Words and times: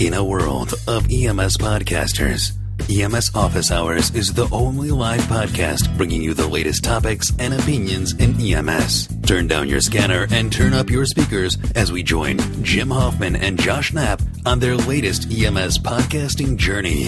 In 0.00 0.12
a 0.12 0.24
world 0.24 0.74
of 0.88 1.04
EMS 1.04 1.56
podcasters, 1.56 2.50
EMS 2.90 3.32
Office 3.36 3.70
Hours 3.70 4.12
is 4.12 4.34
the 4.34 4.48
only 4.50 4.90
live 4.90 5.20
podcast 5.22 5.96
bringing 5.96 6.20
you 6.20 6.34
the 6.34 6.48
latest 6.48 6.82
topics 6.82 7.32
and 7.38 7.54
opinions 7.54 8.12
in 8.14 8.34
EMS. 8.40 9.06
Turn 9.22 9.46
down 9.46 9.68
your 9.68 9.80
scanner 9.80 10.26
and 10.32 10.52
turn 10.52 10.72
up 10.72 10.90
your 10.90 11.06
speakers 11.06 11.56
as 11.76 11.92
we 11.92 12.02
join 12.02 12.38
Jim 12.64 12.90
Hoffman 12.90 13.36
and 13.36 13.56
Josh 13.56 13.92
Knapp 13.92 14.20
on 14.44 14.58
their 14.58 14.74
latest 14.74 15.30
EMS 15.30 15.78
podcasting 15.78 16.56
journey. 16.56 17.04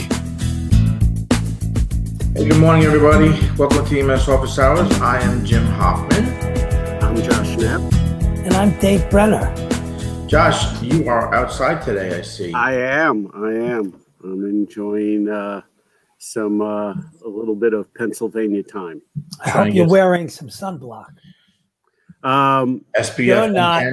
Hey, 2.34 2.48
good 2.48 2.60
morning, 2.60 2.84
everybody. 2.84 3.30
Welcome 3.56 3.84
to 3.84 4.00
EMS 4.00 4.28
Office 4.28 4.60
Hours. 4.60 4.92
I 5.00 5.20
am 5.22 5.44
Jim 5.44 5.66
Hoffman. 5.66 6.24
I'm 7.02 7.16
Josh 7.20 7.56
Knapp. 7.56 7.80
And 8.46 8.54
I'm 8.54 8.78
Dave 8.78 9.10
Brenner. 9.10 9.65
Josh, 10.26 10.82
you 10.82 11.08
are 11.08 11.32
outside 11.32 11.82
today, 11.82 12.18
I 12.18 12.22
see. 12.22 12.52
I 12.52 12.72
am. 12.72 13.30
I 13.32 13.52
am. 13.52 14.02
I'm 14.24 14.44
enjoying 14.44 15.28
uh, 15.28 15.62
some 16.18 16.60
uh, 16.60 16.94
a 16.94 17.28
little 17.28 17.54
bit 17.54 17.72
of 17.72 17.92
Pennsylvania 17.94 18.64
time. 18.64 19.02
I 19.44 19.50
hope 19.50 19.72
you're 19.72 19.88
wearing 19.88 20.28
some 20.28 20.48
sunblock. 20.48 21.12
Um, 22.24 22.84
SPF. 22.98 23.24
You're 23.24 23.50
not. 23.50 23.84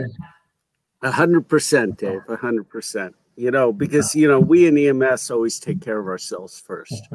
a 1.04 1.12
hundred 1.12 1.48
percent, 1.48 2.00
Dave. 2.00 2.22
A 2.28 2.36
hundred 2.36 2.68
percent. 2.68 3.16
You 3.36 3.52
know, 3.52 3.72
because 3.72 4.16
you 4.16 4.28
know 4.28 4.40
we 4.40 4.66
in 4.66 4.76
EMS 4.76 5.30
always 5.30 5.60
take 5.60 5.82
care 5.82 6.00
of 6.00 6.08
ourselves 6.08 6.60
first. 6.60 7.10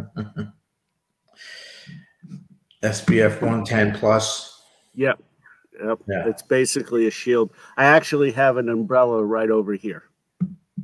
SPF 2.85 3.41
110 3.41 3.95
plus. 3.99 4.63
Yep. 4.95 5.21
Yep. 5.83 5.99
Yeah. 6.09 6.29
It's 6.29 6.43
basically 6.43 7.07
a 7.07 7.11
shield. 7.11 7.51
I 7.77 7.85
actually 7.85 8.33
have 8.33 8.57
an 8.57 8.69
umbrella 8.69 9.25
right 9.25 9.51
over 9.51 9.75
here. 9.75 10.05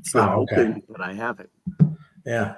It's 0.00 0.14
not 0.14 0.34
Oh, 0.34 0.42
okay. 0.42 0.62
open, 0.62 0.82
but 0.88 1.00
I 1.00 1.12
have 1.14 1.40
it. 1.40 1.50
Yeah. 2.24 2.54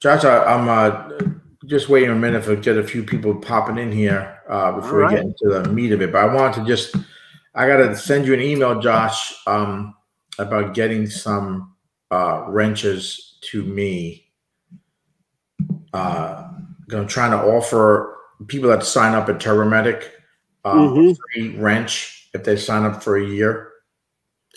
Josh, 0.00 0.24
I, 0.24 0.44
I'm 0.44 0.68
uh, 0.68 1.18
just 1.66 1.88
waiting 1.88 2.10
a 2.10 2.14
minute 2.14 2.44
for 2.44 2.56
get 2.56 2.76
a 2.76 2.82
few 2.82 3.02
people 3.02 3.34
popping 3.34 3.78
in 3.78 3.92
here 3.92 4.40
uh, 4.48 4.72
before 4.72 5.04
All 5.04 5.10
we 5.10 5.16
get 5.16 5.24
into 5.24 5.48
the 5.48 5.68
meat 5.70 5.92
of 5.92 6.02
it. 6.02 6.12
But 6.12 6.28
I 6.28 6.34
wanted 6.34 6.60
to 6.60 6.66
just, 6.66 6.96
I 7.54 7.66
got 7.66 7.78
to 7.78 7.96
send 7.96 8.26
you 8.26 8.34
an 8.34 8.40
email, 8.40 8.80
Josh, 8.80 9.34
um, 9.46 9.94
about 10.38 10.74
getting 10.74 11.06
some 11.06 11.74
uh, 12.10 12.44
wrenches 12.48 13.38
to 13.42 13.62
me. 13.64 14.30
Uh, 15.92 16.48
I'm 16.92 17.06
trying 17.06 17.30
to 17.30 17.38
offer 17.38 18.16
people 18.46 18.68
that 18.70 18.84
sign 18.84 19.14
up 19.14 19.28
at 19.28 19.38
Turbomedic 19.38 20.10
um, 20.66 20.78
a 20.78 20.90
Mhm. 20.90 21.16
free 21.32 21.56
wrench 21.58 22.28
if 22.34 22.44
they 22.44 22.56
sign 22.56 22.84
up 22.84 23.02
for 23.02 23.16
a 23.16 23.24
year 23.24 23.72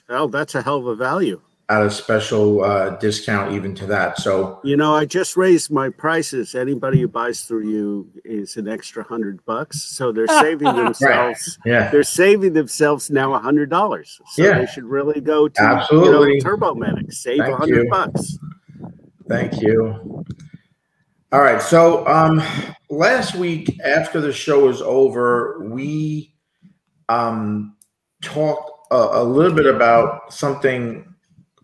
Oh, 0.10 0.28
that's 0.28 0.56
a 0.56 0.62
hell 0.62 0.78
of 0.78 0.88
a 0.88 0.96
value. 0.96 1.40
at 1.70 1.84
a 1.86 1.92
special 1.92 2.64
uh, 2.64 2.90
discount 2.98 3.54
even 3.54 3.76
to 3.76 3.86
that. 3.86 4.18
So 4.20 4.60
You 4.64 4.76
know, 4.76 4.96
I 4.96 5.06
just 5.06 5.38
raised 5.38 5.70
my 5.70 5.90
prices. 5.90 6.56
Anybody 6.56 7.00
who 7.02 7.08
buys 7.08 7.44
through 7.44 7.68
you 7.70 8.10
is 8.26 8.58
an 8.58 8.68
extra 8.68 9.04
hundred 9.04 9.46
bucks. 9.46 9.84
So 9.84 10.12
they're 10.12 10.26
saving 10.42 10.76
themselves. 10.76 11.60
yeah, 11.66 11.92
They're 11.92 12.02
saving 12.02 12.54
themselves 12.54 13.12
now 13.12 13.36
a 13.36 13.40
hundred 13.40 13.70
dollars. 13.70 14.20
So 14.32 14.44
Yeah. 14.44 14.58
they 14.58 14.66
should 14.66 14.86
really 14.86 15.22
go 15.22 15.48
to 15.48 15.62
Absolutely. 15.62 16.30
you 16.32 16.34
know, 16.38 16.40
Turbo 16.50 16.74
Medic. 16.74 17.12
Save 17.12 17.42
a 17.42 17.56
hundred 17.56 17.88
bucks. 17.90 18.40
Thank 19.30 19.62
you. 19.62 20.26
All 21.32 21.42
right. 21.42 21.62
So 21.62 22.08
um 22.08 22.42
last 22.90 23.36
week 23.36 23.80
after 23.86 24.20
the 24.20 24.34
show 24.34 24.66
was 24.66 24.82
over, 24.82 25.60
we 25.70 26.34
um 27.08 27.76
talked 28.24 28.72
a, 28.92 28.96
a 28.96 29.24
little 29.24 29.56
bit 29.56 29.68
about 29.68 30.34
something 30.34 31.14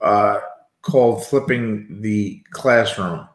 uh 0.02 0.40
called 0.84 1.26
flipping 1.26 2.02
the 2.02 2.44
classroom. 2.52 3.28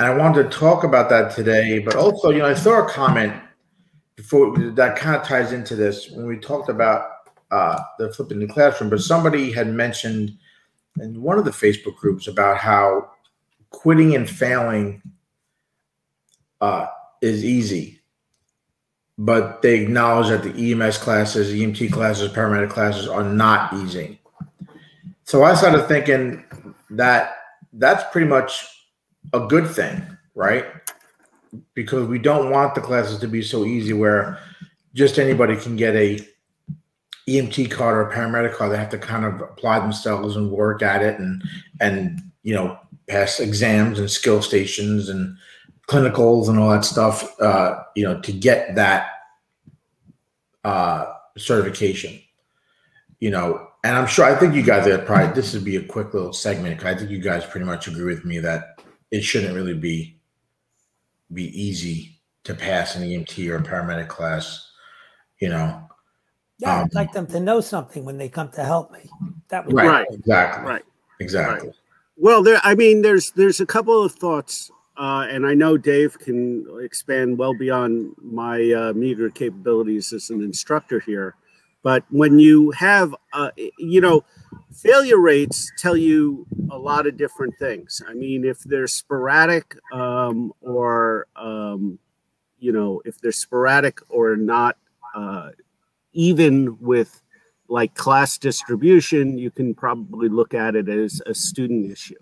And 0.00 0.08
I 0.08 0.16
wanted 0.16 0.50
to 0.50 0.58
talk 0.58 0.82
about 0.82 1.08
that 1.10 1.32
today, 1.32 1.78
but 1.78 1.94
also, 1.94 2.30
you 2.30 2.38
know, 2.38 2.46
I 2.46 2.54
saw 2.54 2.84
a 2.84 2.90
comment 2.90 3.32
before 4.16 4.58
that 4.58 4.96
kind 4.96 5.14
of 5.14 5.22
ties 5.22 5.52
into 5.52 5.76
this 5.76 6.10
when 6.10 6.26
we 6.26 6.38
talked 6.38 6.70
about 6.70 7.08
uh 7.52 7.80
the 8.00 8.12
flipping 8.12 8.40
the 8.40 8.48
classroom, 8.48 8.90
but 8.90 9.00
somebody 9.00 9.52
had 9.52 9.68
mentioned 9.68 10.32
in 10.98 11.22
one 11.22 11.38
of 11.38 11.44
the 11.44 11.52
Facebook 11.52 11.94
groups 11.94 12.26
about 12.26 12.56
how 12.56 13.12
quitting 13.70 14.16
and 14.16 14.28
failing 14.28 15.00
uh, 16.60 16.86
is 17.20 17.44
easy, 17.44 18.00
but 19.18 19.62
they 19.62 19.80
acknowledge 19.80 20.28
that 20.28 20.42
the 20.42 20.72
EMS 20.72 20.98
classes, 20.98 21.52
EMT 21.52 21.92
classes, 21.92 22.32
paramedic 22.32 22.70
classes 22.70 23.08
are 23.08 23.24
not 23.24 23.72
easy. 23.74 24.20
So 25.24 25.42
I 25.42 25.54
started 25.54 25.86
thinking 25.88 26.44
that 26.90 27.36
that's 27.72 28.04
pretty 28.12 28.28
much 28.28 28.66
a 29.32 29.40
good 29.40 29.68
thing, 29.68 30.02
right? 30.34 30.66
Because 31.74 32.06
we 32.06 32.18
don't 32.18 32.50
want 32.50 32.74
the 32.74 32.80
classes 32.80 33.18
to 33.20 33.28
be 33.28 33.42
so 33.42 33.64
easy 33.64 33.92
where 33.92 34.38
just 34.94 35.18
anybody 35.18 35.56
can 35.56 35.76
get 35.76 35.94
a 35.94 36.20
EMT 37.28 37.70
card 37.70 37.96
or 37.96 38.08
a 38.08 38.14
paramedic 38.14 38.54
card. 38.54 38.72
They 38.72 38.76
have 38.76 38.90
to 38.90 38.98
kind 38.98 39.24
of 39.24 39.40
apply 39.40 39.80
themselves 39.80 40.36
and 40.36 40.50
work 40.50 40.82
at 40.82 41.02
it 41.02 41.18
and 41.18 41.42
and 41.80 42.22
you 42.42 42.54
know 42.54 42.78
pass 43.08 43.40
exams 43.40 43.98
and 43.98 44.10
skill 44.10 44.42
stations 44.42 45.08
and 45.08 45.36
clinicals 45.86 46.48
and 46.48 46.58
all 46.58 46.70
that 46.70 46.84
stuff. 46.84 47.38
Uh, 47.40 47.82
you 47.94 48.04
know 48.04 48.20
to 48.20 48.32
get 48.32 48.74
that 48.74 49.08
uh, 50.64 51.12
certification. 51.36 52.18
You 53.20 53.30
know, 53.30 53.68
and 53.82 53.96
I'm 53.96 54.06
sure 54.06 54.24
I 54.26 54.34
think 54.34 54.54
you 54.54 54.62
guys 54.62 54.86
are 54.86 54.98
probably 54.98 55.34
this 55.34 55.54
would 55.54 55.64
be 55.64 55.76
a 55.76 55.82
quick 55.84 56.12
little 56.12 56.32
segment. 56.32 56.78
'cause 56.78 56.86
I 56.86 56.94
think 56.94 57.10
you 57.10 57.18
guys 57.18 57.46
pretty 57.46 57.64
much 57.66 57.88
agree 57.88 58.04
with 58.14 58.24
me 58.24 58.38
that 58.40 58.80
it 59.10 59.22
shouldn't 59.22 59.54
really 59.54 59.74
be 59.74 60.18
be 61.32 61.44
easy 61.60 62.20
to 62.44 62.54
pass 62.54 62.94
an 62.94 63.02
EMT 63.02 63.48
or 63.50 63.56
a 63.56 63.62
paramedic 63.62 64.08
class. 64.08 64.70
You 65.40 65.48
know, 65.50 65.82
Yeah, 66.58 66.78
Um, 66.80 66.84
I'd 66.86 66.94
like 66.94 67.12
them 67.12 67.26
to 67.28 67.40
know 67.40 67.60
something 67.60 68.04
when 68.04 68.16
they 68.16 68.28
come 68.28 68.48
to 68.50 68.64
help 68.64 68.90
me. 68.90 69.10
That 69.48 69.66
would 69.66 69.74
right? 69.74 69.88
Right. 69.88 70.06
Exactly. 70.10 70.64
Right. 70.64 70.82
Exactly. 71.20 71.72
Well, 72.16 72.42
there. 72.42 72.60
I 72.62 72.74
mean, 72.74 73.02
there's 73.02 73.30
there's 73.32 73.60
a 73.60 73.66
couple 73.66 74.02
of 74.02 74.12
thoughts, 74.12 74.70
uh, 74.96 75.26
and 75.28 75.46
I 75.46 75.54
know 75.54 75.76
Dave 75.76 76.18
can 76.18 76.66
expand 76.80 77.38
well 77.38 77.54
beyond 77.54 78.14
my 78.20 78.72
uh, 78.72 78.92
meager 78.94 79.30
capabilities 79.30 80.12
as 80.12 80.30
an 80.30 80.42
instructor 80.42 81.00
here. 81.00 81.34
But 81.82 82.04
when 82.10 82.38
you 82.38 82.72
have, 82.72 83.14
uh, 83.32 83.50
you 83.78 84.00
know, 84.00 84.24
failure 84.72 85.20
rates 85.20 85.70
tell 85.78 85.96
you 85.96 86.46
a 86.70 86.78
lot 86.78 87.06
of 87.06 87.16
different 87.16 87.54
things. 87.58 88.02
I 88.08 88.14
mean, 88.14 88.44
if 88.44 88.58
they're 88.60 88.88
sporadic, 88.88 89.76
um, 89.92 90.52
or 90.60 91.26
um, 91.36 91.98
you 92.58 92.72
know, 92.72 93.02
if 93.04 93.20
they're 93.20 93.32
sporadic 93.32 94.00
or 94.08 94.36
not 94.36 94.76
uh, 95.14 95.50
even 96.12 96.76
with 96.80 97.22
like 97.68 97.94
class 97.94 98.38
distribution, 98.38 99.38
you 99.38 99.50
can 99.50 99.74
probably 99.74 100.28
look 100.28 100.54
at 100.54 100.74
it 100.74 100.88
as 100.88 101.20
a 101.26 101.34
student 101.34 101.90
issue. 101.90 102.14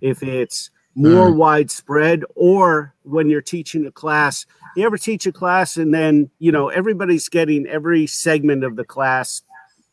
If 0.00 0.22
it's 0.22 0.70
more 0.94 1.30
widespread, 1.30 2.24
or 2.34 2.94
when 3.02 3.28
you're 3.28 3.40
teaching 3.40 3.86
a 3.86 3.90
class, 3.92 4.46
you 4.76 4.84
ever 4.84 4.98
teach 4.98 5.26
a 5.26 5.32
class 5.32 5.76
and 5.76 5.92
then, 5.92 6.30
you 6.38 6.52
know, 6.52 6.68
everybody's 6.68 7.28
getting 7.28 7.66
every 7.66 8.06
segment 8.06 8.64
of 8.64 8.76
the 8.76 8.84
class 8.84 9.42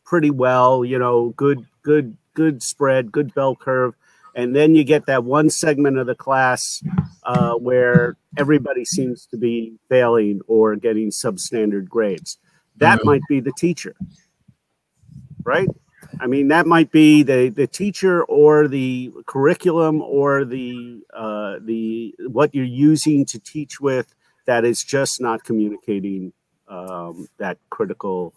pretty 0.04 0.30
well, 0.30 0.84
you 0.84 0.98
know, 0.98 1.30
good, 1.30 1.64
good, 1.82 2.16
good 2.34 2.62
spread, 2.62 3.12
good 3.12 3.32
bell 3.34 3.56
curve. 3.56 3.94
And 4.34 4.54
then 4.54 4.74
you 4.74 4.84
get 4.84 5.06
that 5.06 5.24
one 5.24 5.50
segment 5.50 5.98
of 5.98 6.06
the 6.06 6.14
class 6.14 6.82
uh, 7.24 7.54
where 7.54 8.16
everybody 8.36 8.84
seems 8.84 9.26
to 9.26 9.36
be 9.36 9.74
failing 9.88 10.40
or 10.46 10.76
getting 10.76 11.10
substandard 11.10 11.88
grades. 11.88 12.38
That 12.76 13.00
Mhm. 13.00 13.04
might 13.04 13.22
be 13.28 13.40
the 13.40 13.52
teacher 13.52 13.94
right? 15.44 15.68
I 16.18 16.26
mean, 16.26 16.48
that 16.48 16.66
might 16.66 16.90
be 16.90 17.22
the 17.22 17.48
the 17.48 17.66
teacher 17.66 18.24
or 18.24 18.66
the 18.66 19.12
curriculum 19.26 20.02
or 20.02 20.44
the 20.44 21.00
uh, 21.14 21.56
the 21.62 22.14
what 22.28 22.54
you're 22.54 22.64
using 22.64 23.24
to 23.26 23.38
teach 23.38 23.80
with 23.80 24.14
that 24.46 24.64
is 24.64 24.82
just 24.82 25.20
not 25.20 25.44
communicating 25.44 26.32
um, 26.68 27.28
that 27.38 27.58
critical 27.70 28.34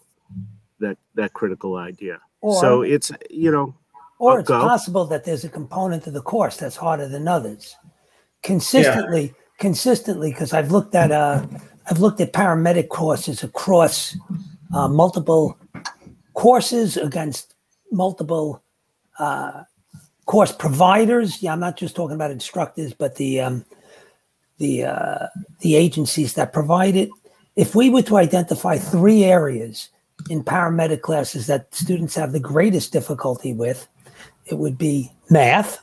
that 0.80 0.98
that 1.14 1.32
critical 1.32 1.76
idea. 1.76 2.20
Or, 2.40 2.60
so 2.60 2.82
it's 2.82 3.10
you 3.30 3.50
know 3.50 3.74
or 4.18 4.36
Oh, 4.36 4.38
it's 4.38 4.48
go. 4.48 4.60
possible 4.60 5.04
that 5.06 5.24
there's 5.24 5.44
a 5.44 5.48
component 5.48 6.06
of 6.06 6.12
the 6.12 6.22
course 6.22 6.56
that's 6.56 6.76
harder 6.76 7.08
than 7.08 7.26
others. 7.28 7.76
Consistently, 8.42 9.34
consistently, 9.58 10.30
because 10.30 10.52
I've 10.52 10.70
looked 10.70 10.94
at 10.94 11.10
uh, 11.10 11.46
I've 11.90 11.98
looked 11.98 12.20
at 12.20 12.32
paramedic 12.32 12.88
courses 12.88 13.42
across 13.42 14.16
uh, 14.74 14.88
multiple 14.88 15.58
courses 16.34 16.96
against 16.96 17.53
multiple 17.94 18.62
uh, 19.18 19.64
course 20.26 20.52
providers. 20.52 21.42
Yeah, 21.42 21.52
I'm 21.52 21.60
not 21.60 21.76
just 21.76 21.96
talking 21.96 22.14
about 22.14 22.30
instructors, 22.30 22.92
but 22.92 23.16
the 23.16 23.40
um, 23.40 23.64
the 24.58 24.84
uh, 24.84 25.26
the 25.60 25.76
agencies 25.76 26.34
that 26.34 26.52
provide 26.52 26.96
it. 26.96 27.10
If 27.56 27.74
we 27.74 27.90
were 27.90 28.02
to 28.02 28.16
identify 28.16 28.78
three 28.78 29.24
areas 29.24 29.88
in 30.28 30.42
paramedic 30.42 31.02
classes 31.02 31.46
that 31.46 31.74
students 31.74 32.14
have 32.14 32.32
the 32.32 32.40
greatest 32.40 32.92
difficulty 32.92 33.52
with, 33.52 33.86
it 34.46 34.58
would 34.58 34.76
be 34.76 35.12
math, 35.30 35.78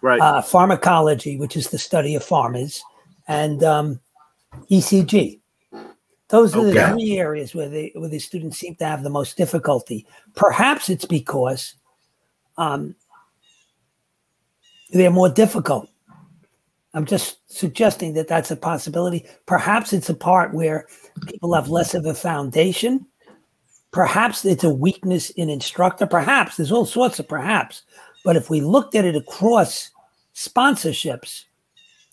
right. 0.00 0.20
uh, 0.20 0.42
pharmacology, 0.42 1.36
which 1.36 1.56
is 1.56 1.68
the 1.68 1.78
study 1.78 2.14
of 2.14 2.24
pharmas, 2.24 2.80
and 3.26 3.62
um, 3.62 4.00
ECG. 4.70 5.40
Those 6.32 6.56
are 6.56 6.64
the 6.64 6.70
Okay. 6.70 6.92
three 6.92 7.18
areas 7.18 7.54
where 7.54 7.68
the 7.68 7.92
where 7.94 8.08
the 8.08 8.18
students 8.18 8.56
seem 8.56 8.74
to 8.76 8.86
have 8.86 9.02
the 9.02 9.10
most 9.10 9.36
difficulty. 9.36 10.06
Perhaps 10.34 10.88
it's 10.88 11.04
because 11.04 11.74
um, 12.56 12.96
they're 14.92 15.10
more 15.10 15.28
difficult. 15.28 15.90
I'm 16.94 17.04
just 17.04 17.38
suggesting 17.54 18.14
that 18.14 18.28
that's 18.28 18.50
a 18.50 18.56
possibility. 18.56 19.26
Perhaps 19.44 19.92
it's 19.92 20.08
a 20.08 20.14
part 20.14 20.54
where 20.54 20.86
people 21.26 21.52
have 21.52 21.68
less 21.68 21.92
of 21.92 22.06
a 22.06 22.14
foundation. 22.14 23.06
Perhaps 23.90 24.46
it's 24.46 24.64
a 24.64 24.70
weakness 24.72 25.28
in 25.30 25.50
instructor. 25.50 26.06
Perhaps 26.06 26.56
there's 26.56 26.72
all 26.72 26.86
sorts 26.86 27.18
of 27.18 27.28
perhaps. 27.28 27.82
But 28.24 28.36
if 28.36 28.48
we 28.48 28.62
looked 28.62 28.94
at 28.94 29.04
it 29.04 29.16
across 29.16 29.90
sponsorships, 30.34 31.44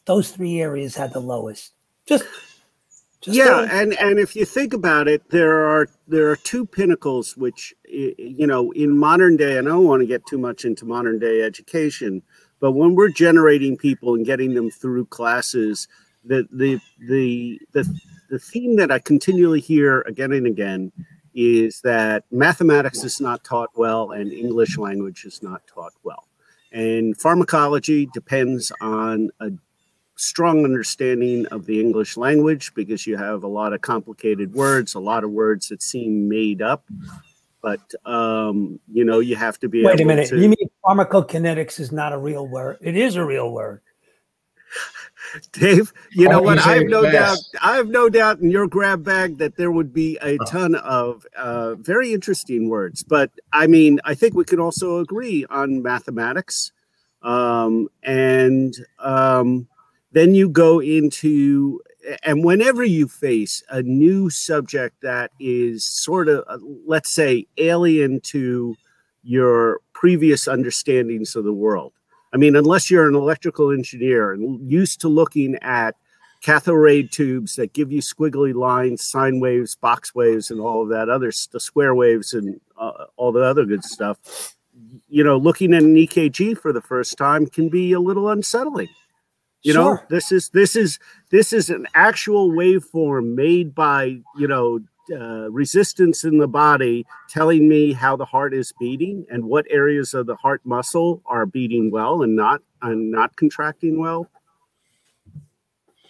those 0.03 0.31
three 0.31 0.59
areas 0.59 0.93
had 0.93 1.13
the 1.13 1.21
lowest. 1.21 1.71
Just, 2.05 2.25
just 3.21 3.37
yeah, 3.37 3.67
and 3.69 3.93
and 3.99 4.17
if 4.17 4.35
you 4.35 4.45
think 4.45 4.73
about 4.73 5.07
it, 5.09 5.29
there 5.29 5.65
are 5.67 5.89
there 6.07 6.29
are 6.29 6.37
two 6.37 6.65
pinnacles 6.65 7.35
which 7.35 7.73
you 7.85 8.47
know 8.47 8.71
in 8.71 8.97
modern 8.97 9.35
day. 9.35 9.57
And 9.57 9.67
I 9.67 9.71
don't 9.71 9.85
want 9.85 10.01
to 10.01 10.07
get 10.07 10.25
too 10.25 10.37
much 10.37 10.63
into 10.63 10.85
modern 10.85 11.19
day 11.19 11.41
education, 11.41 12.21
but 12.61 12.71
when 12.71 12.95
we're 12.95 13.09
generating 13.09 13.75
people 13.75 14.15
and 14.15 14.25
getting 14.25 14.53
them 14.53 14.71
through 14.71 15.07
classes, 15.07 15.87
the 16.23 16.47
the 16.51 16.79
the 17.09 17.59
the 17.73 17.99
the 18.29 18.39
theme 18.39 18.77
that 18.77 18.91
I 18.91 18.99
continually 18.99 19.59
hear 19.59 20.01
again 20.01 20.31
and 20.31 20.47
again 20.47 20.91
is 21.35 21.81
that 21.81 22.23
mathematics 22.31 23.03
is 23.03 23.19
not 23.19 23.43
taught 23.43 23.69
well 23.75 24.11
and 24.11 24.31
English 24.31 24.77
language 24.77 25.25
is 25.25 25.43
not 25.43 25.61
taught 25.67 25.93
well. 26.03 26.25
And 26.71 27.19
pharmacology 27.19 28.07
depends 28.13 28.71
on 28.79 29.29
a 29.39 29.51
strong 30.19 30.65
understanding 30.65 31.45
of 31.47 31.65
the 31.65 31.79
English 31.79 32.17
language 32.17 32.73
because 32.73 33.07
you 33.07 33.15
have 33.15 33.43
a 33.43 33.47
lot 33.47 33.71
of 33.73 33.81
complicated 33.81 34.53
words, 34.53 34.93
a 34.93 34.99
lot 34.99 35.23
of 35.23 35.31
words 35.31 35.69
that 35.69 35.81
seem 35.81 36.27
made 36.27 36.61
up. 36.61 36.83
But 37.61 37.81
um, 38.05 38.79
you 38.91 39.03
know, 39.05 39.19
you 39.19 39.35
have 39.35 39.59
to 39.59 39.69
be 39.69 39.83
wait 39.83 39.99
a 39.99 40.05
minute. 40.05 40.29
to- 40.29 40.37
You 40.39 40.49
mean 40.49 40.69
pharmacokinetics 40.85 41.79
is 41.79 41.91
not 41.91 42.13
a 42.13 42.17
real 42.17 42.47
word? 42.47 42.77
It 42.81 42.95
is 42.95 43.15
a 43.15 43.23
real 43.23 43.51
word. 43.51 43.81
Dave, 45.51 45.91
you 46.11 46.27
know 46.27 46.41
what? 46.41 46.59
I 46.59 46.73
have 46.75 46.81
it 46.83 46.89
no 46.89 47.09
doubt. 47.09 47.37
I 47.61 47.75
have 47.75 47.87
no 47.87 48.09
doubt 48.09 48.39
in 48.39 48.49
your 48.49 48.67
grab 48.67 49.03
bag 49.03 49.37
that 49.39 49.57
there 49.57 49.71
would 49.71 49.93
be 49.93 50.17
a 50.21 50.37
ton 50.45 50.75
of 50.75 51.25
uh, 51.37 51.75
very 51.75 52.13
interesting 52.13 52.69
words. 52.69 53.03
But 53.03 53.31
I 53.51 53.67
mean, 53.67 53.99
I 54.05 54.13
think 54.15 54.35
we 54.35 54.45
can 54.45 54.59
also 54.59 54.99
agree 54.99 55.45
on 55.49 55.81
mathematics, 55.81 56.71
um, 57.21 57.89
and 58.03 58.73
um, 58.99 59.67
then 60.11 60.33
you 60.33 60.49
go 60.49 60.79
into 60.79 61.81
and 62.23 62.43
whenever 62.43 62.83
you 62.83 63.07
face 63.07 63.61
a 63.69 63.81
new 63.81 64.29
subject 64.29 65.01
that 65.01 65.31
is 65.39 65.85
sort 65.85 66.29
of, 66.29 66.43
uh, 66.47 66.57
let's 66.85 67.13
say, 67.13 67.45
alien 67.57 68.21
to 68.21 68.75
your 69.23 69.79
previous 69.93 70.47
understandings 70.47 71.35
of 71.35 71.43
the 71.43 71.53
world. 71.53 71.93
I 72.33 72.37
mean, 72.37 72.55
unless 72.55 72.89
you're 72.89 73.07
an 73.07 73.15
electrical 73.15 73.71
engineer 73.71 74.31
and 74.31 74.71
used 74.71 75.01
to 75.01 75.07
looking 75.07 75.55
at 75.61 75.95
cathode 76.41 76.79
ray 76.79 77.03
tubes 77.03 77.55
that 77.55 77.73
give 77.73 77.91
you 77.91 78.01
squiggly 78.01 78.53
lines, 78.53 79.03
sine 79.03 79.39
waves, 79.39 79.75
box 79.75 80.15
waves, 80.15 80.49
and 80.49 80.61
all 80.61 80.83
of 80.83 80.89
that 80.89 81.09
other 81.09 81.31
the 81.51 81.59
square 81.59 81.95
waves 81.95 82.33
and 82.33 82.61
uh, 82.77 83.05
all 83.17 83.31
the 83.31 83.43
other 83.43 83.65
good 83.65 83.83
stuff. 83.83 84.55
You 85.09 85.23
know, 85.23 85.37
looking 85.37 85.73
at 85.73 85.83
an 85.83 85.95
EKG 85.95 86.57
for 86.57 86.71
the 86.71 86.81
first 86.81 87.17
time 87.17 87.45
can 87.47 87.67
be 87.67 87.91
a 87.91 87.99
little 87.99 88.29
unsettling. 88.29 88.87
You 89.63 89.73
know, 89.73 89.99
this 90.09 90.31
is 90.31 90.49
this 90.49 90.75
is 90.75 90.99
this 91.31 91.51
is 91.51 91.69
an 91.69 91.85
actual 91.93 92.51
waveform 92.51 93.35
made 93.35 93.75
by 93.75 94.21
you 94.37 94.47
know 94.47 94.79
uh, 95.11 95.49
resistance 95.51 96.23
in 96.23 96.37
the 96.37 96.47
body 96.47 97.05
telling 97.27 97.67
me 97.67 97.91
how 97.91 98.15
the 98.15 98.25
heart 98.25 98.53
is 98.53 98.71
beating 98.79 99.25
and 99.29 99.43
what 99.43 99.65
areas 99.69 100.13
of 100.13 100.27
the 100.27 100.35
heart 100.35 100.61
muscle 100.63 101.21
are 101.25 101.45
beating 101.45 101.91
well 101.91 102.23
and 102.23 102.35
not 102.35 102.61
and 102.81 103.11
not 103.11 103.35
contracting 103.35 103.99
well. 103.99 104.29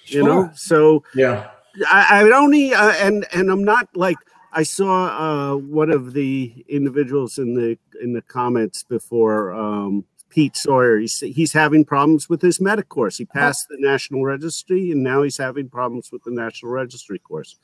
You 0.06 0.24
know 0.24 0.52
so 0.54 1.04
Yeah. 1.16 1.50
I, 1.88 2.26
I 2.26 2.32
only 2.32 2.74
uh, 2.74 2.92
and 2.94 3.26
and 3.34 3.50
I'm 3.50 3.64
not 3.64 3.88
like 3.96 4.18
I 4.52 4.64
saw 4.64 5.54
uh, 5.54 5.56
one 5.56 5.92
of 5.92 6.14
the 6.14 6.66
individuals 6.68 7.38
in 7.38 7.54
the 7.54 7.78
in 8.02 8.14
the 8.14 8.22
comments 8.22 8.84
before 8.84 9.54
um, 9.54 10.06
Pete 10.30 10.56
Sawyer. 10.56 11.00
He's 11.00 11.20
he's 11.20 11.54
having 11.54 11.86
problems 11.86 12.30
with 12.30 12.42
his 12.42 12.62
medic 12.62 12.90
course. 12.90 13.18
He 13.18 13.26
passed 13.26 13.68
the 13.70 13.78
national 13.80 14.24
registry, 14.24 14.92
and 14.92 15.04
now 15.04 15.24
he's 15.24 15.38
having 15.38 15.70
problems 15.70 16.12
with 16.12 16.24
the 16.24 16.32
national 16.32 16.72
registry 16.72 17.20
course. 17.20 17.56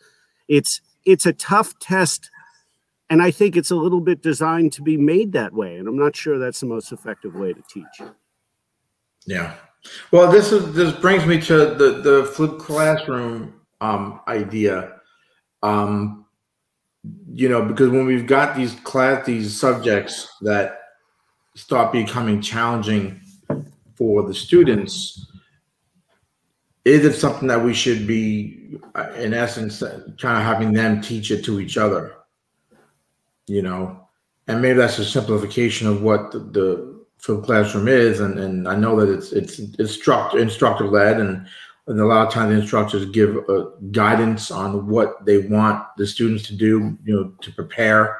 It's 0.47 0.81
it's 1.05 1.25
a 1.25 1.33
tough 1.33 1.77
test, 1.79 2.29
and 3.09 3.21
I 3.21 3.31
think 3.31 3.55
it's 3.55 3.71
a 3.71 3.75
little 3.75 4.01
bit 4.01 4.21
designed 4.21 4.73
to 4.73 4.81
be 4.81 4.97
made 4.97 5.33
that 5.33 5.53
way. 5.53 5.77
And 5.77 5.87
I'm 5.87 5.97
not 5.97 6.15
sure 6.15 6.37
that's 6.37 6.59
the 6.59 6.65
most 6.65 6.91
effective 6.91 7.35
way 7.35 7.53
to 7.53 7.63
teach. 7.69 8.07
Yeah. 9.25 9.53
Well, 10.11 10.31
this 10.31 10.51
is 10.51 10.73
this 10.73 10.93
brings 10.93 11.25
me 11.25 11.39
to 11.41 11.73
the 11.75 12.01
the 12.01 12.31
flipped 12.33 12.59
classroom 12.59 13.61
um, 13.81 14.21
idea. 14.27 14.93
Um, 15.63 16.25
you 17.31 17.49
know, 17.49 17.61
because 17.63 17.89
when 17.89 18.05
we've 18.05 18.27
got 18.27 18.55
these 18.55 18.73
class 18.81 19.25
these 19.25 19.59
subjects 19.59 20.27
that 20.41 20.84
start 21.55 21.91
becoming 21.91 22.41
challenging 22.41 23.21
for 23.95 24.23
the 24.23 24.33
students, 24.33 25.27
is 26.83 27.03
it 27.05 27.13
something 27.13 27.47
that 27.47 27.63
we 27.63 27.73
should 27.73 28.05
be, 28.05 28.77
uh, 28.93 29.09
in 29.17 29.33
essence, 29.33 29.79
kind 29.79 30.37
of 30.37 30.43
having 30.43 30.73
them 30.73 31.01
teach 31.01 31.31
it 31.31 31.43
to 31.45 31.59
each 31.59 31.77
other? 31.77 32.13
You 33.47 33.61
know, 33.61 34.07
and 34.47 34.61
maybe 34.61 34.77
that's 34.77 34.99
a 34.99 35.05
simplification 35.05 35.87
of 35.87 36.01
what 36.01 36.31
the, 36.31 36.39
the 36.39 37.05
flipped 37.17 37.45
classroom 37.45 37.87
is, 37.87 38.19
and, 38.19 38.37
and 38.37 38.67
I 38.67 38.75
know 38.75 38.99
that 38.99 39.11
it's 39.11 39.31
it's 39.31 39.59
instructor 39.79 40.37
instructor 40.37 40.87
led, 40.87 41.19
and, 41.19 41.47
and 41.87 41.99
a 41.99 42.05
lot 42.05 42.27
of 42.27 42.33
times 42.33 42.49
the 42.49 42.61
instructors 42.61 43.05
give 43.05 43.37
uh, 43.49 43.65
guidance 43.91 44.51
on 44.51 44.87
what 44.87 45.25
they 45.25 45.39
want 45.39 45.83
the 45.97 46.05
students 46.05 46.45
to 46.47 46.55
do, 46.55 46.97
you 47.03 47.15
know, 47.15 47.33
to 47.41 47.51
prepare 47.51 48.19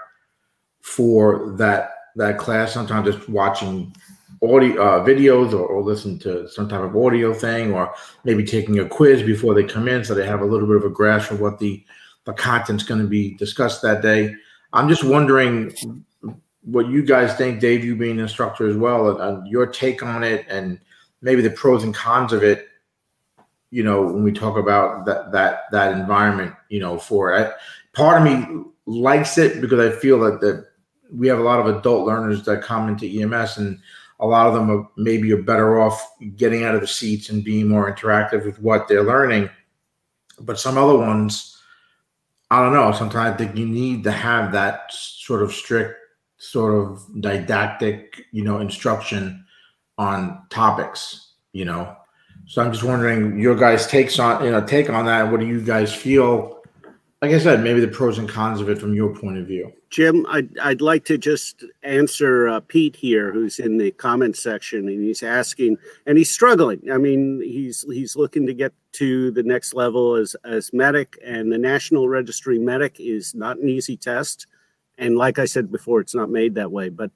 for 0.82 1.56
that 1.58 1.95
that 2.16 2.38
class. 2.38 2.74
Sometimes 2.74 3.14
just 3.14 3.30
watching 3.30 3.96
audio 4.42 4.82
uh, 4.82 5.06
videos 5.06 5.54
or, 5.54 5.66
or 5.66 5.82
listen 5.82 6.20
to 6.20 6.48
some 6.50 6.68
type 6.68 6.82
of 6.82 6.96
audio 6.96 7.34
thing, 7.34 7.74
or 7.74 7.94
maybe 8.24 8.44
taking 8.44 8.80
a 8.80 8.88
quiz 8.88 9.24
before 9.24 9.54
they 9.54 9.64
come 9.64 9.88
in, 9.88 10.04
so 10.04 10.14
they 10.14 10.26
have 10.26 10.42
a 10.42 10.46
little 10.46 10.68
bit 10.68 10.78
of 10.78 10.86
a 10.86 10.90
grasp 10.90 11.32
of 11.32 11.42
what 11.42 11.60
the 11.60 11.84
the 12.26 12.34
content's 12.34 12.84
going 12.84 13.02
to 13.02 13.08
be 13.08 13.36
discussed 13.36 13.82
that 13.82 14.02
day. 14.02 14.34
I'm 14.74 14.90
just 14.90 15.04
wondering 15.04 16.04
what 16.64 16.88
you 16.88 17.04
guys 17.04 17.36
think, 17.36 17.60
Dave, 17.60 17.86
you 17.86 17.96
being 17.96 18.18
an 18.18 18.24
instructor 18.24 18.68
as 18.68 18.76
well, 18.76 19.10
and, 19.10 19.22
and 19.22 19.48
your 19.48 19.68
take 19.68 20.04
on 20.04 20.24
it, 20.24 20.46
and 20.50 20.80
maybe 21.22 21.42
the 21.42 21.52
pros 21.52 21.84
and 21.84 21.94
cons 21.94 22.34
of 22.34 22.44
it. 22.44 22.68
You 23.72 23.84
know, 23.84 24.02
when 24.02 24.24
we 24.24 24.32
talk 24.32 24.58
about 24.58 25.06
that 25.06 25.32
that 25.32 25.64
that 25.72 25.94
environment, 25.94 26.54
you 26.70 26.80
know, 26.80 26.98
for 26.98 27.36
it, 27.36 27.54
part 27.94 28.22
of 28.22 28.24
me 28.24 28.64
likes 28.86 29.38
it 29.38 29.62
because 29.62 29.80
I 29.80 29.98
feel 29.98 30.20
that 30.22 30.40
that 30.42 30.68
we 31.12 31.28
have 31.28 31.40
a 31.40 31.44
lot 31.44 31.60
of 31.60 31.68
adult 31.68 32.06
learners 32.06 32.44
that 32.46 32.62
come 32.62 32.90
into 32.90 33.06
EMS, 33.06 33.58
and 33.58 33.80
a 34.20 34.26
lot 34.26 34.48
of 34.48 34.54
them 34.54 34.70
are 34.72 34.88
maybe 34.98 35.32
are 35.34 35.42
better 35.42 35.82
off 35.82 36.02
getting 36.36 36.64
out 36.64 36.76
of 36.76 36.82
the 36.82 36.88
seats 36.88 37.30
and 37.30 37.44
being 37.44 37.68
more 37.68 37.94
interactive 37.94 38.46
with 38.46 38.60
what 38.62 38.88
they're 38.88 39.04
learning. 39.04 39.50
But 40.40 40.60
some 40.60 40.78
other 40.78 40.98
ones, 40.98 41.62
I 42.52 42.62
don't 42.62 42.74
know. 42.74 42.92
Sometimes 42.92 43.36
I 43.36 43.38
think 43.38 43.58
you 43.58 43.66
need 43.66 44.04
to 44.04 44.12
have 44.12 44.52
that 44.54 44.92
sort 44.92 45.44
of 45.44 45.52
strict 45.54 45.98
sort 46.38 46.76
of 46.76 47.06
didactic, 47.22 48.26
you 48.32 48.44
know, 48.44 48.60
instruction 48.60 49.46
on 49.98 50.42
topics, 50.50 51.34
you 51.54 51.66
know. 51.66 51.96
So 52.48 52.62
I'm 52.62 52.72
just 52.72 52.84
wondering 52.84 53.40
your 53.40 53.56
guys' 53.56 53.88
takes 53.88 54.20
on, 54.20 54.44
you 54.44 54.52
know, 54.52 54.66
take 54.66 54.90
on 54.90 55.06
that. 55.06 55.32
What 55.32 55.40
do 55.40 55.48
you 55.48 55.62
guys 55.62 55.94
feel? 55.94 56.55
Like 57.26 57.34
I 57.34 57.40
said, 57.40 57.64
maybe 57.64 57.80
the 57.80 57.88
pros 57.88 58.20
and 58.20 58.30
cons 58.30 58.62
of 58.62 58.70
it 58.70 58.78
from 58.78 58.94
your 58.94 59.12
point 59.16 59.40
of 59.40 59.48
view. 59.48 59.74
Jim, 59.90 60.28
I'd, 60.30 60.56
I'd 60.60 60.80
like 60.80 61.06
to 61.06 61.18
just 61.18 61.64
answer 61.82 62.48
uh, 62.48 62.60
Pete 62.60 62.96
here, 62.96 63.34
who's 63.34 63.58
in 63.58 63.80
the 63.80 63.90
comment 63.90 64.38
section, 64.38 64.88
and 64.88 65.04
he's 65.04 65.24
asking, 65.24 65.78
and 66.06 66.20
he's 66.20 66.30
struggling. 66.30 66.82
I 66.92 67.00
mean, 67.00 67.42
he's 67.44 67.84
he's 67.90 68.16
looking 68.16 68.46
to 68.46 68.54
get 68.54 68.74
to 68.94 69.32
the 69.32 69.42
next 69.42 69.74
level 69.74 70.14
as 70.14 70.36
as 70.46 70.72
medic, 70.72 71.18
and 71.26 71.52
the 71.52 71.58
National 71.58 72.08
Registry 72.08 72.60
medic 72.60 72.98
is 73.00 73.34
not 73.34 73.58
an 73.58 73.70
easy 73.70 73.98
test. 73.98 74.46
And 75.00 75.18
like 75.18 75.40
I 75.40 75.46
said 75.46 75.72
before, 75.72 76.02
it's 76.02 76.14
not 76.14 76.30
made 76.30 76.54
that 76.56 76.72
way. 76.72 76.90
But 76.90 77.10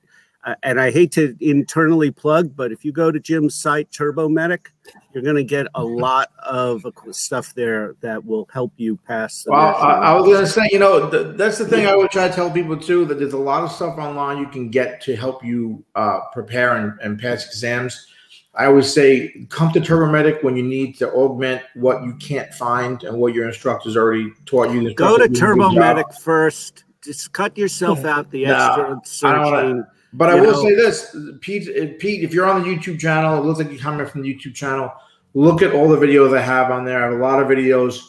uh, 0.45 0.55
and 0.63 0.79
I 0.79 0.89
hate 0.91 1.11
to 1.13 1.35
internally 1.41 2.11
plug, 2.11 2.55
but 2.55 2.71
if 2.71 2.85
you 2.85 2.93
go 2.93 3.11
to 3.11 3.19
Jim's 3.19 3.55
site, 3.55 3.91
TurboMedic, 3.91 4.67
you're 5.13 5.23
going 5.23 5.35
to 5.35 5.43
get 5.43 5.67
a 5.75 5.83
lot 5.83 6.31
of 6.41 6.85
stuff 7.11 7.53
there 7.55 7.95
that 7.99 8.25
will 8.25 8.47
help 8.53 8.71
you 8.77 8.95
pass. 8.95 9.43
the 9.43 9.51
Well, 9.51 9.75
I, 9.75 9.95
I 9.95 10.13
was 10.13 10.25
going 10.25 10.45
to 10.45 10.47
say, 10.47 10.69
you 10.71 10.79
know, 10.79 11.09
th- 11.09 11.35
that's 11.35 11.57
the 11.57 11.65
thing 11.65 11.87
I 11.87 11.95
would 11.95 12.09
try 12.09 12.29
to 12.29 12.33
tell 12.33 12.49
people 12.49 12.77
too 12.77 13.03
that 13.05 13.19
there's 13.19 13.33
a 13.33 13.37
lot 13.37 13.63
of 13.63 13.71
stuff 13.71 13.97
online 13.97 14.37
you 14.37 14.47
can 14.47 14.69
get 14.69 15.01
to 15.01 15.15
help 15.15 15.43
you 15.43 15.83
uh, 15.95 16.21
prepare 16.31 16.77
and, 16.77 16.97
and 17.01 17.19
pass 17.19 17.45
exams. 17.45 18.07
I 18.55 18.65
always 18.65 18.91
say 18.91 19.45
come 19.49 19.71
to 19.73 19.81
TurboMedic 19.81 20.43
when 20.43 20.55
you 20.55 20.63
need 20.63 20.97
to 20.99 21.11
augment 21.11 21.63
what 21.75 22.03
you 22.03 22.13
can't 22.15 22.53
find 22.53 23.03
and 23.03 23.17
what 23.17 23.33
your 23.33 23.47
instructors 23.47 23.97
already 23.97 24.31
taught 24.45 24.71
you. 24.71 24.93
Go 24.93 25.17
to 25.17 25.27
TurboMedic 25.27 26.21
first. 26.21 26.85
Just 27.01 27.33
cut 27.33 27.57
yourself 27.57 28.05
out 28.05 28.31
the 28.31 28.45
extra 28.45 28.89
No, 28.89 29.01
searching. 29.03 29.85
But 30.13 30.29
I 30.29 30.35
will 30.35 30.51
know- 30.53 30.63
say 30.63 30.75
this, 30.75 31.15
Pete. 31.41 31.67
if- 31.67 31.99
Pete, 31.99 32.23
if 32.23 32.33
you're 32.33 32.45
on 32.47 32.61
the 32.63 32.67
YouTube 32.67 32.99
channel, 32.99 33.37
it 33.37 33.45
looks 33.45 33.59
like 33.59 33.71
you 33.71 33.79
comment 33.79 34.09
from 34.09 34.21
the 34.23 34.33
YouTube 34.33 34.55
channel. 34.55 34.91
Look 35.35 35.61
at 35.61 35.73
all 35.73 35.87
the 35.87 35.97
videos 35.97 36.35
I 36.35 36.41
have 36.41 36.71
on 36.71 36.83
there. 36.85 36.99
I 36.99 37.03
have 37.11 37.13
a 37.19 37.23
lot 37.23 37.39
of 37.41 37.47
videos 37.47 37.99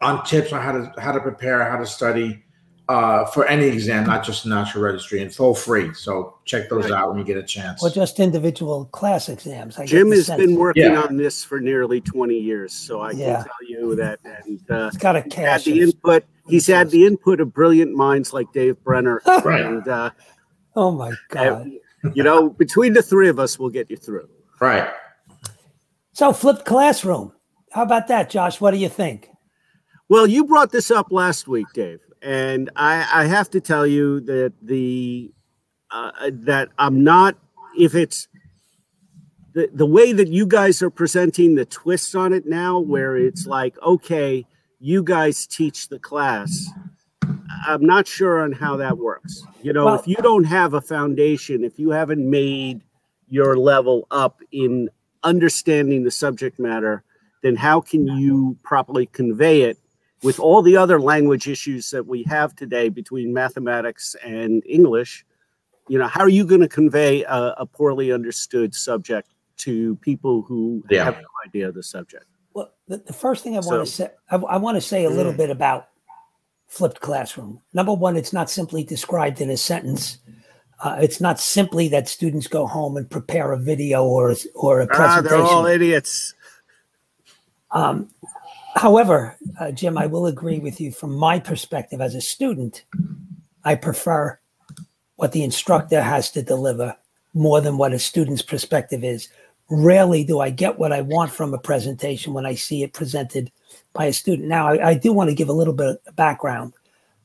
on 0.00 0.24
tips 0.24 0.52
on 0.52 0.62
how 0.62 0.72
to 0.72 0.92
how 1.00 1.10
to 1.12 1.20
prepare, 1.20 1.68
how 1.68 1.76
to 1.76 1.86
study 1.86 2.44
uh, 2.88 3.24
for 3.26 3.44
any 3.46 3.66
exam, 3.66 4.06
not 4.06 4.24
just 4.24 4.44
the 4.44 4.48
national 4.48 4.82
registry. 4.82 5.18
And 5.20 5.26
it's 5.28 5.38
all 5.38 5.54
free, 5.54 5.92
so 5.92 6.36
check 6.46 6.70
those 6.70 6.84
Right. 6.84 6.92
out 6.92 7.10
when 7.10 7.18
you 7.18 7.24
get 7.24 7.36
a 7.36 7.42
chance. 7.42 7.82
Or 7.84 7.90
just 7.90 8.18
individual 8.18 8.86
class 8.86 9.28
exams. 9.28 9.76
I 9.78 9.84
Jim 9.84 10.10
has 10.12 10.26
sense. 10.26 10.40
been 10.40 10.54
working 10.56 10.84
Yeah. 10.92 11.02
on 11.02 11.16
this 11.18 11.44
for 11.44 11.60
nearly 11.60 12.00
20 12.00 12.38
years, 12.38 12.72
so 12.72 13.00
I 13.00 13.10
Yeah. 13.10 13.34
can 13.34 13.44
tell 13.44 13.68
you 13.68 13.94
that. 13.96 14.20
And 14.24 14.60
uh, 14.70 14.88
He's 14.90 14.98
got 14.98 15.16
a 15.16 15.20
he's 15.20 15.34
had 15.34 15.44
cache. 15.44 15.64
the 15.64 15.80
input. 15.82 16.24
He's 16.46 16.66
had 16.66 16.90
the 16.90 17.04
input 17.04 17.40
of 17.42 17.52
brilliant 17.52 17.94
minds 17.94 18.32
like 18.32 18.46
Dave 18.54 18.82
Brenner, 18.84 19.20
Right. 19.44 19.66
and 19.66 19.86
uh, 19.86 20.10
oh 20.78 20.92
my 20.92 21.12
God. 21.28 21.70
you 22.14 22.22
know, 22.22 22.50
between 22.50 22.92
the 22.92 23.02
three 23.02 23.28
of 23.28 23.38
us, 23.38 23.58
we'll 23.58 23.70
get 23.70 23.90
you 23.90 23.96
through. 23.96 24.28
right. 24.60 24.88
So 26.12 26.32
flipped 26.32 26.64
classroom. 26.64 27.32
How 27.72 27.82
about 27.82 28.08
that, 28.08 28.30
Josh? 28.30 28.60
What 28.60 28.72
do 28.72 28.78
you 28.78 28.88
think? 28.88 29.28
Well, 30.08 30.26
you 30.26 30.44
brought 30.44 30.72
this 30.72 30.90
up 30.90 31.08
last 31.10 31.48
week, 31.48 31.66
Dave, 31.74 32.00
and 32.22 32.70
I, 32.76 33.06
I 33.12 33.26
have 33.26 33.50
to 33.50 33.60
tell 33.60 33.86
you 33.86 34.20
that 34.20 34.52
the 34.62 35.32
uh, 35.90 36.10
that 36.32 36.70
I'm 36.78 37.04
not 37.04 37.36
if 37.76 37.94
it's 37.94 38.28
the 39.52 39.68
the 39.72 39.86
way 39.86 40.12
that 40.12 40.28
you 40.28 40.46
guys 40.46 40.82
are 40.82 40.90
presenting 40.90 41.54
the 41.54 41.66
twist 41.66 42.16
on 42.16 42.32
it 42.32 42.46
now, 42.46 42.78
where 42.78 43.16
it's 43.16 43.46
like, 43.46 43.80
okay, 43.82 44.46
you 44.80 45.02
guys 45.02 45.46
teach 45.46 45.88
the 45.88 45.98
class. 45.98 46.68
I'm 47.66 47.84
not 47.84 48.06
sure 48.06 48.40
on 48.42 48.52
how 48.52 48.76
that 48.76 48.98
works. 48.98 49.42
You 49.62 49.72
know, 49.72 49.86
Well- 49.86 49.94
if 49.94 50.06
you 50.06 50.16
don't 50.16 50.44
have 50.44 50.74
a 50.74 50.80
foundation, 50.80 51.64
if 51.64 51.78
you 51.78 51.90
haven't 51.90 52.28
made 52.28 52.82
your 53.28 53.56
level 53.56 54.06
up 54.10 54.40
in 54.52 54.88
understanding 55.22 56.04
the 56.04 56.10
subject 56.10 56.58
matter, 56.58 57.02
then 57.42 57.56
how 57.56 57.80
can 57.80 58.06
you 58.06 58.56
properly 58.62 59.06
convey 59.06 59.62
it 59.62 59.78
with 60.22 60.40
all 60.40 60.62
the 60.62 60.76
other 60.76 61.00
language 61.00 61.48
issues 61.48 61.90
that 61.90 62.06
we 62.06 62.22
have 62.24 62.54
today 62.56 62.88
between 62.88 63.32
mathematics 63.32 64.16
and 64.24 64.62
English? 64.66 65.24
You 65.88 65.98
know, 65.98 66.06
how 66.06 66.20
are 66.20 66.28
you 66.28 66.44
going 66.44 66.60
to 66.60 66.68
convey 66.68 67.22
a, 67.24 67.54
a 67.58 67.66
poorly 67.66 68.12
understood 68.12 68.74
subject 68.74 69.28
to 69.58 69.96
people 69.96 70.42
who 70.42 70.82
Yeah. 70.90 71.04
have 71.04 71.16
no 71.16 71.28
idea 71.46 71.68
of 71.68 71.74
the 71.74 71.82
subject? 71.82 72.26
Well, 72.54 72.72
the, 72.88 72.98
the 72.98 73.12
first 73.12 73.44
thing 73.44 73.54
I 73.54 73.60
want 73.60 73.66
So- 73.66 73.78
to 73.80 73.86
say, 73.86 74.10
I, 74.30 74.36
I 74.36 74.56
want 74.56 74.76
to 74.76 74.80
say 74.80 75.04
a 75.04 75.10
little 75.10 75.32
mm. 75.32 75.38
bit 75.38 75.50
about 75.50 75.88
flipped 76.68 77.00
classroom. 77.00 77.60
Number 77.72 77.92
one, 77.94 78.16
it's 78.16 78.32
not 78.32 78.50
simply 78.50 78.84
described 78.84 79.40
in 79.40 79.50
a 79.50 79.56
sentence. 79.56 80.18
Uh, 80.84 80.96
it's 81.00 81.20
not 81.20 81.40
simply 81.40 81.88
that 81.88 82.08
students 82.08 82.46
go 82.46 82.66
home 82.66 82.96
and 82.96 83.10
prepare 83.10 83.52
a 83.52 83.58
video 83.58 84.04
or 84.04 84.30
a- 84.30 84.36
or 84.54 84.80
a 84.80 84.84
Ah, 84.84 84.86
presentation. 84.94 85.24
they're 85.24 85.42
all 85.46 85.66
idiots. 85.66 86.34
Um, 87.70 88.08
however, 88.76 89.36
uh, 89.60 89.70
Jim, 89.72 89.98
I 89.98 90.06
will 90.06 90.26
agree 90.26 90.58
with 90.60 90.80
you 90.80 90.92
from 90.92 91.14
my 91.14 91.38
perspective 91.40 92.00
as 92.00 92.14
a 92.14 92.20
student. 92.20 92.84
I 93.64 93.74
prefer 93.74 94.38
what 95.16 95.32
the 95.32 95.42
instructor 95.42 96.00
has 96.00 96.30
to 96.30 96.42
deliver 96.42 96.96
more 97.34 97.60
than 97.60 97.76
what 97.76 97.92
a 97.92 97.98
student's 97.98 98.42
perspective 98.42 99.02
is. 99.04 99.28
Rarely 99.70 100.24
do 100.24 100.40
I 100.40 100.50
get 100.50 100.78
what 100.78 100.92
I 100.92 101.02
want 101.02 101.30
from 101.30 101.52
a 101.52 101.58
presentation 101.58 102.32
when 102.32 102.46
I 102.46 102.54
see 102.54 102.82
it 102.82 102.92
presented 102.92 103.52
by 103.92 104.06
a 104.06 104.12
student. 104.12 104.48
Now, 104.48 104.68
I, 104.68 104.90
I 104.90 104.94
do 104.94 105.12
want 105.12 105.28
to 105.28 105.34
give 105.34 105.48
a 105.48 105.52
little 105.52 105.74
bit 105.74 106.00
of 106.06 106.16
background. 106.16 106.72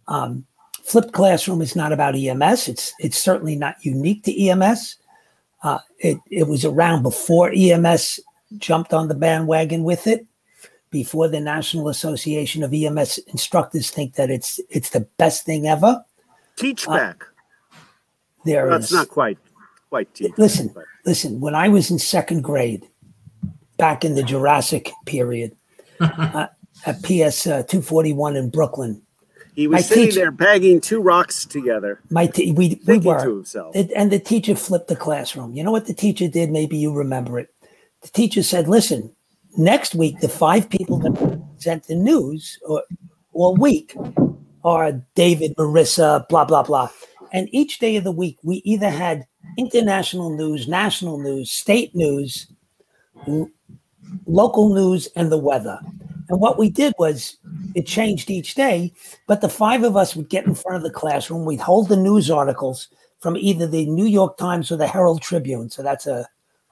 Um, 0.08 0.46
flipped 0.84 1.14
classroom 1.14 1.62
is 1.62 1.76
not 1.76 1.94
about 1.94 2.16
EMS. 2.16 2.68
It's 2.68 2.94
it's 3.00 3.18
certainly 3.18 3.56
not 3.56 3.76
unique 3.82 4.24
to 4.24 4.48
EMS. 4.50 4.98
Uh, 5.64 5.80
it 6.00 6.18
it 6.30 6.48
was 6.48 6.66
around 6.66 7.04
before 7.04 7.52
EMS 7.56 8.20
jumped 8.58 8.94
on 8.94 9.08
the 9.08 9.16
bandwagon 9.16 9.84
with 9.84 10.08
it 10.08 10.26
before 10.90 11.28
the 11.28 11.40
National 11.40 11.90
Association 11.90 12.64
of 12.64 12.74
EMS 12.74 13.18
instructors 13.28 13.90
think 13.90 14.16
that 14.16 14.30
it's 14.30 14.60
it's 14.70 14.90
the 14.92 15.08
best 15.18 15.46
thing 15.46 15.68
ever. 15.68 16.04
Teach 16.56 16.88
Uh, 16.88 16.98
back. 16.98 17.24
There 18.46 18.70
That's 18.70 18.86
is 18.86 18.92
not 18.92 19.08
quite 19.08 19.38
quite 19.94 20.14
teach. 20.16 20.32
listen, 20.38 20.68
but- 20.74 20.86
listen. 21.06 21.40
When 21.40 21.54
I 21.56 21.68
was 21.70 21.92
in 21.92 22.00
second 22.00 22.42
grade, 22.44 22.88
back 23.78 24.04
in 24.04 24.16
the 24.16 24.24
Jurassic 24.24 24.92
period, 25.06 25.56
uh, 26.00 26.48
at 26.86 27.04
PS 27.04 27.46
uh, 27.48 27.64
two 27.64 27.82
forty 27.82 28.12
one 28.14 28.36
in 28.36 28.50
Brooklyn, 28.50 29.02
He 29.56 29.68
my 29.68 29.78
was 29.78 29.88
sitting 29.88 30.06
teacher- 30.06 30.20
there 30.22 30.32
bagging 30.32 30.82
two 30.82 31.00
rocks 31.00 31.46
together, 31.46 32.00
my 32.10 32.26
t- 32.28 32.52
we 32.52 32.82
we 32.88 32.98
were 32.98 33.24
to 33.24 33.36
himself. 33.38 33.76
It- 33.76 33.92
and 33.96 34.12
the 34.12 34.20
teacher 34.20 34.56
flipped 34.56 34.88
the 34.88 34.96
classroom. 34.96 35.54
You 35.56 35.64
know 35.64 35.72
what 35.72 35.86
the 35.86 35.94
teacher 35.94 36.28
did? 36.28 36.50
Maybe 36.52 36.76
you 36.78 36.92
remember 36.92 37.38
it. 37.40 37.50
The 38.02 38.10
teacher 38.10 38.42
said, 38.44 38.68
"Listen, 38.68 39.12
next 39.58 39.94
week 39.96 40.20
the 40.22 40.30
five 40.30 40.70
people 40.70 40.98
that 41.04 41.14
present 41.56 41.84
the 41.88 41.96
news 41.96 42.58
or 42.68 42.82
all 43.34 43.56
week 43.56 43.96
are 44.64 44.92
David, 45.16 45.56
Marissa, 45.58 46.28
blah 46.30 46.46
blah 46.46 46.64
blah." 46.64 46.90
And 47.32 47.48
each 47.52 47.80
day 47.80 47.96
of 47.96 48.04
the 48.04 48.12
week, 48.24 48.38
we 48.44 48.56
either 48.66 48.90
had 48.90 49.26
international 49.58 50.30
news, 50.30 50.68
national 50.68 51.18
news, 51.20 51.52
state 51.52 51.96
news, 51.96 52.48
local 54.26 54.74
news, 54.74 55.08
and 55.16 55.32
the 55.32 55.38
weather. 55.38 55.80
And 56.30 56.40
what 56.40 56.58
we 56.58 56.70
did 56.70 56.94
was 56.98 57.38
it 57.76 57.86
changed 57.86 58.30
each 58.30 58.56
day, 58.56 58.94
but 59.28 59.42
the 59.42 59.50
five 59.50 59.84
of 59.84 59.98
us 59.98 60.16
would 60.16 60.30
get 60.30 60.46
in 60.46 60.56
front 60.56 60.78
of 60.78 60.84
the 60.84 60.90
classroom. 60.90 61.46
We'd 61.46 61.60
hold 61.60 61.90
the 61.90 61.98
news 61.98 62.32
articles 62.32 62.88
from 63.20 63.38
either 63.38 63.68
the 63.68 63.86
New 63.86 64.06
York 64.06 64.38
Times 64.38 64.72
or 64.72 64.78
the 64.78 64.88
Herald 64.88 65.22
Tribune. 65.22 65.70
So 65.70 65.84
that's 65.84 66.08
a, 66.08 66.28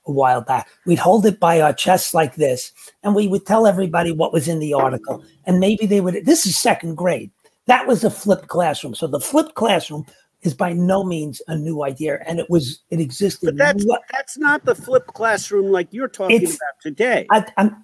a 0.05 0.11
while 0.11 0.41
back. 0.41 0.67
We'd 0.85 0.99
hold 0.99 1.25
it 1.25 1.39
by 1.39 1.61
our 1.61 1.73
chests 1.73 2.13
like 2.13 2.35
this, 2.35 2.71
and 3.03 3.13
we 3.13 3.27
would 3.27 3.45
tell 3.45 3.67
everybody 3.67 4.11
what 4.11 4.33
was 4.33 4.47
in 4.47 4.59
the 4.59 4.73
article. 4.73 5.23
And 5.45 5.59
maybe 5.59 5.85
they 5.85 6.01
would, 6.01 6.25
this 6.25 6.45
is 6.45 6.57
second 6.57 6.95
grade. 6.95 7.31
That 7.67 7.87
was 7.87 8.03
a 8.03 8.09
flipped 8.09 8.47
classroom. 8.47 8.95
So 8.95 9.07
the 9.07 9.19
flipped 9.19 9.55
classroom 9.55 10.05
is 10.43 10.53
by 10.53 10.73
no 10.73 11.03
means 11.03 11.41
a 11.47 11.55
new 11.55 11.83
idea. 11.83 12.19
And 12.25 12.39
it 12.39 12.49
was, 12.49 12.79
it 12.89 12.99
existed. 12.99 13.45
But 13.47 13.57
that's 13.57 13.83
What- 13.85 14.01
that's 14.11 14.37
not 14.37 14.65
the 14.65 14.75
flipped 14.75 15.13
classroom 15.13 15.71
like 15.71 15.87
you're 15.91 16.07
talking 16.07 16.35
It's- 16.37 16.55
about 16.55 16.81
today. 16.81 17.27
I, 17.29 17.45
I'm, 17.57 17.83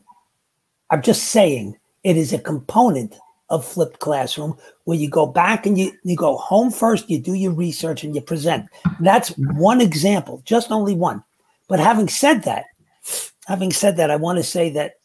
I'm 0.90 1.02
just 1.02 1.26
saying 1.26 1.78
it 2.04 2.18
is 2.18 2.34
a 2.34 2.40
component 2.40 3.18
of 3.50 3.64
flipped 3.66 4.00
classroom 4.00 4.58
where 4.86 4.98
you 4.98 5.10
go 5.10 5.26
back 5.26 5.66
and 5.66 5.78
you, 5.78 5.92
you 6.04 6.16
go 6.16 6.36
home 6.38 6.70
first, 6.72 7.10
you 7.10 7.20
do 7.20 7.34
your 7.34 7.54
research 7.54 8.04
and 8.04 8.14
you 8.16 8.22
present. 8.22 8.66
That's 9.00 9.30
one 9.38 9.80
example, 9.82 10.42
just 10.46 10.72
only 10.72 10.94
one. 10.96 11.24
But 11.68 11.80
having 11.80 12.10
said 12.10 12.44
that, 12.44 12.66
having 13.48 13.72
said 13.72 13.98
that, 13.98 14.12
I 14.12 14.16
want 14.18 14.38
to 14.38 14.44
say 14.44 14.70
that 14.72 14.96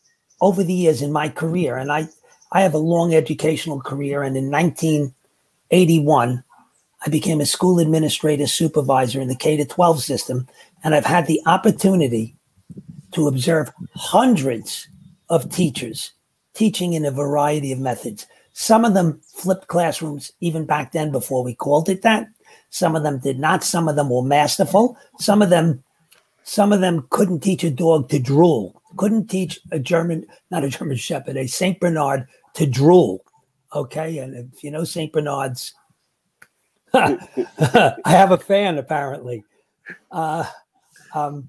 over 0.40 0.64
the 0.64 0.72
years 0.74 1.02
in 1.02 1.12
my 1.12 1.28
career, 1.28 1.76
and 1.76 1.92
I, 1.92 2.08
I 2.50 2.62
have 2.62 2.74
a 2.74 2.78
long 2.78 3.14
educational 3.14 3.80
career, 3.80 4.22
and 4.24 4.36
in 4.36 4.50
1981, 4.50 6.42
I 7.04 7.10
became 7.10 7.40
a 7.40 7.46
school 7.46 7.78
administrator 7.78 8.46
supervisor 8.46 9.20
in 9.20 9.28
the 9.28 9.34
K 9.34 9.56
to 9.56 9.64
12 9.64 10.02
system, 10.02 10.46
and 10.84 10.94
I've 10.94 11.06
had 11.06 11.26
the 11.26 11.40
opportunity 11.46 12.36
to 13.12 13.28
observe 13.28 13.72
hundreds 13.94 14.88
of 15.28 15.50
teachers 15.50 16.12
teaching 16.54 16.92
in 16.92 17.04
a 17.04 17.10
variety 17.10 17.72
of 17.72 17.78
methods. 17.78 18.26
Some 18.52 18.84
of 18.84 18.94
them 18.94 19.20
flipped 19.34 19.68
classrooms 19.68 20.32
even 20.40 20.64
back 20.64 20.92
then 20.92 21.10
before 21.10 21.42
we 21.42 21.54
called 21.54 21.88
it 21.88 22.02
that. 22.02 22.28
Some 22.70 22.94
of 22.94 23.02
them 23.02 23.18
did 23.18 23.38
not. 23.38 23.64
Some 23.64 23.88
of 23.88 23.96
them 23.96 24.10
were 24.10 24.22
masterful. 24.22 24.96
Some 25.18 25.42
of 25.42 25.50
them, 25.50 25.82
some 26.42 26.72
of 26.72 26.80
them 26.80 27.06
couldn't 27.10 27.40
teach 27.40 27.64
a 27.64 27.70
dog 27.70 28.08
to 28.10 28.18
drool. 28.18 28.80
Couldn't 28.96 29.28
teach 29.28 29.58
a 29.70 29.78
German, 29.78 30.26
not 30.50 30.64
a 30.64 30.68
German 30.68 30.96
Shepherd, 30.96 31.36
a 31.36 31.46
Saint 31.46 31.80
Bernard 31.80 32.26
to 32.54 32.66
drool. 32.66 33.24
Okay, 33.74 34.18
and 34.18 34.34
if 34.36 34.62
you 34.62 34.70
know 34.70 34.84
Saint 34.84 35.12
Bernards, 35.12 35.72
I 36.94 37.94
have 38.04 38.32
a 38.32 38.38
fan 38.38 38.78
apparently. 38.78 39.44
Uh, 40.10 40.44
um, 41.14 41.48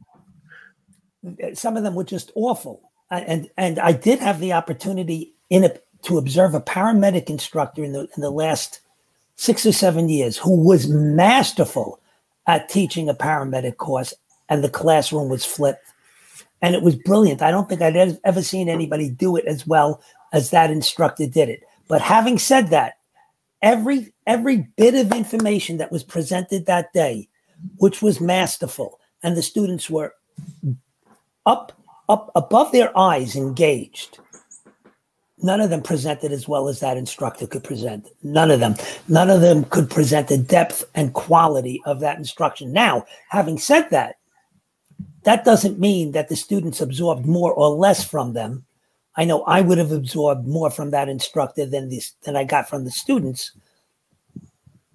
some 1.54 1.78
of 1.78 1.84
them 1.84 1.96
were 1.96 2.04
just 2.04 2.32
awful, 2.36 2.82
and 3.10 3.50
and 3.58 3.80
I 3.80 3.92
did 3.92 4.20
have 4.20 4.40
the 4.40 4.54
opportunity 4.54 5.34
in 5.50 5.64
a 5.64 5.78
to 6.04 6.18
observe 6.18 6.54
a 6.54 6.62
paramedic 6.62 7.30
instructor 7.30 7.84
in 7.84 7.94
the 7.94 8.02
in 8.16 8.22
the 8.22 8.32
last 8.32 8.80
six 9.36 9.66
or 9.66 9.72
seven 9.72 10.10
years 10.10 10.38
who 10.38 10.64
was 10.64 10.88
masterful 10.88 12.00
at 12.48 12.70
teaching 12.70 13.10
a 13.10 13.14
paramedic 13.14 13.78
course, 13.78 14.14
and 14.50 14.64
the 14.64 14.70
classroom 14.70 15.30
was 15.30 15.46
flipped, 15.46 15.86
and 16.62 16.76
it 16.76 16.82
was 16.82 16.96
brilliant. 16.96 17.42
I 17.42 17.52
don't 17.52 17.68
think 17.68 17.82
I'd 17.82 18.18
ever 18.24 18.42
seen 18.42 18.70
anybody 18.70 19.10
do 19.10 19.36
it 19.36 19.46
as 19.46 19.66
well 19.66 20.02
as 20.32 20.50
that 20.50 20.72
instructor 20.72 21.28
did 21.28 21.50
it. 21.50 21.64
But 21.88 22.02
having 22.02 22.40
said 22.40 22.70
that, 22.70 22.98
every 23.64 24.14
every 24.28 24.68
bit 24.78 24.94
of 24.94 25.12
information 25.12 25.78
that 25.78 25.92
was 25.92 26.04
presented 26.04 26.68
that 26.68 26.94
day, 26.94 27.28
which 27.78 28.04
was 28.04 28.22
masterful, 28.22 29.00
and 29.24 29.36
the 29.36 29.42
students 29.42 29.90
were 29.90 30.14
up 31.48 31.72
up 32.08 32.32
above 32.36 32.72
their 32.72 32.96
eyes 32.96 33.36
engaged 33.36 34.20
none 35.44 35.60
of 35.60 35.70
them 35.70 35.82
presented 35.82 36.32
as 36.32 36.48
well 36.48 36.68
as 36.70 36.80
that 36.80 36.98
instructor 36.98 37.46
could 37.46 37.64
present. 37.64 38.10
None 38.24 38.50
of 38.50 38.62
them. 38.62 38.76
None 39.08 39.30
of 39.30 39.42
them 39.42 39.66
could 39.66 39.90
present 39.90 40.30
the 40.30 40.38
depth 40.38 40.86
and 40.96 41.14
quality 41.14 41.82
of 41.86 42.00
that 42.00 42.18
instruction. 42.18 42.72
Now 42.72 43.06
having 43.30 43.60
said 43.60 43.90
that 43.92 44.16
that 45.24 45.46
doesn't 45.46 45.80
mean 45.80 46.14
that 46.14 46.30
the 46.30 46.36
students 46.36 46.82
absorbed 46.82 47.26
more 47.26 47.54
or 47.54 47.70
less 47.70 48.04
from 48.04 48.34
them 48.34 48.66
i 49.18 49.26
know 49.26 49.44
i 49.44 49.62
would 49.62 49.78
have 49.78 49.92
absorbed 49.92 50.48
more 50.48 50.70
from 50.70 50.92
that 50.92 51.10
instructor 51.10 51.66
than 51.66 51.90
this 51.90 52.14
than 52.24 52.36
i 52.36 52.44
got 52.44 52.70
from 52.70 52.86
the 52.86 52.92
students 52.92 53.52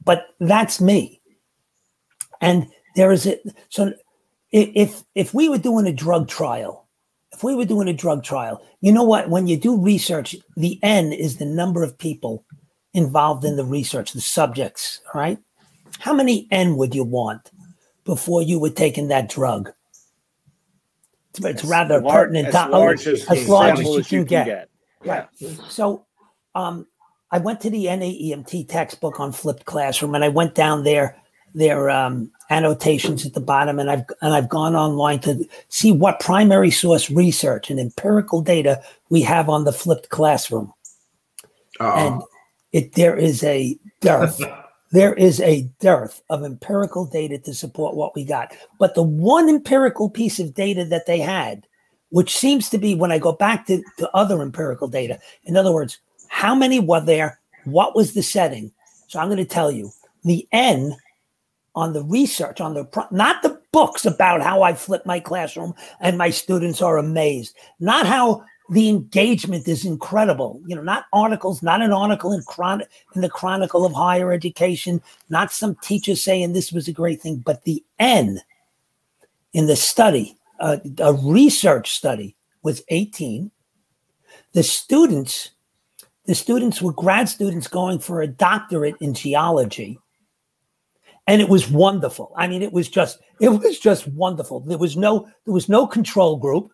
but 0.04 0.28
that's 0.40 0.80
me 0.80 1.20
and 2.40 2.66
there 2.96 3.12
is 3.12 3.26
a 3.26 3.38
so 3.68 3.92
if 4.50 5.02
if 5.14 5.34
we 5.34 5.48
were 5.48 5.58
doing 5.58 5.86
a 5.86 5.92
drug 5.92 6.28
trial 6.28 6.88
if 7.38 7.44
we 7.44 7.54
were 7.54 7.64
doing 7.64 7.86
a 7.86 7.92
drug 7.92 8.24
trial, 8.24 8.60
you 8.80 8.90
know 8.90 9.04
what? 9.04 9.30
When 9.30 9.46
you 9.46 9.56
do 9.56 9.80
research, 9.80 10.34
the 10.56 10.78
N 10.82 11.12
is 11.12 11.36
the 11.36 11.44
number 11.44 11.84
of 11.84 11.96
people 11.96 12.44
involved 12.94 13.44
in 13.44 13.56
the 13.56 13.64
research, 13.64 14.12
the 14.12 14.20
subjects, 14.20 15.00
all 15.14 15.20
right? 15.20 15.38
How 16.00 16.12
many 16.12 16.48
N 16.50 16.76
would 16.76 16.94
you 16.96 17.04
want 17.04 17.52
before 18.04 18.42
you 18.42 18.58
were 18.58 18.70
taking 18.70 19.06
that 19.08 19.28
drug? 19.28 19.72
It's, 21.30 21.44
it's 21.44 21.64
rather 21.64 22.00
Lar- 22.00 22.14
pertinent. 22.26 22.48
as 22.48 22.54
to- 22.54 22.70
large 22.70 23.06
as, 23.06 23.24
as 23.30 23.48
large 23.48 23.78
as 23.80 23.86
you 23.86 23.98
as 23.98 24.12
you 24.12 24.24
can 24.24 24.28
can 24.28 24.46
get. 24.46 24.70
Yeah. 25.04 25.26
Right. 25.40 25.50
So 25.68 26.06
um, 26.54 26.86
I 27.30 27.38
went 27.38 27.60
to 27.60 27.70
the 27.70 27.86
NAEMT 27.86 28.68
textbook 28.68 29.20
on 29.20 29.32
flipped 29.32 29.64
classroom 29.64 30.14
and 30.14 30.24
I 30.24 30.28
went 30.28 30.54
down 30.54 30.84
there 30.84 31.16
their 31.54 31.88
um, 31.90 32.30
annotations 32.50 33.24
at 33.24 33.32
the 33.34 33.40
bottom 33.40 33.78
and 33.78 33.90
I've 33.90 34.04
and 34.22 34.34
I've 34.34 34.48
gone 34.48 34.74
online 34.76 35.20
to 35.20 35.44
see 35.68 35.92
what 35.92 36.20
primary 36.20 36.70
source 36.70 37.10
research 37.10 37.70
and 37.70 37.80
empirical 37.80 38.42
data 38.42 38.82
we 39.08 39.22
have 39.22 39.48
on 39.48 39.64
the 39.64 39.72
flipped 39.72 40.08
classroom. 40.10 40.72
And 41.80 42.16
Uh-oh. 42.16 42.26
it 42.72 42.92
there 42.94 43.16
is 43.16 43.42
a 43.44 43.78
dearth. 44.00 44.40
there 44.90 45.14
is 45.14 45.40
a 45.40 45.68
dearth 45.80 46.22
of 46.30 46.44
empirical 46.44 47.04
data 47.04 47.38
to 47.38 47.54
support 47.54 47.94
what 47.94 48.14
we 48.14 48.24
got. 48.24 48.54
But 48.78 48.94
the 48.94 49.02
one 49.02 49.48
empirical 49.48 50.08
piece 50.08 50.38
of 50.38 50.54
data 50.54 50.84
that 50.86 51.06
they 51.06 51.18
had, 51.20 51.66
which 52.10 52.36
seems 52.36 52.70
to 52.70 52.78
be 52.78 52.94
when 52.94 53.12
I 53.12 53.18
go 53.18 53.32
back 53.32 53.66
to, 53.66 53.82
to 53.98 54.10
other 54.16 54.40
empirical 54.40 54.88
data, 54.88 55.18
in 55.44 55.56
other 55.56 55.72
words, 55.72 55.98
how 56.28 56.54
many 56.54 56.80
were 56.80 57.00
there? 57.00 57.38
What 57.64 57.94
was 57.94 58.14
the 58.14 58.22
setting? 58.22 58.72
So 59.08 59.18
I'm 59.18 59.28
going 59.28 59.38
to 59.38 59.44
tell 59.44 59.70
you 59.70 59.90
the 60.24 60.46
N 60.52 60.96
on 61.74 61.92
the 61.92 62.02
research, 62.02 62.60
on 62.60 62.74
the 62.74 62.84
pro- 62.84 63.06
not 63.10 63.42
the 63.42 63.60
books 63.72 64.04
about 64.06 64.42
how 64.42 64.62
I 64.62 64.74
flip 64.74 65.04
my 65.06 65.20
classroom 65.20 65.74
and 66.00 66.18
my 66.18 66.30
students 66.30 66.82
are 66.82 66.98
amazed, 66.98 67.54
not 67.78 68.06
how 68.06 68.44
the 68.70 68.88
engagement 68.88 69.66
is 69.66 69.84
incredible. 69.84 70.60
You 70.66 70.76
know, 70.76 70.82
not 70.82 71.06
articles, 71.12 71.62
not 71.62 71.82
an 71.82 71.92
article 71.92 72.32
in 72.32 72.42
chron- 72.42 72.84
in 73.14 73.22
the 73.22 73.28
Chronicle 73.28 73.84
of 73.84 73.92
Higher 73.92 74.32
Education, 74.32 75.02
not 75.30 75.52
some 75.52 75.76
teacher 75.82 76.14
saying 76.14 76.52
this 76.52 76.72
was 76.72 76.88
a 76.88 76.92
great 76.92 77.20
thing, 77.20 77.36
but 77.38 77.64
the 77.64 77.82
N 77.98 78.40
in 79.52 79.66
the 79.66 79.76
study, 79.76 80.36
uh, 80.60 80.78
a 80.98 81.12
research 81.14 81.90
study, 81.90 82.36
was 82.62 82.82
18. 82.88 83.50
The 84.52 84.62
students, 84.62 85.50
the 86.26 86.34
students 86.34 86.82
were 86.82 86.92
grad 86.92 87.28
students 87.28 87.68
going 87.68 87.98
for 87.98 88.20
a 88.20 88.26
doctorate 88.26 88.96
in 89.00 89.14
geology 89.14 89.98
and 91.28 91.42
it 91.42 91.48
was 91.48 91.70
wonderful. 91.70 92.32
I 92.36 92.48
mean, 92.48 92.62
it 92.62 92.72
was 92.72 92.88
just 92.88 93.20
it 93.38 93.50
was 93.50 93.78
just 93.78 94.08
wonderful. 94.08 94.60
There 94.60 94.78
was 94.78 94.96
no 94.96 95.28
there 95.44 95.54
was 95.54 95.68
no 95.68 95.86
control 95.86 96.36
group. 96.36 96.72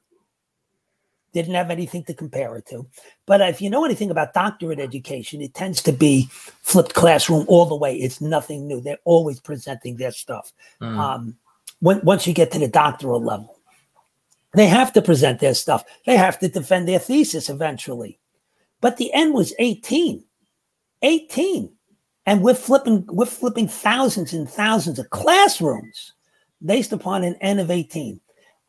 Didn't 1.35 1.55
have 1.55 1.71
anything 1.71 2.05
to 2.05 2.15
compare 2.15 2.57
it 2.57 2.67
to. 2.67 2.87
But 3.27 3.43
if 3.43 3.61
you 3.61 3.69
know 3.69 3.85
anything 3.85 4.11
about 4.11 4.33
doctorate 4.33 4.81
education, 4.81 5.43
it 5.43 5.53
tends 5.53 5.83
to 5.83 5.93
be 5.93 6.29
flipped 6.31 6.95
classroom 6.95 7.45
all 7.49 7.67
the 7.67 7.75
way. 7.75 7.97
It's 7.97 8.21
nothing 8.21 8.67
new. 8.67 8.81
They're 8.81 8.99
always 9.05 9.41
presenting 9.41 9.97
their 9.97 10.13
stuff. 10.13 10.53
Mm. 10.81 10.97
Um, 10.99 11.37
when, 11.81 12.01
once 12.03 12.27
you 12.27 12.33
get 12.33 12.53
to 12.53 12.59
the 12.59 12.69
doctoral 12.69 13.23
level, 13.23 13.59
they 14.55 14.69
have 14.69 14.93
to 14.95 15.03
present 15.03 15.41
their 15.41 15.55
stuff. 15.55 15.85
They 16.07 16.17
have 16.17 16.39
to 16.39 16.49
defend 16.49 16.89
their 16.89 17.01
thesis 17.01 17.51
eventually. 17.51 18.19
But 18.81 18.97
the 18.97 19.13
end 19.13 19.35
was 19.35 19.53
18. 19.59 20.25
18 21.03 21.71
and 22.27 22.43
we're 22.43 22.55
flipping 22.55 23.05
we're 23.09 23.27
flipping 23.27 23.69
thousands 23.69 24.33
and 24.33 24.49
thousands 24.49 24.99
of 24.99 25.11
classrooms 25.11 26.13
based 26.65 26.93
upon 26.93 27.23
an 27.23 27.37
n 27.41 27.59
of 27.59 27.71
18 27.71 28.21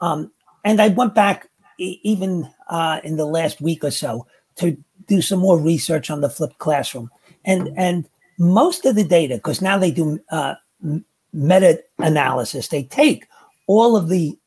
um, 0.02 0.32
and 0.64 0.82
i 0.82 0.90
went 0.90 1.16
back 1.16 1.50
e- 1.80 2.00
even 2.04 2.48
uh, 2.68 3.00
in 3.04 3.18
the 3.18 3.26
last 3.26 3.62
week 3.62 3.84
or 3.84 3.92
so 3.92 4.26
to 4.56 4.78
do 5.08 5.22
some 5.22 5.40
more 5.40 5.60
research 5.60 6.10
on 6.10 6.22
the 6.22 6.30
flipped 6.30 6.58
classroom 6.58 7.10
and 7.44 7.70
and 7.78 8.08
most 8.38 8.86
of 8.86 8.96
the 8.96 9.04
data 9.04 9.36
because 9.36 9.62
now 9.62 9.78
they 9.78 9.92
do 9.92 10.20
uh, 10.32 10.56
meta 11.34 11.82
analysis 12.00 12.70
they 12.70 12.84
take 12.84 13.28
all 13.68 13.96
of 13.96 14.10
the 14.10 14.38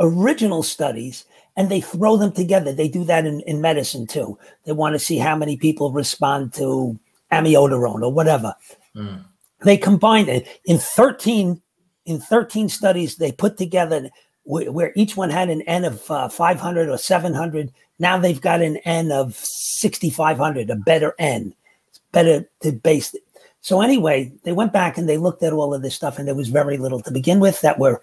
original 0.00 0.62
studies 0.62 1.24
and 1.56 1.68
they 1.68 1.80
throw 1.80 2.16
them 2.16 2.32
together 2.32 2.72
they 2.72 2.88
do 2.88 3.04
that 3.04 3.24
in, 3.24 3.40
in 3.42 3.60
medicine 3.60 4.06
too 4.06 4.38
they 4.64 4.72
want 4.72 4.94
to 4.94 4.98
see 4.98 5.18
how 5.18 5.36
many 5.36 5.56
people 5.56 5.92
respond 5.92 6.52
to 6.52 6.98
amiodarone 7.32 8.02
or 8.02 8.12
whatever. 8.12 8.54
Mm. 8.94 9.24
They 9.64 9.76
combined 9.76 10.28
it 10.28 10.46
in 10.64 10.78
13 10.78 11.60
in 12.04 12.18
13 12.18 12.68
studies 12.68 13.16
they 13.16 13.30
put 13.30 13.56
together 13.56 14.10
where, 14.44 14.92
each 14.96 15.16
one 15.16 15.30
had 15.30 15.50
an 15.50 15.62
N 15.62 15.84
of 15.84 16.10
uh, 16.10 16.28
500 16.28 16.88
or 16.88 16.98
700. 16.98 17.72
Now 17.98 18.18
they've 18.18 18.40
got 18.40 18.60
an 18.62 18.78
N 18.78 19.12
of 19.12 19.34
6,500, 19.36 20.70
a 20.70 20.76
better 20.76 21.14
N. 21.18 21.54
It's 21.88 22.00
better 22.12 22.48
to 22.60 22.72
base 22.72 23.14
it. 23.14 23.22
So 23.60 23.80
anyway, 23.80 24.32
they 24.42 24.52
went 24.52 24.72
back 24.72 24.98
and 24.98 25.08
they 25.08 25.18
looked 25.18 25.42
at 25.42 25.52
all 25.52 25.72
of 25.72 25.82
this 25.82 25.94
stuff 25.94 26.18
and 26.18 26.26
there 26.26 26.34
was 26.34 26.48
very 26.48 26.76
little 26.76 27.00
to 27.02 27.12
begin 27.12 27.38
with 27.38 27.60
that 27.60 27.78
were 27.78 28.02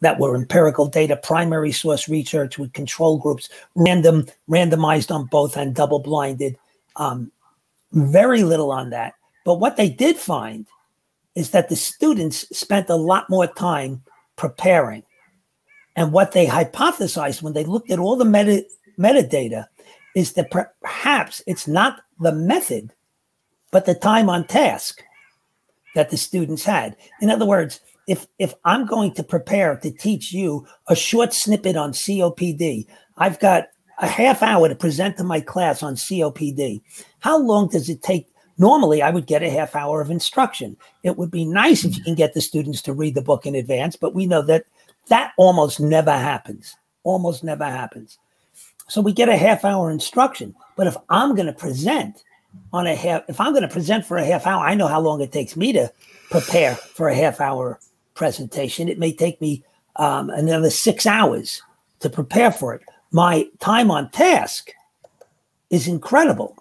that 0.00 0.18
were 0.18 0.34
empirical 0.34 0.86
data, 0.86 1.16
primary 1.16 1.72
source 1.72 2.08
research 2.08 2.58
with 2.58 2.72
control 2.72 3.18
groups, 3.18 3.50
random, 3.74 4.26
randomized 4.48 5.14
on 5.14 5.26
both 5.26 5.56
and 5.58 5.74
double 5.74 5.98
blinded. 5.98 6.56
Um, 6.96 7.30
very 7.92 8.42
little 8.42 8.72
on 8.72 8.90
that. 8.90 9.14
But 9.44 9.60
what 9.60 9.76
they 9.76 9.90
did 9.90 10.16
find 10.16 10.66
is 11.34 11.50
that 11.50 11.68
the 11.68 11.76
students 11.76 12.46
spent 12.56 12.88
a 12.88 12.96
lot 12.96 13.28
more 13.28 13.46
time 13.46 14.02
preparing. 14.36 15.02
And 15.96 16.12
what 16.12 16.32
they 16.32 16.46
hypothesized 16.46 17.42
when 17.42 17.52
they 17.52 17.64
looked 17.64 17.90
at 17.90 17.98
all 17.98 18.16
the 18.16 18.24
meta, 18.24 18.64
metadata 18.98 19.66
is 20.14 20.32
that 20.34 20.50
perhaps 20.82 21.42
it's 21.46 21.66
not 21.66 22.00
the 22.18 22.32
method, 22.32 22.92
but 23.70 23.86
the 23.86 23.94
time 23.94 24.28
on 24.28 24.46
task 24.46 25.02
that 25.94 26.10
the 26.10 26.16
students 26.16 26.64
had. 26.64 26.96
In 27.20 27.30
other 27.30 27.46
words, 27.46 27.80
if 28.06 28.26
if 28.38 28.54
I'm 28.64 28.86
going 28.86 29.14
to 29.14 29.22
prepare 29.22 29.76
to 29.76 29.90
teach 29.90 30.32
you 30.32 30.66
a 30.88 30.96
short 30.96 31.32
snippet 31.32 31.76
on 31.76 31.92
COPD, 31.92 32.86
I've 33.16 33.38
got 33.38 33.68
a 34.00 34.06
half 34.06 34.42
hour 34.42 34.68
to 34.68 34.74
present 34.74 35.16
to 35.18 35.24
my 35.24 35.40
class 35.40 35.82
on 35.82 35.94
COPD. 35.94 36.80
How 37.20 37.38
long 37.38 37.68
does 37.68 37.88
it 37.88 38.02
take? 38.02 38.26
Normally, 38.58 39.00
I 39.00 39.10
would 39.10 39.26
get 39.26 39.42
a 39.42 39.50
half 39.50 39.74
hour 39.74 40.00
of 40.00 40.10
instruction. 40.10 40.76
It 41.02 41.16
would 41.16 41.30
be 41.30 41.44
nice 41.44 41.84
if 41.84 41.92
you 41.92 42.00
mm-hmm. 42.00 42.04
can 42.04 42.14
get 42.14 42.34
the 42.34 42.40
students 42.40 42.82
to 42.82 42.92
read 42.92 43.14
the 43.14 43.22
book 43.22 43.46
in 43.46 43.54
advance, 43.54 43.96
but 43.96 44.14
we 44.14 44.26
know 44.26 44.42
that 44.42 44.66
that 45.10 45.32
almost 45.36 45.78
never 45.78 46.12
happens. 46.12 46.76
Almost 47.04 47.44
never 47.44 47.64
happens. 47.64 48.18
So 48.88 49.00
we 49.00 49.12
get 49.12 49.28
a 49.28 49.36
half 49.36 49.64
hour 49.64 49.90
instruction. 49.90 50.54
But 50.76 50.86
if 50.86 50.96
I'm 51.08 51.34
going 51.34 51.46
to 51.46 51.52
present 51.52 52.24
on 52.72 52.86
a 52.86 52.96
half, 52.96 53.22
if 53.28 53.40
I'm 53.40 53.52
going 53.52 53.62
to 53.62 53.68
present 53.68 54.04
for 54.04 54.16
a 54.16 54.24
half 54.24 54.46
hour, 54.46 54.64
I 54.64 54.74
know 54.74 54.88
how 54.88 55.00
long 55.00 55.20
it 55.20 55.32
takes 55.32 55.56
me 55.56 55.72
to 55.74 55.92
prepare 56.30 56.74
for 56.74 57.08
a 57.08 57.14
half 57.14 57.40
hour 57.40 57.78
presentation. 58.14 58.88
It 58.88 58.98
may 58.98 59.12
take 59.12 59.40
me 59.40 59.62
um, 59.96 60.30
another 60.30 60.70
six 60.70 61.06
hours 61.06 61.62
to 62.00 62.10
prepare 62.10 62.50
for 62.50 62.74
it 62.74 62.82
my 63.12 63.48
time 63.58 63.90
on 63.90 64.10
task 64.10 64.70
is 65.68 65.88
incredible. 65.88 66.56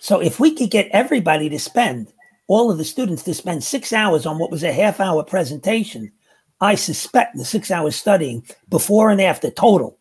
So 0.00 0.20
if 0.20 0.40
we 0.40 0.54
could 0.54 0.70
get 0.70 0.88
everybody 0.92 1.48
to 1.48 1.58
spend, 1.58 2.12
all 2.48 2.70
of 2.70 2.78
the 2.78 2.84
students 2.84 3.22
to 3.24 3.34
spend 3.34 3.64
six 3.64 3.92
hours 3.92 4.24
on 4.24 4.38
what 4.38 4.50
was 4.50 4.62
a 4.62 4.72
half 4.72 5.00
hour 5.00 5.22
presentation, 5.24 6.12
I 6.60 6.74
suspect 6.74 7.36
the 7.36 7.44
six 7.44 7.70
hours 7.70 7.96
studying 7.96 8.46
before 8.68 9.10
and 9.10 9.20
after 9.20 9.50
total, 9.50 9.98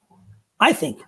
I 0.59 0.73
think 0.73 1.01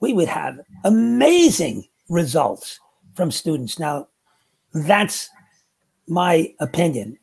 we 0.00 0.12
would 0.12 0.28
have 0.28 0.60
amazing 0.84 1.84
results 2.08 2.80
from 3.14 3.30
students. 3.30 3.78
Now, 3.78 4.08
that's 4.72 5.28
my 6.06 6.54
opinion. 6.60 7.18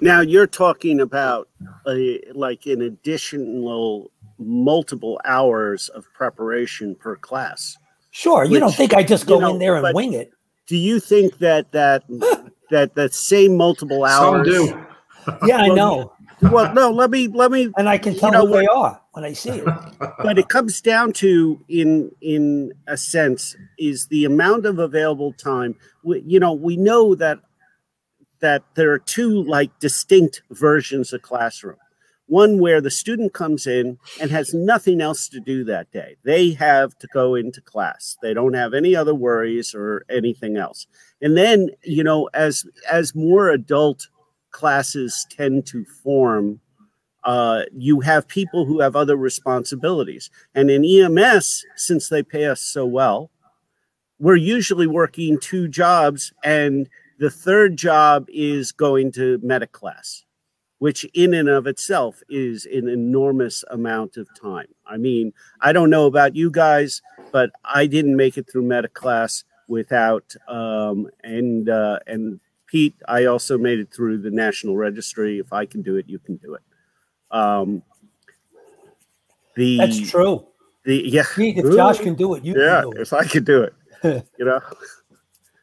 Now 0.00 0.20
you're 0.20 0.46
talking 0.46 1.00
about 1.00 1.48
a, 1.86 2.22
like 2.32 2.66
an 2.66 2.80
additional 2.80 4.10
multiple 4.38 5.20
hours 5.24 5.88
of 5.90 6.06
preparation 6.14 6.94
per 6.94 7.16
class. 7.16 7.76
Sure, 8.10 8.44
you 8.44 8.58
don't 8.58 8.74
think 8.74 8.94
I 8.94 9.02
just 9.02 9.26
go 9.26 9.34
you 9.34 9.40
know, 9.42 9.52
in 9.52 9.58
there 9.58 9.76
and 9.76 9.94
wing 9.94 10.14
it. 10.14 10.32
Do 10.66 10.76
you 10.76 10.98
think 10.98 11.38
that 11.38 11.72
that 11.72 12.04
that 12.70 12.94
that 12.94 13.12
same 13.12 13.56
multiple 13.56 14.04
hours? 14.04 14.48
Some 14.48 14.70
hours? 14.70 14.86
do. 15.42 15.46
Yeah, 15.46 15.58
I 15.58 15.68
know. 15.68 16.12
Well, 16.42 16.72
no. 16.74 16.90
Let 16.90 17.10
me 17.10 17.28
let 17.28 17.50
me. 17.50 17.72
And 17.76 17.88
I 17.88 17.98
can 17.98 18.14
You 18.14 18.20
tell 18.20 18.32
know 18.32 18.46
who 18.46 18.52
they 18.54 18.66
are. 18.66 19.00
when 19.12 19.24
I 19.24 19.32
see 19.32 19.50
it. 19.50 19.64
but 20.22 20.38
it 20.38 20.48
comes 20.48 20.80
down 20.80 21.12
to, 21.14 21.60
in 21.68 22.10
in 22.20 22.72
a 22.86 22.96
sense, 22.96 23.56
is 23.78 24.06
the 24.08 24.24
amount 24.24 24.66
of 24.66 24.78
available 24.78 25.32
time. 25.32 25.76
We, 26.04 26.22
you 26.26 26.38
know, 26.38 26.52
we 26.52 26.76
know 26.76 27.14
that 27.14 27.40
that 28.40 28.62
there 28.74 28.92
are 28.92 28.98
two 28.98 29.42
like 29.44 29.76
distinct 29.78 30.42
versions 30.50 31.12
of 31.12 31.22
classroom. 31.22 31.76
One 32.28 32.58
where 32.58 32.80
the 32.80 32.90
student 32.90 33.32
comes 33.34 33.68
in 33.68 33.98
and 34.20 34.32
has 34.32 34.52
nothing 34.52 35.00
else 35.00 35.28
to 35.28 35.38
do 35.38 35.62
that 35.64 35.90
day. 35.92 36.16
They 36.24 36.50
have 36.54 36.98
to 36.98 37.06
go 37.06 37.36
into 37.36 37.60
class. 37.60 38.16
They 38.20 38.34
don't 38.34 38.54
have 38.54 38.74
any 38.74 38.96
other 38.96 39.14
worries 39.14 39.74
or 39.76 40.04
anything 40.10 40.56
else. 40.56 40.88
And 41.22 41.36
then, 41.36 41.70
you 41.82 42.02
know, 42.02 42.28
as 42.34 42.64
as 42.90 43.14
more 43.14 43.48
adult 43.50 44.08
classes 44.56 45.26
tend 45.30 45.66
to 45.66 45.84
form, 45.84 46.60
uh, 47.24 47.62
you 47.76 48.00
have 48.00 48.26
people 48.26 48.64
who 48.64 48.80
have 48.80 48.96
other 48.96 49.16
responsibilities. 49.16 50.30
And 50.54 50.70
in 50.70 50.82
EMS, 50.82 51.66
since 51.76 52.08
they 52.08 52.22
pay 52.22 52.46
us 52.46 52.62
so 52.62 52.86
well, 52.86 53.30
we're 54.18 54.36
usually 54.36 54.86
working 54.86 55.38
two 55.38 55.68
jobs, 55.68 56.32
and 56.42 56.88
the 57.18 57.30
third 57.30 57.76
job 57.76 58.26
is 58.28 58.72
going 58.72 59.12
to 59.12 59.38
medic 59.42 59.72
class 59.72 60.24
which 60.78 61.04
in 61.14 61.32
and 61.32 61.48
of 61.48 61.66
itself 61.66 62.22
is 62.28 62.66
an 62.66 62.88
enormous 62.88 63.64
amount 63.70 64.16
of 64.16 64.28
time. 64.38 64.66
I 64.86 64.98
mean, 64.98 65.32
I 65.60 65.72
don't 65.72 65.90
know 65.90 66.06
about 66.06 66.36
you 66.36 66.50
guys, 66.50 67.00
but 67.32 67.50
I 67.64 67.86
didn't 67.86 68.16
make 68.16 68.36
it 68.36 68.48
through 68.50 68.64
medic 68.64 68.94
class 68.94 69.44
without 69.68 70.34
um, 70.48 71.08
and 71.24 71.68
uh, 71.68 72.00
and 72.06 72.40
Pete, 72.76 72.94
I 73.08 73.24
also 73.24 73.56
made 73.56 73.78
it 73.78 73.90
through 73.90 74.18
the 74.18 74.30
National 74.30 74.76
Registry. 74.76 75.38
If 75.38 75.50
I 75.50 75.64
can 75.64 75.80
do 75.80 75.96
it, 75.96 76.10
you 76.10 76.18
can 76.18 76.36
do 76.36 76.56
it. 76.56 76.60
Um, 77.30 77.82
the 79.54 79.78
that's 79.78 80.10
true. 80.10 80.46
The 80.84 81.02
yeah, 81.06 81.22
Pete, 81.34 81.56
if 81.56 81.74
Josh 81.74 82.00
can 82.00 82.14
do 82.14 82.34
it, 82.34 82.44
you 82.44 82.52
yeah. 82.54 82.82
Can 82.82 82.90
do 82.90 82.98
it. 82.98 83.00
If 83.00 83.14
I 83.14 83.24
can 83.24 83.44
do 83.44 83.62
it, 83.62 83.74
you 84.38 84.44
know. 84.44 84.60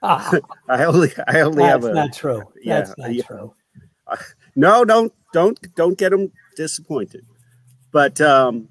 ah, 0.01 0.39
I 0.67 0.85
only 0.85 1.11
I 1.27 1.41
only 1.41 1.61
that's 1.61 1.71
have 1.71 1.83
a. 1.83 1.93
That's 1.93 1.95
not 1.95 2.13
true. 2.13 2.43
That's 2.65 2.95
yeah, 2.97 3.05
not 3.05 3.13
yeah. 3.13 3.23
true. 3.25 3.53
No, 4.55 4.83
don't 4.83 5.13
don't 5.33 5.75
don't 5.75 5.95
get 5.95 6.09
them 6.09 6.31
disappointed. 6.55 7.27
But 7.91 8.19
um, 8.21 8.69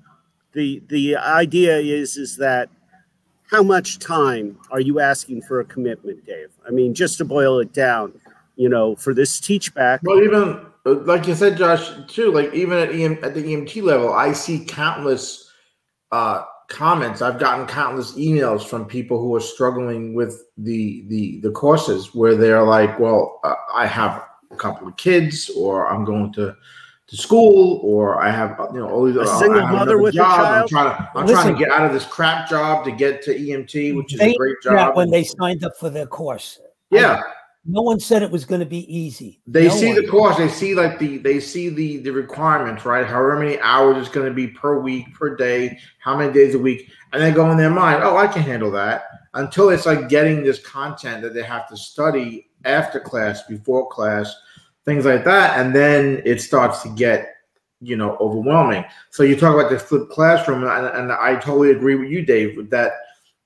the 0.52 0.82
the 0.88 1.14
idea 1.14 1.78
is 1.78 2.16
is 2.16 2.38
that 2.38 2.70
how 3.52 3.62
much 3.62 4.00
time 4.00 4.58
are 4.72 4.80
you 4.80 4.98
asking 4.98 5.42
for 5.42 5.60
a 5.60 5.64
commitment, 5.64 6.26
Dave? 6.26 6.48
I 6.66 6.72
mean, 6.72 6.92
just 6.92 7.18
to 7.18 7.24
boil 7.24 7.60
it 7.60 7.72
down, 7.72 8.18
you 8.56 8.68
know, 8.68 8.96
for 8.96 9.14
this 9.14 9.40
teach 9.40 9.74
back. 9.74 10.00
Well, 10.02 10.22
even 10.22 10.66
uh, 10.86 11.00
like 11.04 11.26
you 11.26 11.34
said, 11.34 11.56
Josh, 11.56 11.90
too. 12.08 12.32
Like 12.32 12.52
even 12.54 12.78
at 12.78 12.92
EM, 12.92 13.18
at 13.22 13.34
the 13.34 13.42
EMT 13.42 13.82
level, 13.82 14.12
I 14.12 14.32
see 14.32 14.64
countless 14.64 15.50
uh, 16.10 16.44
comments. 16.68 17.22
I've 17.22 17.38
gotten 17.38 17.66
countless 17.66 18.12
emails 18.12 18.66
from 18.66 18.86
people 18.86 19.20
who 19.20 19.34
are 19.34 19.40
struggling 19.40 20.14
with 20.14 20.44
the 20.56 21.04
the 21.08 21.40
the 21.40 21.50
courses 21.50 22.14
where 22.14 22.34
they're 22.34 22.64
like, 22.64 22.98
"Well, 22.98 23.40
uh, 23.44 23.54
I 23.74 23.86
have 23.86 24.24
a 24.50 24.56
couple 24.56 24.88
of 24.88 24.96
kids, 24.96 25.50
or 25.56 25.88
I'm 25.88 26.04
going 26.04 26.32
to 26.34 26.56
to 27.08 27.16
school, 27.16 27.80
or 27.82 28.20
I 28.22 28.30
have 28.30 28.58
you 28.72 28.80
know 28.80 28.90
all 28.90 29.04
these. 29.04 29.16
A 29.16 29.26
single 29.38 29.66
mother 29.68 29.98
with 29.98 30.14
job. 30.14 30.40
a 30.40 30.42
child. 30.42 30.62
I'm 30.62 30.68
trying 30.68 30.96
to 30.96 31.10
I'm 31.14 31.26
Listen, 31.26 31.42
trying 31.42 31.54
to 31.54 31.58
get 31.58 31.70
out 31.70 31.86
of 31.86 31.92
this 31.92 32.06
crap 32.06 32.48
job 32.48 32.84
to 32.86 32.90
get 32.90 33.22
to 33.22 33.34
EMT, 33.34 33.96
which 33.96 34.14
is 34.14 34.20
a 34.20 34.34
great 34.34 34.56
job. 34.62 34.96
When 34.96 35.10
they 35.10 35.22
signed 35.22 35.64
up 35.64 35.76
for 35.76 35.90
their 35.90 36.06
course, 36.06 36.60
yeah. 36.90 37.22
No 37.64 37.82
one 37.82 38.00
said 38.00 38.22
it 38.22 38.30
was 38.30 38.44
going 38.44 38.60
to 38.60 38.66
be 38.66 38.92
easy. 38.92 39.40
They 39.46 39.68
no 39.68 39.74
see 39.74 39.92
one. 39.92 40.02
the 40.02 40.08
course. 40.08 40.36
They 40.36 40.48
see 40.48 40.74
like 40.74 40.98
the 40.98 41.18
they 41.18 41.38
see 41.38 41.68
the 41.68 41.98
the 41.98 42.10
requirements, 42.10 42.84
right? 42.84 43.06
However 43.06 43.38
many 43.38 43.60
hours 43.60 43.98
it's 43.98 44.12
going 44.12 44.26
to 44.26 44.34
be 44.34 44.48
per 44.48 44.80
week, 44.80 45.14
per 45.14 45.36
day, 45.36 45.78
how 46.00 46.16
many 46.16 46.32
days 46.32 46.56
a 46.56 46.58
week, 46.58 46.90
and 47.12 47.22
they 47.22 47.30
go 47.30 47.50
in 47.52 47.56
their 47.56 47.70
mind, 47.70 48.02
oh, 48.02 48.16
I 48.16 48.26
can 48.26 48.42
handle 48.42 48.70
that. 48.72 49.04
Until 49.34 49.70
it's 49.70 49.86
like 49.86 50.08
getting 50.08 50.42
this 50.42 50.58
content 50.58 51.22
that 51.22 51.34
they 51.34 51.42
have 51.42 51.68
to 51.68 51.76
study 51.76 52.50
after 52.64 52.98
class, 53.00 53.44
before 53.44 53.88
class, 53.88 54.34
things 54.84 55.04
like 55.04 55.24
that, 55.24 55.58
and 55.58 55.74
then 55.74 56.20
it 56.24 56.40
starts 56.40 56.82
to 56.82 56.88
get 56.88 57.28
you 57.80 57.96
know 57.96 58.16
overwhelming. 58.16 58.84
So 59.10 59.22
you 59.22 59.36
talk 59.36 59.54
about 59.54 59.70
the 59.70 59.78
flipped 59.78 60.10
classroom, 60.10 60.64
and, 60.64 60.86
and 60.86 61.12
I 61.12 61.36
totally 61.36 61.70
agree 61.70 61.94
with 61.94 62.10
you, 62.10 62.26
Dave, 62.26 62.56
with 62.56 62.70
that 62.70 62.92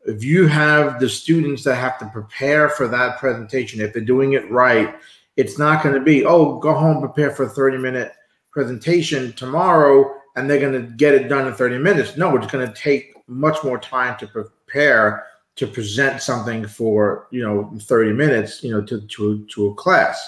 if 0.06 0.22
you 0.24 0.46
have 0.46 1.00
the 1.00 1.08
students 1.08 1.64
that 1.64 1.76
have 1.76 1.98
to 1.98 2.06
prepare 2.06 2.68
for 2.68 2.88
that 2.88 3.18
presentation, 3.18 3.80
if 3.80 3.92
they're 3.92 4.02
doing 4.02 4.34
it 4.34 4.50
right, 4.50 4.94
it's 5.36 5.58
not 5.58 5.82
going 5.82 5.94
to 5.94 6.00
be 6.00 6.24
oh 6.24 6.58
go 6.58 6.72
home 6.72 7.00
prepare 7.00 7.30
for 7.30 7.44
a 7.44 7.48
30 7.48 7.78
minute 7.78 8.12
presentation 8.50 9.32
tomorrow 9.34 10.14
and 10.34 10.48
they're 10.48 10.60
going 10.60 10.72
to 10.72 10.92
get 10.96 11.14
it 11.14 11.28
done 11.28 11.46
in 11.46 11.54
30 11.54 11.78
minutes. 11.78 12.16
No 12.16 12.36
it's 12.36 12.50
going 12.50 12.66
to 12.66 12.74
take 12.74 13.12
much 13.28 13.62
more 13.64 13.78
time 13.78 14.16
to 14.18 14.26
prepare 14.26 15.26
to 15.56 15.66
present 15.66 16.22
something 16.22 16.66
for 16.66 17.26
you 17.30 17.42
know 17.42 17.70
30 17.80 18.12
minutes 18.12 18.62
you 18.62 18.70
know 18.70 18.82
to 18.82 19.00
to, 19.08 19.44
to 19.46 19.66
a 19.68 19.74
class 19.74 20.26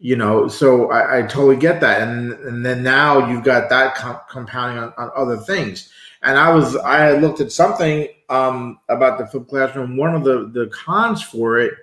you 0.00 0.16
know? 0.16 0.48
So 0.48 0.90
I, 0.90 1.18
I, 1.18 1.22
totally 1.22 1.56
get 1.56 1.80
that 1.82 2.00
and 2.00 2.32
and 2.32 2.64
then 2.64 2.82
now 2.82 3.28
you've 3.30 3.44
got 3.44 3.68
that 3.68 3.94
com- 3.94 4.20
compounding 4.30 4.82
on, 4.82 4.94
on, 4.96 5.10
other 5.14 5.36
things 5.36 5.90
and 6.22 6.38
i 6.38 6.52
was 6.52 6.76
i 6.76 7.12
looked 7.12 7.40
at 7.40 7.52
something 7.52 8.08
um, 8.30 8.78
about 8.88 9.18
the 9.18 9.26
flipped 9.26 9.48
classroom. 9.48 9.96
One 9.96 10.14
of 10.14 10.24
the 10.24 10.50
the 10.54 10.68
cons 10.68 11.22
for 11.22 11.58
it 11.58 11.74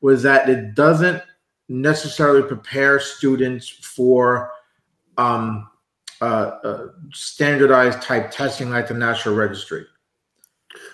was 0.00 0.22
that 0.22 0.48
it 0.48 0.74
doesn't 0.74 1.22
necessarily 1.68 2.42
prepare 2.42 3.00
students 3.00 3.68
for 3.68 4.52
um, 5.16 5.68
uh, 6.20 6.24
uh, 6.62 6.86
standardized 7.12 8.02
type 8.02 8.30
testing 8.30 8.70
like 8.70 8.86
the 8.86 8.94
national 8.94 9.34
registry. 9.34 9.86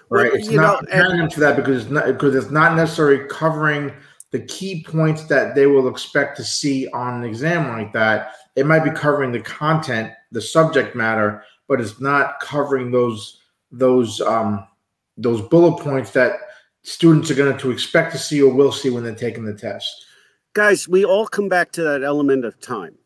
Right? 0.09 0.31
Well, 0.31 0.41
it's 0.41 0.49
not 0.49 0.63
know, 0.63 0.79
preparing 0.79 1.19
them 1.19 1.31
for 1.31 1.41
that 1.41 1.57
because 1.57 1.83
it's 1.83 1.91
not 1.91 2.07
because 2.07 2.37
it's 2.37 2.53
not 2.53 2.77
necessarily 2.77 3.27
covering 3.29 3.93
the 4.31 4.41
key 4.41 4.85
points 4.85 5.25
that 5.25 5.57
they 5.57 5.67
will 5.67 5.89
expect 5.89 6.37
to 6.37 6.45
see 6.45 6.89
on 6.91 7.15
an 7.15 7.25
exam 7.25 7.69
like 7.69 7.93
that. 7.95 8.35
It 8.55 8.65
might 8.65 8.85
be 8.85 8.91
covering 8.91 9.33
the 9.33 9.41
content, 9.41 10.13
the 10.31 10.41
subject 10.41 10.95
matter, 10.95 11.43
but 11.71 11.81
it's 11.81 12.01
not 12.01 12.41
covering 12.41 12.91
those 12.91 13.39
those 13.71 14.21
um, 14.21 14.67
those 15.17 15.41
bullet 15.41 15.81
points 15.81 16.11
that 16.11 16.33
students 16.83 17.31
are 17.31 17.37
going 17.37 17.57
to 17.57 17.71
expect 17.71 18.11
to 18.11 18.19
see 18.19 18.43
or 18.43 18.53
will 18.53 18.73
see 18.73 18.91
when 18.91 19.05
they're 19.05 19.15
taking 19.15 19.45
the 19.45 19.55
test. 19.55 20.05
Guys, 20.53 20.89
we 20.89 21.05
all 21.05 21.29
come 21.29 21.49
back 21.49 21.71
to 21.71 21.83
that 21.85 22.03
element 22.03 22.45
of 22.45 22.61
time. 22.61 22.99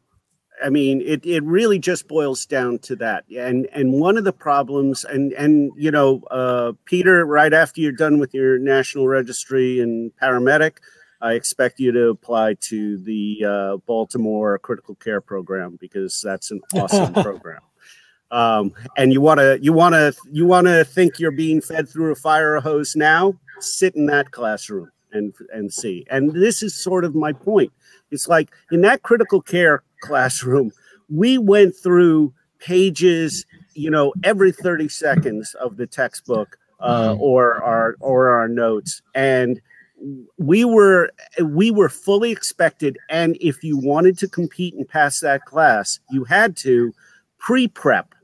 I 0.65 0.71
mean, 0.71 1.03
it, 1.03 1.27
it 1.27 1.43
really 1.45 1.79
just 1.79 2.09
boils 2.09 2.47
down 2.47 2.79
to 2.81 2.97
that. 2.97 3.25
And 3.37 3.69
and 3.75 3.93
one 3.93 4.17
of 4.17 4.25
the 4.25 4.33
problems, 4.33 5.05
and 5.05 5.35
and 5.35 5.71
you 5.77 5.91
know, 5.91 6.23
uh, 6.31 6.73
Peter, 6.87 7.27
right 7.27 7.53
after 7.53 7.83
you're 7.83 7.93
done 7.93 8.19
with 8.19 8.33
your 8.33 8.59
national 8.59 9.09
registry 9.09 9.79
and 9.81 10.11
paramedic, 10.23 10.79
I 11.21 11.35
expect 11.35 11.81
you 11.81 11.93
to 11.93 12.09
apply 12.09 12.55
to 12.61 12.97
the 12.97 13.45
uh, 13.47 13.77
Baltimore 13.87 14.59
Critical 14.59 14.95
Care 14.95 15.21
Program 15.21 15.77
because 15.79 16.23
that's 16.25 16.51
an 16.51 16.63
awesome 16.75 17.13
program. 17.23 17.61
Um, 18.31 18.73
and 18.97 19.13
you 19.13 19.21
want 19.21 19.39
to 19.39 19.59
you 19.61 19.73
want 19.73 19.95
to 19.95 20.15
you 20.33 20.47
want 20.47 20.67
to 20.67 20.85
think 20.85 21.19
you're 21.19 21.31
being 21.31 21.61
fed 21.61 21.89
through 21.89 22.13
a 22.13 22.17
fire 22.17 22.61
hose 22.61 22.97
now? 22.97 23.35
Sit 23.61 23.95
in 23.95 24.07
that 24.07 24.31
classroom 24.33 24.91
and 25.13 25.35
and 25.53 25.73
see. 25.73 26.05
And 26.11 26.33
this 26.33 26.63
is 26.63 26.75
sort 26.75 27.05
of 27.05 27.15
my 27.15 27.33
point. 27.33 27.73
It's 28.11 28.29
like 28.29 28.51
in 28.71 28.81
that 28.83 29.03
critical 29.03 29.41
care 29.41 29.83
classroom, 30.01 30.73
we 31.09 31.39
went 31.39 31.77
through 31.77 32.33
pages, 32.59 33.45
you 33.75 33.91
know, 33.91 34.13
every 34.25 34.53
30 34.53 34.89
seconds 34.89 35.55
of 35.61 35.77
the 35.77 35.87
textbook 35.87 36.59
uh, 36.81 37.11
mm-hmm. 37.11 37.23
or 37.23 37.63
our 37.63 37.97
or 38.01 38.29
our 38.29 38.49
notes 38.49 39.03
and 39.15 39.61
we 40.37 40.65
were 40.65 41.11
we 41.43 41.71
were 41.71 41.89
fully 41.89 42.31
expected 42.31 42.99
and 43.09 43.39
if 43.41 43.63
you 43.65 43.79
wanted 43.79 44.19
to 44.19 44.29
compete 44.29 44.75
and 44.75 44.89
pass 44.89 45.21
that 45.21 45.45
class 45.45 46.01
you 46.11 46.25
had 46.25 46.57
to 46.57 46.93
pre-prep. 47.45 48.15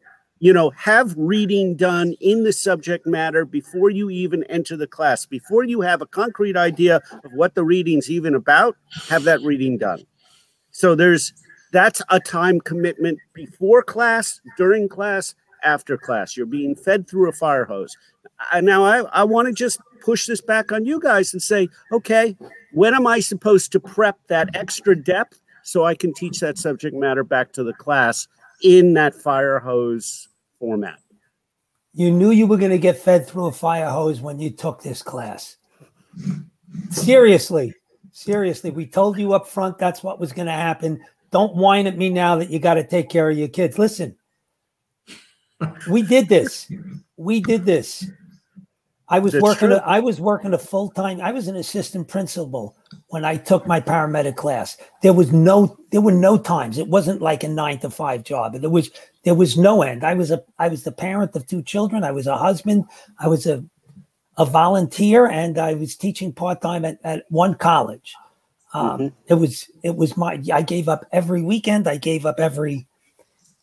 You 0.43 0.55
know 0.55 0.71
have 0.71 1.15
reading 1.19 1.77
done 1.77 2.15
in 2.23 2.45
the 2.45 2.53
subject 2.55 3.07
matter 3.07 3.45
before 3.45 3.91
you 3.91 4.09
even 4.09 4.43
enter 4.45 4.75
the 4.75 4.87
class. 4.87 5.27
Before 5.27 5.63
you 5.63 5.83
have 5.83 6.01
a 6.01 6.07
concrete 6.07 6.57
idea 6.57 7.03
of 7.25 7.31
what 7.35 7.55
the 7.55 7.63
reading's 7.63 8.09
even 8.11 8.35
about 8.35 8.75
have 9.11 9.25
that 9.25 9.43
reading 9.43 9.77
done. 9.77 10.07
So 10.71 10.95
there's 10.95 11.35
that's 11.73 12.01
a 12.09 12.19
time 12.19 12.59
commitment 12.59 13.19
before 13.35 13.83
class 13.83 14.41
during 14.57 14.89
class 14.89 15.35
after 15.63 15.99
class. 15.99 16.39
You're 16.39 16.47
being 16.47 16.75
fed 16.75 17.07
through 17.07 17.29
a 17.29 17.33
fire 17.33 17.67
hose. 17.67 17.95
Now 18.63 18.83
i, 18.85 19.01
I 19.13 19.25
want 19.25 19.49
to 19.49 19.53
just 19.53 19.79
push 20.03 20.25
this 20.25 20.41
back 20.41 20.73
on 20.73 20.87
you 20.87 20.99
guys 20.99 21.35
and 21.35 21.43
say, 21.43 21.69
okay, 21.93 22.35
when 22.73 22.95
am 22.95 23.07
I 23.07 23.21
supposed 23.21 23.73
to 23.73 23.81
prep 23.81 24.17
that 24.29 24.49
extra 24.57 24.97
depth 24.97 25.43
so 25.63 25.85
I 25.85 25.95
can 25.95 26.15
teach 26.15 26.41
that 26.41 26.57
subject 26.57 26.97
matter 26.97 27.23
back 27.23 27.53
to 27.53 27.63
the 27.63 27.75
class 27.75 28.27
in 28.63 28.95
that 28.95 29.15
fire 29.15 29.59
hose 29.59 30.29
format? 30.59 30.99
You 31.93 32.11
knew 32.11 32.31
you 32.31 32.47
were 32.47 32.57
going 32.57 32.71
to 32.71 32.79
get 32.79 32.99
fed 32.99 33.27
through 33.27 33.47
a 33.47 33.53
fire 33.53 33.89
hose 33.89 34.21
when 34.21 34.39
you 34.39 34.51
took 34.51 34.83
this 34.83 35.03
class. 35.03 35.57
Seriously, 36.91 37.75
seriously, 38.13 38.71
we 38.71 38.87
told 38.87 39.19
you 39.19 39.33
up 39.33 39.49
front 39.49 39.79
that's 39.79 40.03
what 40.03 40.21
was 40.21 40.33
going 40.33 40.47
to 40.47 40.53
happen. 40.53 41.03
Don't 41.31 41.57
whine 41.57 41.87
at 41.87 41.99
me 41.99 42.09
now 42.11 42.37
that 42.37 42.51
you 42.51 42.59
got 42.59 42.75
to 42.75 42.87
take 42.87 43.09
care 43.09 43.31
of 43.31 43.37
your 43.37 43.49
kids. 43.49 43.79
Listen, 43.79 44.17
we 45.89 46.03
did 46.03 46.29
this. 46.29 46.71
We 47.17 47.41
did 47.41 47.65
this. 47.65 48.09
I 49.13 49.19
was 49.19 49.33
That's 49.33 49.43
working. 49.43 49.69
true. 49.69 49.77
A, 49.77 49.81
I 49.81 49.99
was 49.99 50.21
working 50.21 50.55
a 50.55 50.59
full 50.59 50.89
time. 50.91 51.21
I 51.21 51.33
was 51.33 51.49
an 51.49 51.57
assistant 51.57 52.07
principal 52.07 52.77
when 53.09 53.25
I 53.25 53.37
took 53.37 53.67
my 53.67 53.81
paramedic 53.81 54.37
class. 54.37 54.77
There 55.03 55.13
was 55.13 55.33
no. 55.33 55.77
There 55.91 56.01
were 56.01 56.13
no 56.13 56.39
times. 56.39 56.79
It 56.79 56.87
wasn't 56.87 57.21
like 57.21 57.43
a 57.43 57.49
nine 57.49 57.81
to 57.81 57.91
five 57.91 58.23
job. 58.23 58.55
There 58.55 58.71
was. 58.71 58.91
There 59.25 59.35
was 59.35 59.59
no 59.59 59.83
end. 59.83 60.05
I 60.05 60.15
was 60.15 60.31
a. 60.31 60.43
I 60.59 60.69
was 60.69 60.85
the 60.85 60.93
parent 60.93 61.35
of 61.35 61.47
two 61.47 61.63
children. 61.63 62.05
I 62.05 62.13
was 62.13 62.27
a 62.29 62.39
husband. 62.39 62.85
I 63.19 63.27
was 63.27 63.47
a, 63.47 63.65
a 64.39 64.47
volunteer, 64.47 65.27
and 65.27 65.59
I 65.59 65.75
was 65.75 65.97
teaching 65.97 66.33
part 66.33 66.63
time 66.63 66.85
at, 66.85 66.99
at 67.03 67.25
one 67.31 67.55
college. 67.55 68.15
Um, 68.73 69.13
It 69.27 69.35
was. 69.35 69.69
It 69.83 69.97
was 69.97 70.17
my. 70.17 70.41
I 70.53 70.63
gave 70.63 70.89
up 70.89 71.05
every 71.11 71.43
weekend. 71.43 71.89
I 71.89 71.97
gave 71.97 72.25
up 72.27 72.39
every 72.39 72.87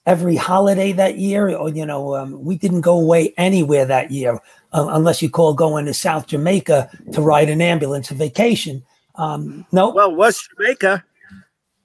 every 0.08 0.36
holiday 0.36 0.91
that 0.93 1.20
year. 1.20 1.56
Or 1.56 1.70
you 1.70 1.86
know, 1.86 2.15
um, 2.15 2.43
we 2.43 2.58
didn't 2.58 2.82
go 2.82 3.00
away 3.00 3.36
anywhere 3.38 3.86
that 3.86 4.10
year, 4.10 4.39
uh, 4.74 4.88
unless 4.89 5.22
you 5.22 5.30
call 5.30 5.54
going 5.54 5.86
to 5.86 5.93
South 5.93 6.26
Jamaica 6.26 6.89
to 7.13 7.22
ride 7.22 7.50
an 7.50 7.62
ambulance, 7.62 8.10
a 8.10 8.15
vacation. 8.15 8.82
Um, 9.15 9.65
no, 9.72 9.89
Well, 9.91 10.15
was 10.15 10.48
Jamaica? 10.58 11.04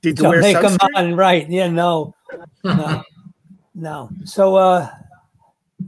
Did 0.00 0.18
you 0.18 0.28
wear 0.28 0.40
Jamaica 0.40 0.60
sunscreen? 0.60 0.92
Mountain, 0.94 1.16
right? 1.16 1.48
Yeah, 1.50 1.68
no, 1.68 2.14
no, 2.64 3.02
no. 3.74 4.10
So, 4.24 4.56
uh, 4.56 4.88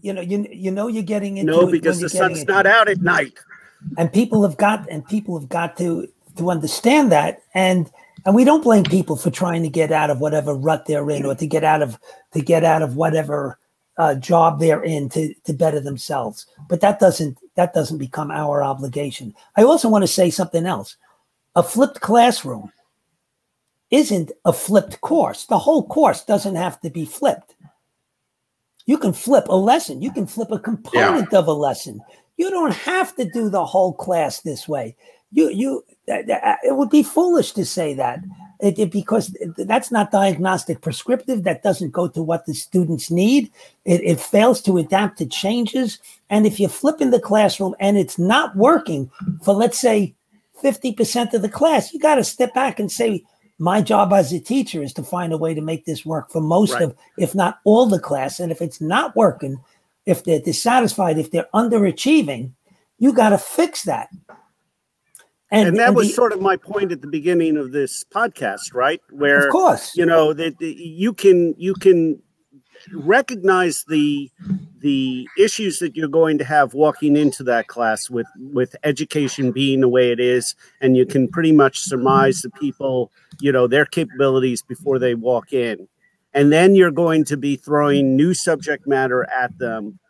you 0.03 0.12
know, 0.12 0.20
you 0.20 0.47
you 0.53 0.70
know, 0.70 0.88
you're 0.88 1.03
getting 1.03 1.37
into 1.38 1.53
No, 1.53 1.66
because 1.66 2.01
the 2.01 2.09
sun's 2.09 2.47
not 2.47 2.66
out 2.66 2.88
at 2.88 3.01
night. 3.01 3.35
and 3.99 4.12
people 4.12 4.42
have 4.42 4.57
got 4.57 4.88
and 4.90 5.07
people 5.07 5.38
have 5.38 5.49
got 5.49 5.77
to 5.79 6.09
to 6.37 6.51
understand 6.51 7.12
that 7.12 7.42
and 7.55 7.90
and 8.25 8.35
we 8.35 8.45
don't 8.45 8.65
blame 8.65 8.85
people 8.85 9.17
for 9.17 9.31
trying 9.31 9.63
to 9.63 9.69
get 9.69 9.93
out 9.93 10.11
of 10.11 10.21
whatever 10.21 10.55
rut 10.55 10.87
they're 10.87 11.11
in 11.11 11.27
or 11.27 11.35
to 11.35 11.47
get 11.47 11.65
out 11.65 11.83
of 11.83 11.99
to 12.33 12.41
get 12.41 12.65
out 12.65 12.83
of 12.83 12.97
whatever 12.97 13.59
uh, 13.99 14.15
job 14.15 14.59
they're 14.59 14.83
in 14.83 15.09
to 15.11 15.35
to 15.45 15.53
better 15.53 15.81
themselves. 15.81 16.47
But 16.69 16.81
that 16.81 16.99
doesn't 16.99 17.39
that 17.57 17.75
doesn't 17.75 17.99
become 17.99 18.31
our 18.31 18.63
obligation. 18.63 19.35
I 19.57 19.63
also 19.63 19.89
want 19.89 20.03
to 20.03 20.09
say 20.09 20.31
something 20.31 20.67
else. 20.67 20.97
A 21.55 21.63
flipped 21.63 22.01
classroom 22.01 22.73
isn't 23.91 24.33
a 24.45 24.53
flipped 24.53 25.01
course. 25.03 25.47
The 25.47 25.59
whole 25.59 25.87
course 25.87 26.25
doesn't 26.25 26.57
have 26.57 26.81
to 26.81 26.91
be 26.91 27.05
flipped. 27.05 27.55
You 28.87 28.99
can 28.99 29.13
flip 29.13 29.47
a 29.49 29.57
lesson. 29.57 30.03
You 30.03 30.13
can 30.13 30.27
flip 30.27 30.51
a 30.51 30.59
component 30.59 31.33
of 31.33 31.47
a 31.47 31.53
lesson. 31.53 32.01
You 32.37 32.51
don't 32.51 32.75
have 32.75 33.15
to 33.17 33.25
do 33.25 33.49
the 33.49 33.65
whole 33.65 33.93
class 33.93 34.41
this 34.41 34.67
way. 34.67 34.97
You 35.31 35.51
you 35.51 35.85
Uh, 36.07 36.57
it 36.62 36.77
would 36.77 36.90
be 36.90 37.03
foolish 37.03 37.53
to 37.53 37.64
say 37.64 37.95
that 37.95 38.21
it, 38.61 38.79
it- 38.79 38.90
because 38.93 39.35
that's 39.57 39.90
not 39.90 40.11
diagnostic 40.11 40.81
prescriptive 40.83 41.45
that 41.45 41.62
doesn't 41.62 41.93
go 41.93 42.07
to 42.09 42.23
what 42.23 42.45
the 42.45 42.53
students 42.55 43.11
need 43.11 43.51
it, 43.87 44.03
it 44.03 44.21
fails 44.21 44.61
to 44.61 44.77
adapt 44.77 45.17
to 45.19 45.25
changes 45.27 45.99
and 46.29 46.47
if 46.47 46.61
you 46.61 46.69
flip 46.69 47.01
in 47.01 47.11
the 47.11 47.21
classroom 47.21 47.75
and 47.81 47.97
it's 47.97 48.19
not 48.19 48.55
working 48.55 49.11
for 49.43 49.55
let's 49.55 49.79
say 49.81 50.14
50% 50.62 51.33
of 51.33 51.40
the 51.43 51.49
class 51.49 51.93
you 51.95 51.99
got 52.01 52.17
to 52.17 52.25
step 52.25 52.53
back 52.53 52.79
and 52.79 52.93
say 52.93 53.25
my 53.59 53.81
job 53.81 54.12
as 54.12 54.31
a 54.33 54.38
teacher 54.40 54.83
is 54.83 54.93
to 54.93 55.03
find 55.03 55.33
a 55.33 55.38
way 55.38 55.55
to 55.55 55.61
make 55.62 55.87
this 55.87 56.05
work 56.05 56.31
for 56.31 56.43
most 56.43 56.73
Right. 56.75 56.83
of 56.83 56.95
if 57.17 57.35
not 57.35 57.61
all 57.64 57.87
the 57.87 57.99
class 57.99 58.40
and 58.40 58.53
if 58.53 58.61
it's 58.61 58.81
not 58.81 59.17
working 59.17 59.59
if 60.05 60.23
they're 60.25 60.40
dissatisfied 60.40 61.17
if 61.19 61.31
they're 61.31 61.49
underachieving 61.55 62.51
you 62.99 63.12
got 63.14 63.31
to 63.31 63.38
fix 63.38 63.85
that 63.85 64.11
And 65.55 65.79
that 65.79 65.95
was 65.95 66.09
the- 66.09 66.14
sort 66.14 66.33
of 66.33 66.40
my 66.40 66.57
point 66.57 66.93
at 66.93 67.01
the 67.01 67.07
beginning 67.07 67.57
of 67.57 67.73
this 67.73 68.05
podcast, 68.05 68.75
right? 68.75 69.01
Where 69.11 69.47
of 69.47 69.53
course. 69.53 69.97
you 69.97 70.07
know 70.07 70.33
that 70.33 70.61
you 70.61 71.12
can 71.12 71.55
you 71.59 71.75
can 71.75 72.21
recognize 72.93 73.85
the 73.88 74.31
the 74.81 75.27
issues 75.38 75.79
that 75.79 75.97
you're 75.97 76.09
going 76.09 76.37
to 76.38 76.45
have 76.45 76.75
walking 76.75 77.17
into 77.17 77.43
that 77.45 77.67
class 77.69 78.11
with 78.11 78.27
with 78.38 78.77
education 78.85 79.53
being 79.53 79.81
the 79.81 79.88
way 79.88 80.11
it 80.12 80.21
is 80.21 80.55
and 80.83 80.95
you 80.97 81.07
can 81.07 81.27
pretty 81.27 81.53
much 81.53 81.79
surmise 81.79 82.43
the 82.43 82.51
people 82.51 83.11
you 83.40 83.51
know 83.51 83.67
their 83.67 83.87
capabilities 83.87 84.62
before 84.62 84.99
they 84.99 85.14
walk 85.14 85.53
in. 85.53 85.88
And 86.35 86.53
then 86.53 86.75
you're 86.75 86.90
going 86.90 87.25
to 87.27 87.37
be 87.37 87.55
throwing 87.57 88.17
new 88.17 88.35
subject 88.35 88.88
matter 88.88 89.25
at 89.31 89.57
them. 89.59 90.01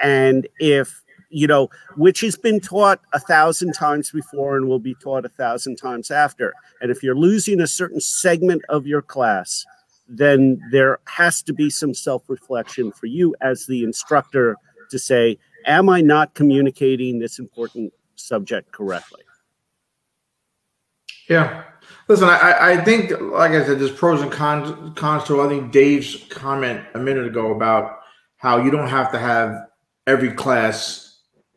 And 0.00 0.48
if 0.58 1.02
you 1.30 1.46
know 1.46 1.68
which 1.96 2.20
has 2.20 2.36
been 2.36 2.60
taught 2.60 3.00
a 3.12 3.20
thousand 3.20 3.72
times 3.74 4.10
before 4.10 4.56
and 4.56 4.66
will 4.66 4.78
be 4.78 4.94
taught 4.94 5.26
a 5.26 5.28
thousand 5.28 5.76
times 5.76 6.10
after 6.10 6.54
and 6.80 6.90
if 6.90 7.02
you're 7.02 7.14
losing 7.14 7.60
a 7.60 7.66
certain 7.66 8.00
segment 8.00 8.62
of 8.68 8.86
your 8.86 9.02
class 9.02 9.66
then 10.08 10.60
there 10.70 10.98
has 11.04 11.42
to 11.42 11.52
be 11.52 11.68
some 11.68 11.92
self 11.92 12.28
reflection 12.28 12.90
for 12.90 13.06
you 13.06 13.34
as 13.40 13.66
the 13.66 13.84
instructor 13.84 14.56
to 14.90 14.98
say, 14.98 15.38
Am 15.66 15.88
I 15.88 16.00
not 16.00 16.34
communicating 16.34 17.18
this 17.18 17.38
important 17.38 17.92
subject 18.16 18.72
correctly? 18.72 19.22
Yeah. 21.28 21.64
Listen, 22.06 22.28
I, 22.28 22.72
I 22.72 22.84
think, 22.84 23.10
like 23.20 23.52
I 23.52 23.64
said, 23.64 23.78
there's 23.78 23.92
pros 23.92 24.22
and 24.22 24.32
cons, 24.32 24.98
cons 24.98 25.24
to. 25.24 25.42
I 25.42 25.48
think 25.48 25.72
Dave's 25.72 26.24
comment 26.30 26.82
a 26.94 26.98
minute 26.98 27.26
ago 27.26 27.54
about 27.54 27.98
how 28.36 28.62
you 28.62 28.70
don't 28.70 28.88
have 28.88 29.12
to 29.12 29.18
have 29.18 29.66
every 30.06 30.32
class 30.32 31.07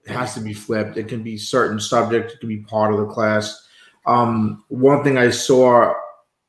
has 0.08 0.34
to 0.34 0.40
be 0.40 0.54
flipped. 0.54 0.98
It 0.98 1.08
can 1.08 1.24
be 1.24 1.38
certain 1.38 1.80
subjects. 1.80 2.34
It 2.34 2.40
can 2.40 2.50
be 2.50 2.60
part 2.60 2.94
of 2.94 3.00
the 3.00 3.06
class. 3.06 3.68
Um, 4.06 4.64
one 4.70 5.04
thing 5.04 5.18
I 5.18 5.30
saw 5.30 5.94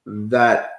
that 0.07 0.71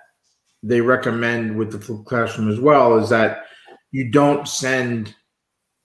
they 0.63 0.81
recommend 0.81 1.57
with 1.57 1.71
the 1.71 1.79
flipped 1.79 2.05
classroom 2.05 2.49
as 2.49 2.59
well 2.59 2.97
is 2.97 3.09
that 3.09 3.45
you 3.91 4.09
don't 4.09 4.47
send 4.47 5.13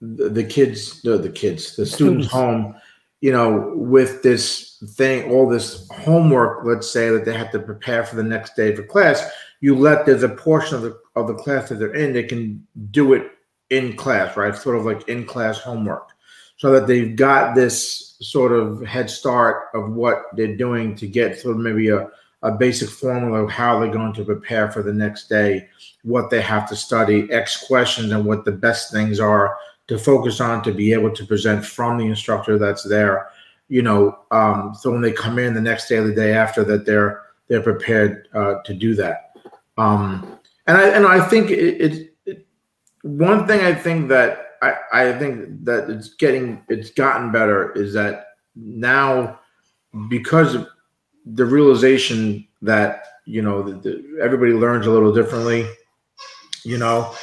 the, 0.00 0.28
the 0.28 0.44
kids, 0.44 1.02
the, 1.02 1.18
the 1.18 1.30
kids, 1.30 1.76
the 1.76 1.84
students 1.84 2.28
Students. 2.28 2.32
home 2.32 2.74
you 3.20 3.32
know, 3.32 3.72
with 3.74 4.22
this 4.22 4.82
thing, 4.96 5.30
all 5.30 5.48
this 5.48 5.88
homework, 5.88 6.64
let's 6.64 6.90
say 6.90 7.10
that 7.10 7.24
they 7.24 7.36
have 7.36 7.50
to 7.50 7.58
prepare 7.58 8.04
for 8.04 8.16
the 8.16 8.22
next 8.22 8.54
day 8.54 8.74
for 8.74 8.84
class, 8.84 9.28
you 9.60 9.74
let 9.74 10.06
there's 10.06 10.22
a 10.22 10.28
portion 10.28 10.76
of 10.76 10.82
the 10.82 10.98
of 11.16 11.26
the 11.26 11.34
class 11.34 11.68
that 11.68 11.76
they're 11.76 11.94
in, 11.94 12.12
they 12.12 12.22
can 12.22 12.64
do 12.92 13.12
it 13.12 13.32
in 13.70 13.96
class, 13.96 14.36
right? 14.36 14.54
Sort 14.54 14.76
of 14.76 14.84
like 14.84 15.08
in 15.08 15.24
class 15.24 15.58
homework. 15.58 16.10
So 16.58 16.72
that 16.72 16.86
they've 16.86 17.16
got 17.16 17.54
this 17.54 18.16
sort 18.20 18.52
of 18.52 18.84
head 18.84 19.08
start 19.08 19.68
of 19.74 19.92
what 19.92 20.24
they're 20.34 20.56
doing 20.56 20.94
to 20.96 21.06
get 21.06 21.38
sort 21.38 21.56
of 21.56 21.62
maybe 21.62 21.88
a, 21.88 22.08
a 22.42 22.52
basic 22.52 22.90
formula 22.90 23.44
of 23.44 23.50
how 23.50 23.78
they're 23.78 23.92
going 23.92 24.12
to 24.14 24.24
prepare 24.24 24.70
for 24.70 24.82
the 24.82 24.92
next 24.92 25.28
day, 25.28 25.68
what 26.02 26.30
they 26.30 26.40
have 26.40 26.68
to 26.68 26.76
study, 26.76 27.30
X 27.32 27.66
questions, 27.66 28.12
and 28.12 28.24
what 28.24 28.44
the 28.44 28.52
best 28.52 28.92
things 28.92 29.20
are 29.20 29.56
to 29.86 29.98
focus 29.98 30.40
on 30.40 30.62
to 30.64 30.72
be 30.72 30.92
able 30.92 31.10
to 31.14 31.24
present 31.24 31.64
from 31.64 31.96
the 31.96 32.06
instructor 32.06 32.58
that's 32.58 32.82
there 32.82 33.28
you 33.68 33.82
know 33.82 34.18
um, 34.30 34.74
so 34.78 34.90
when 34.90 35.00
they 35.00 35.12
come 35.12 35.38
in 35.38 35.54
the 35.54 35.60
next 35.60 35.88
day 35.88 35.96
or 35.96 36.06
the 36.06 36.14
day 36.14 36.32
after 36.32 36.64
that 36.64 36.84
they're 36.84 37.22
they're 37.48 37.62
prepared 37.62 38.28
uh, 38.34 38.56
to 38.64 38.74
do 38.74 38.94
that. 38.94 39.32
Um, 39.78 40.38
and 40.66 40.76
i 40.76 40.88
and 40.88 41.06
i 41.06 41.20
think 41.20 41.50
it, 41.50 41.80
it, 41.80 42.14
it 42.26 42.46
one 43.02 43.46
thing 43.46 43.60
i 43.60 43.72
think 43.74 44.08
that 44.08 44.47
I, 44.62 44.74
I 44.92 45.18
think 45.18 45.64
that 45.64 45.88
it's 45.90 46.14
getting 46.14 46.62
it's 46.68 46.90
gotten 46.90 47.32
better 47.32 47.72
is 47.72 47.92
that 47.94 48.28
now 48.56 49.40
because 50.08 50.54
of 50.54 50.68
the 51.24 51.44
realization 51.44 52.46
that 52.62 53.04
you 53.26 53.42
know 53.42 53.62
the, 53.62 53.72
the, 53.74 54.18
everybody 54.22 54.52
learns 54.52 54.86
a 54.86 54.90
little 54.90 55.12
differently 55.12 55.68
you 56.64 56.78
know 56.78 57.14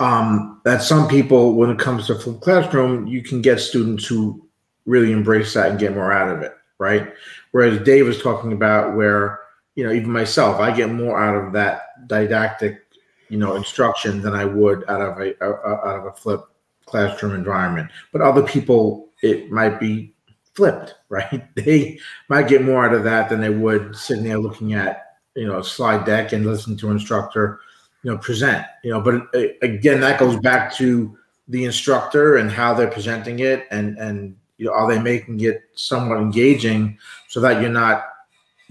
um, 0.00 0.60
that 0.64 0.82
some 0.82 1.08
people, 1.08 1.54
when 1.54 1.70
it 1.70 1.78
comes 1.78 2.06
to 2.06 2.14
full 2.14 2.34
classroom, 2.34 3.06
you 3.06 3.22
can 3.22 3.42
get 3.42 3.60
students 3.60 4.06
who 4.06 4.46
really 4.86 5.12
embrace 5.12 5.54
that 5.54 5.70
and 5.70 5.78
get 5.78 5.94
more 5.94 6.12
out 6.12 6.30
of 6.30 6.42
it, 6.42 6.56
right? 6.78 7.12
Whereas 7.50 7.82
Dave 7.82 8.06
was 8.06 8.22
talking 8.22 8.52
about 8.52 8.96
where, 8.96 9.40
you 9.74 9.84
know, 9.84 9.92
even 9.92 10.10
myself, 10.10 10.60
I 10.60 10.74
get 10.74 10.90
more 10.90 11.20
out 11.20 11.34
of 11.34 11.52
that 11.54 12.06
didactic, 12.06 12.80
you 13.28 13.38
know, 13.38 13.56
instruction 13.56 14.22
than 14.22 14.34
I 14.34 14.44
would 14.44 14.88
out 14.88 15.00
of 15.00 15.18
a, 15.18 15.34
a 15.40 15.88
out 15.88 15.98
of 15.98 16.06
a 16.06 16.12
flip 16.12 16.42
classroom 16.88 17.34
environment. 17.34 17.90
But 18.12 18.22
other 18.22 18.42
people, 18.42 19.08
it 19.22 19.50
might 19.50 19.78
be 19.78 20.14
flipped, 20.54 20.94
right? 21.08 21.42
They 21.54 21.98
might 22.28 22.48
get 22.48 22.62
more 22.62 22.86
out 22.86 22.94
of 22.94 23.04
that 23.04 23.28
than 23.28 23.40
they 23.40 23.50
would 23.50 23.94
sitting 23.96 24.24
there 24.24 24.38
looking 24.38 24.74
at, 24.74 25.16
you 25.36 25.46
know, 25.46 25.58
a 25.58 25.64
slide 25.64 26.04
deck 26.04 26.32
and 26.32 26.44
listening 26.46 26.76
to 26.78 26.86
an 26.88 26.96
instructor 26.96 27.60
you 28.02 28.10
know 28.10 28.18
present 28.18 28.64
you 28.84 28.90
know 28.90 29.00
but 29.00 29.14
uh, 29.34 29.48
again 29.62 30.00
that 30.00 30.18
goes 30.18 30.38
back 30.40 30.72
to 30.72 31.16
the 31.48 31.64
instructor 31.64 32.36
and 32.36 32.50
how 32.50 32.72
they're 32.72 32.90
presenting 32.90 33.40
it 33.40 33.66
and 33.70 33.98
and 33.98 34.36
you 34.56 34.66
know 34.66 34.72
are 34.72 34.88
they 34.92 35.00
making 35.00 35.40
it 35.40 35.62
somewhat 35.74 36.18
engaging 36.18 36.96
so 37.28 37.40
that 37.40 37.60
you're 37.60 37.70
not 37.70 38.04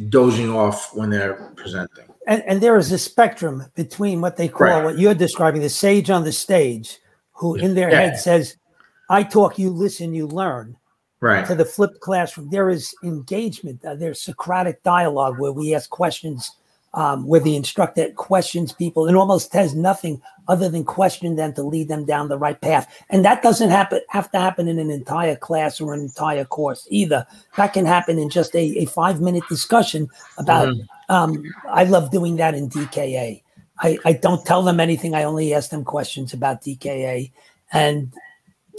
dozing 0.09 0.49
off 0.49 0.95
when 0.95 1.09
they're 1.09 1.51
presenting 1.55 2.05
and, 2.27 2.43
and 2.43 2.61
there 2.61 2.77
is 2.77 2.91
a 2.91 2.97
spectrum 2.97 3.65
between 3.75 4.21
what 4.21 4.37
they 4.37 4.47
call 4.47 4.67
Right. 4.67 4.83
what 4.83 4.97
you're 4.97 5.15
describing 5.15 5.61
the 5.61 5.69
sage 5.69 6.09
on 6.09 6.23
the 6.23 6.31
stage 6.31 6.99
who 7.37 7.55
in 7.55 7.75
their 7.75 7.89
Yeah. 7.89 8.01
head 8.01 8.19
says 8.19 8.57
i 9.09 9.23
talk 9.23 9.57
you 9.57 9.69
listen 9.69 10.13
you 10.13 10.27
learn 10.27 10.75
right 11.19 11.45
to 11.47 11.55
the 11.55 11.65
flipped 11.65 11.99
classroom 12.01 12.49
there 12.49 12.69
is 12.69 12.93
engagement 13.03 13.83
uh, 13.85 13.95
there's 13.95 14.21
socratic 14.21 14.83
dialogue 14.83 15.39
where 15.39 15.51
we 15.51 15.73
ask 15.73 15.89
questions 15.89 16.51
um, 16.93 17.27
where 17.27 17.39
the 17.39 17.55
instructor 17.55 18.09
questions 18.13 18.71
people 18.73 19.05
and 19.05 19.15
almost 19.15 19.53
has 19.53 19.75
nothing 19.75 20.21
other 20.47 20.67
than 20.67 20.83
question 20.83 21.35
them 21.35 21.53
to 21.53 21.61
lead 21.63 21.89
them 21.89 22.05
down 22.05 22.27
the 22.27 22.37
right 22.37 22.59
path. 22.59 22.87
And 23.09 23.23
that 23.23 23.43
doesn't 23.43 23.69
happen 23.69 24.01
have 24.09 24.31
to 24.31 24.39
happen 24.39 24.67
in 24.67 24.79
an 24.79 24.89
entire 24.89 25.35
class 25.35 25.79
or 25.79 25.93
an 25.93 25.99
entire 25.99 26.45
course 26.45 26.87
either. 26.89 27.27
That 27.55 27.73
can 27.73 27.85
happen 27.85 28.17
in 28.17 28.29
just 28.29 28.55
a, 28.55 28.79
a 28.79 28.85
five 28.85 29.21
minute 29.21 29.43
discussion 29.47 30.09
about. 30.37 30.69
Mm-hmm. 30.69 30.81
Um, 31.09 31.43
I 31.69 31.83
love 31.83 32.11
doing 32.11 32.35
that 32.37 32.55
in 32.55 32.69
DKA. 32.69 33.41
I, 33.79 33.97
I 34.05 34.13
don't 34.13 34.45
tell 34.45 34.63
them 34.63 34.79
anything. 34.79 35.13
I 35.13 35.23
only 35.23 35.53
ask 35.53 35.69
them 35.69 35.83
questions 35.83 36.33
about 36.33 36.61
DKA, 36.61 37.31
and 37.71 38.11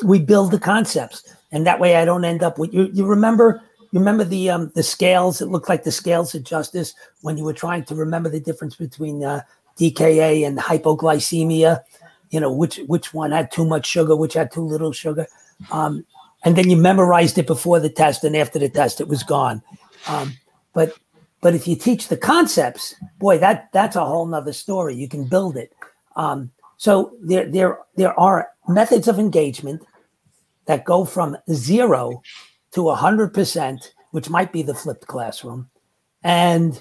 we 0.04 0.18
build 0.18 0.50
the 0.50 0.58
concepts. 0.58 1.34
And 1.52 1.66
that 1.66 1.80
way, 1.80 1.96
I 1.96 2.04
don't 2.04 2.24
end 2.24 2.42
up 2.42 2.58
with 2.58 2.74
you. 2.74 2.90
You 2.92 3.06
remember 3.06 3.62
you 3.90 3.98
remember 3.98 4.24
the 4.24 4.50
um, 4.50 4.70
the 4.74 4.82
scales? 4.82 5.40
It 5.40 5.46
looked 5.46 5.68
like 5.68 5.84
the 5.84 5.92
scales 5.92 6.34
of 6.34 6.44
justice 6.44 6.94
when 7.22 7.38
you 7.38 7.44
were 7.44 7.54
trying 7.54 7.84
to 7.84 7.94
remember 7.94 8.28
the 8.28 8.40
difference 8.40 8.76
between 8.76 9.24
uh, 9.24 9.42
DKA 9.78 10.46
and 10.46 10.58
hypoglycemia. 10.58 11.82
You 12.30 12.40
know 12.40 12.52
which 12.52 12.78
which 12.86 13.14
one 13.14 13.30
had 13.30 13.50
too 13.50 13.64
much 13.64 13.86
sugar, 13.86 14.14
which 14.14 14.34
had 14.34 14.52
too 14.52 14.62
little 14.62 14.92
sugar, 14.92 15.26
um, 15.70 16.04
and 16.44 16.56
then 16.56 16.68
you 16.68 16.76
memorized 16.76 17.38
it 17.38 17.46
before 17.46 17.80
the 17.80 17.88
test, 17.88 18.24
and 18.24 18.36
after 18.36 18.58
the 18.58 18.68
test, 18.68 19.00
it 19.00 19.08
was 19.08 19.22
gone. 19.22 19.62
Um, 20.06 20.34
but 20.74 20.92
but 21.40 21.54
if 21.54 21.68
you 21.68 21.76
teach 21.76 22.08
the 22.08 22.16
concepts, 22.16 22.94
boy, 23.18 23.38
that 23.38 23.68
that's 23.72 23.96
a 23.96 24.04
whole 24.04 24.26
nother 24.26 24.52
story. 24.52 24.94
You 24.94 25.08
can 25.08 25.24
build 25.24 25.56
it. 25.56 25.72
Um, 26.16 26.50
so 26.76 27.14
there 27.20 27.46
there 27.46 27.78
there 27.96 28.18
are 28.18 28.50
methods 28.66 29.08
of 29.08 29.18
engagement 29.18 29.82
that 30.66 30.84
go 30.84 31.04
from 31.04 31.36
zero 31.50 32.22
to 32.72 32.90
a 32.90 32.96
100%, 32.96 33.90
which 34.10 34.28
might 34.28 34.52
be 34.52 34.62
the 34.62 34.74
flipped 34.74 35.06
classroom. 35.06 35.68
And 36.22 36.80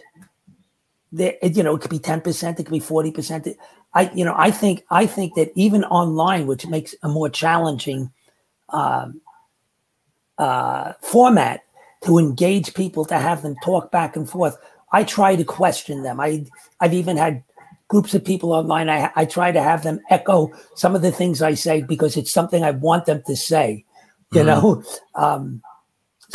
there, 1.12 1.36
you 1.42 1.64
know, 1.64 1.76
it 1.76 1.82
could 1.82 1.90
be 1.90 2.00
10%, 2.00 2.52
it 2.52 2.56
could 2.58 2.70
be 2.70 2.80
40%. 2.80 3.56
I, 3.94 4.12
you 4.14 4.26
know, 4.26 4.36
I 4.38 4.52
think, 4.52 4.84
I 4.92 5.06
think 5.06 5.36
that 5.36 5.52
even 5.56 5.86
online, 5.86 6.48
which 6.48 6.68
makes 6.68 6.94
a 7.02 7.08
more 7.08 7.30
challenging 7.30 8.12
um, 8.70 9.22
uh, 10.38 10.94
format 11.02 11.64
to 12.08 12.18
engage 12.18 12.74
people, 12.74 13.06
to 13.06 13.20
have 13.20 13.42
them 13.42 13.56
talk 13.64 13.92
back 13.92 14.16
and 14.16 14.30
forth, 14.30 14.58
I 14.92 15.04
try 15.04 15.36
to 15.36 15.44
question 15.44 16.04
them. 16.04 16.20
I, 16.20 16.46
I've 16.80 16.94
even 16.94 17.18
had 17.18 17.44
groups 17.90 18.16
of 18.16 18.24
people 18.24 18.54
online. 18.54 18.90
I, 18.90 19.12
I 19.16 19.26
try 19.26 19.52
to 19.52 19.62
have 19.62 19.84
them 19.84 20.00
echo 20.10 20.52
some 20.76 20.96
of 20.96 21.02
the 21.02 21.12
things 21.12 21.42
I 21.42 21.54
say 21.54 21.82
because 21.82 22.16
it's 22.16 22.34
something 22.34 22.64
I 22.64 22.72
want 22.72 23.06
them 23.06 23.22
to 23.28 23.36
say. 23.36 23.86
You 24.32 24.42
mm-hmm. 24.42 24.48
know, 24.48 24.84
um, 25.16 25.62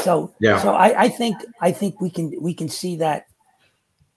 so 0.03 0.35
yeah. 0.41 0.61
So 0.61 0.75
I, 0.75 1.05
I 1.05 1.09
think 1.09 1.37
I 1.61 1.73
think 1.73 2.01
we 2.01 2.11
can 2.11 2.33
we 2.41 2.55
can 2.55 2.69
see 2.69 2.97
that 2.97 3.27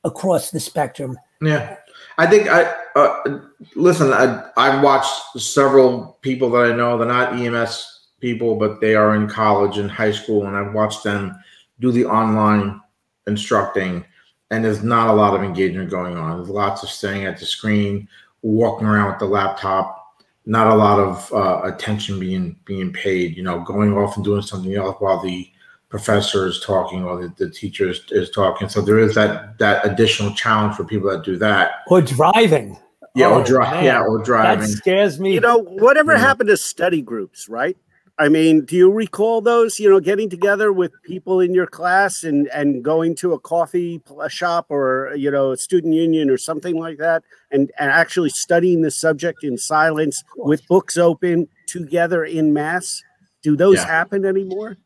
across 0.04 0.52
the 0.52 0.60
spectrum. 0.60 1.18
Yeah. 1.42 1.78
I 2.18 2.28
think 2.28 2.48
I 2.50 2.74
uh, 2.96 3.40
listen. 3.76 4.14
I 4.14 4.50
I've 4.56 4.82
watched 4.82 5.40
several 5.40 6.18
people 6.22 6.50
that 6.52 6.72
I 6.72 6.76
know. 6.76 6.98
They're 6.98 7.08
not 7.08 7.34
EMS 7.34 7.96
people, 8.22 8.56
but 8.56 8.80
they 8.80 8.96
are 8.96 9.16
in 9.16 9.28
college 9.28 9.78
and 9.78 9.92
high 9.92 10.12
school, 10.12 10.48
and 10.48 10.56
I've 10.56 10.74
watched 10.74 11.04
them 11.04 11.36
do 11.80 11.92
the 11.92 12.06
online 12.06 12.82
instructing. 13.28 14.06
And 14.52 14.64
there's 14.64 14.84
not 14.84 15.10
a 15.10 15.14
lot 15.14 15.34
of 15.36 15.44
engagement 15.44 15.90
going 15.90 16.18
on. 16.18 16.38
There's 16.38 16.50
lots 16.50 16.84
of 16.84 16.90
staring 16.90 17.26
at 17.26 17.40
the 17.40 17.46
screen, 17.46 18.08
walking 18.42 18.88
around 18.88 19.12
with 19.12 19.20
the 19.20 19.26
laptop. 19.26 20.02
Not 20.46 20.68
a 20.68 20.76
lot 20.76 21.00
of 21.00 21.34
uh, 21.34 21.62
attention 21.64 22.20
being 22.20 22.56
being 22.66 22.94
paid. 22.94 23.36
You 23.36 23.42
know, 23.42 23.62
going 23.62 23.98
off 23.98 24.16
and 24.16 24.24
doing 24.24 24.44
something 24.44 24.76
else 24.76 24.96
while 25.00 25.20
the 25.20 25.50
professor 25.90 26.46
is 26.46 26.60
talking 26.60 27.04
or 27.04 27.22
the, 27.22 27.34
the 27.38 27.50
teacher 27.50 27.90
is, 27.90 28.02
is, 28.12 28.30
talking. 28.30 28.70
So 28.70 28.82
there 28.82 29.00
is 29.00 29.16
that 29.16 29.58
that 29.60 29.86
additional 29.86 30.34
challenge 30.34 30.76
for 30.76 30.84
people 30.84 31.10
that 31.10 31.24
do 31.24 31.38
that. 31.38 31.72
Or 31.88 32.02
driving. 32.02 32.78
Yeah, 33.16 33.28
oh, 33.28 33.40
or 33.40 33.44
driving. 33.44 33.86
Yeah, 33.86 34.02
or 34.02 34.22
driving. 34.22 34.68
That 34.68 34.68
scares 34.68 35.20
me. 35.20 35.34
You 35.34 35.40
know, 35.40 35.60
whatever 35.60 36.14
yeah. 36.14 36.20
happened 36.20 36.50
to 36.50 36.58
study 36.58 37.02
groups, 37.02 37.48
right? 37.48 37.78
I 38.18 38.30
mean, 38.30 38.64
do 38.64 38.78
you 38.78 38.90
recall 38.90 39.42
those? 39.42 39.78
You 39.78 39.90
know, 39.90 40.00
getting 40.00 40.30
together 40.30 40.72
with 40.72 40.92
people 41.04 41.42
in 41.42 41.54
your 41.54 41.68
class 41.68 42.24
and 42.24 42.48
and 42.48 42.84
going 42.84 43.16
to 43.16 43.34
a 43.34 43.40
coffee 43.40 44.02
shop 44.30 44.68
or 44.70 45.14
you 45.16 45.30
know 45.30 45.52
a 45.52 45.58
student 45.58 45.94
union 45.94 46.30
or 46.30 46.38
something 46.38 46.78
like 46.78 46.98
that, 47.00 47.24
and 47.52 47.72
and 47.78 47.92
actually 47.92 48.30
studying 48.30 48.82
the 48.82 48.92
subject 48.92 49.44
in 49.44 49.58
silence 49.58 50.24
with 50.38 50.66
books 50.68 50.98
open 50.98 51.50
together 51.68 52.24
in 52.24 52.54
mass. 52.54 53.04
Do 53.42 53.58
those 53.58 53.78
yeah. 53.78 53.88
happen 53.88 54.26
anymore? 54.26 54.78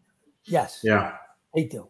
Yes. 0.45 0.79
Yeah. 0.83 1.15
They 1.55 1.65
do. 1.65 1.87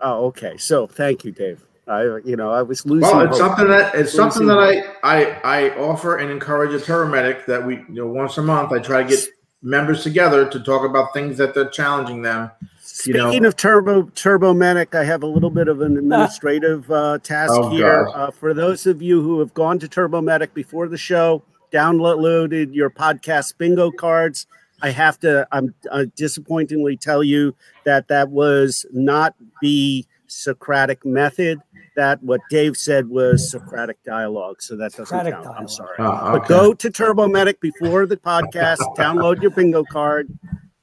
Oh, 0.00 0.26
okay. 0.26 0.56
So 0.56 0.86
thank 0.86 1.24
you, 1.24 1.30
Dave. 1.30 1.64
I, 1.86 2.18
you 2.24 2.36
know, 2.36 2.50
I 2.50 2.62
was 2.62 2.84
losing. 2.86 3.08
Well, 3.08 3.22
it's 3.22 3.38
hope. 3.38 3.48
something 3.48 3.68
that 3.68 3.94
it's 3.94 4.12
something 4.12 4.46
that 4.46 4.58
I, 4.58 4.82
I 5.02 5.24
I 5.44 5.78
offer 5.78 6.18
and 6.18 6.30
encourage 6.30 6.72
a 6.74 6.84
paramedic 6.84 7.46
that 7.46 7.64
we 7.64 7.76
you 7.76 7.84
know 7.88 8.06
once 8.06 8.36
a 8.38 8.42
month 8.42 8.72
I 8.72 8.78
try 8.78 9.02
to 9.02 9.08
get 9.08 9.24
members 9.62 10.02
together 10.02 10.48
to 10.48 10.60
talk 10.60 10.84
about 10.84 11.12
things 11.12 11.36
that 11.38 11.54
they're 11.54 11.68
challenging 11.68 12.22
them. 12.22 12.50
Speaking 12.80 13.42
know. 13.42 13.48
of 13.48 13.56
turbo 13.56 14.02
turbo 14.14 14.52
medic, 14.54 14.94
I 14.94 15.04
have 15.04 15.22
a 15.22 15.26
little 15.26 15.50
bit 15.50 15.68
of 15.68 15.80
an 15.80 15.96
administrative 15.98 16.90
uh, 16.90 17.18
task 17.18 17.52
oh, 17.54 17.70
here. 17.70 18.08
Uh, 18.14 18.30
for 18.30 18.54
those 18.54 18.86
of 18.86 19.02
you 19.02 19.22
who 19.22 19.38
have 19.40 19.54
gone 19.54 19.78
to 19.78 19.88
turbo 19.88 20.20
medic 20.20 20.54
before 20.54 20.88
the 20.88 20.98
show, 20.98 21.42
downloaded 21.72 22.74
your 22.74 22.90
podcast 22.90 23.56
bingo 23.58 23.90
cards 23.90 24.46
I 24.82 24.90
have 24.90 25.18
to, 25.20 25.46
I'm 25.52 25.74
uh, 25.90 26.06
disappointingly 26.16 26.96
tell 26.96 27.22
you 27.22 27.54
that 27.84 28.08
that 28.08 28.30
was 28.30 28.86
not 28.92 29.34
the 29.60 30.04
Socratic 30.30 31.04
method. 31.04 31.60
That 31.96 32.22
what 32.22 32.40
Dave 32.50 32.76
said 32.76 33.08
was 33.08 33.50
Socratic 33.50 34.02
dialogue. 34.04 34.62
So 34.62 34.76
that 34.76 34.92
doesn't 34.92 35.06
Socratic 35.06 35.34
count. 35.34 35.44
Dialogue. 35.44 35.60
I'm 35.60 35.68
sorry. 35.68 35.96
Oh, 35.98 36.10
okay. 36.10 36.38
But 36.38 36.48
go 36.48 36.72
to 36.72 36.90
Turbo 36.90 37.28
Medic 37.28 37.60
before 37.60 38.06
the 38.06 38.16
podcast, 38.16 38.78
download 38.96 39.42
your 39.42 39.50
bingo 39.50 39.84
card, 39.84 40.28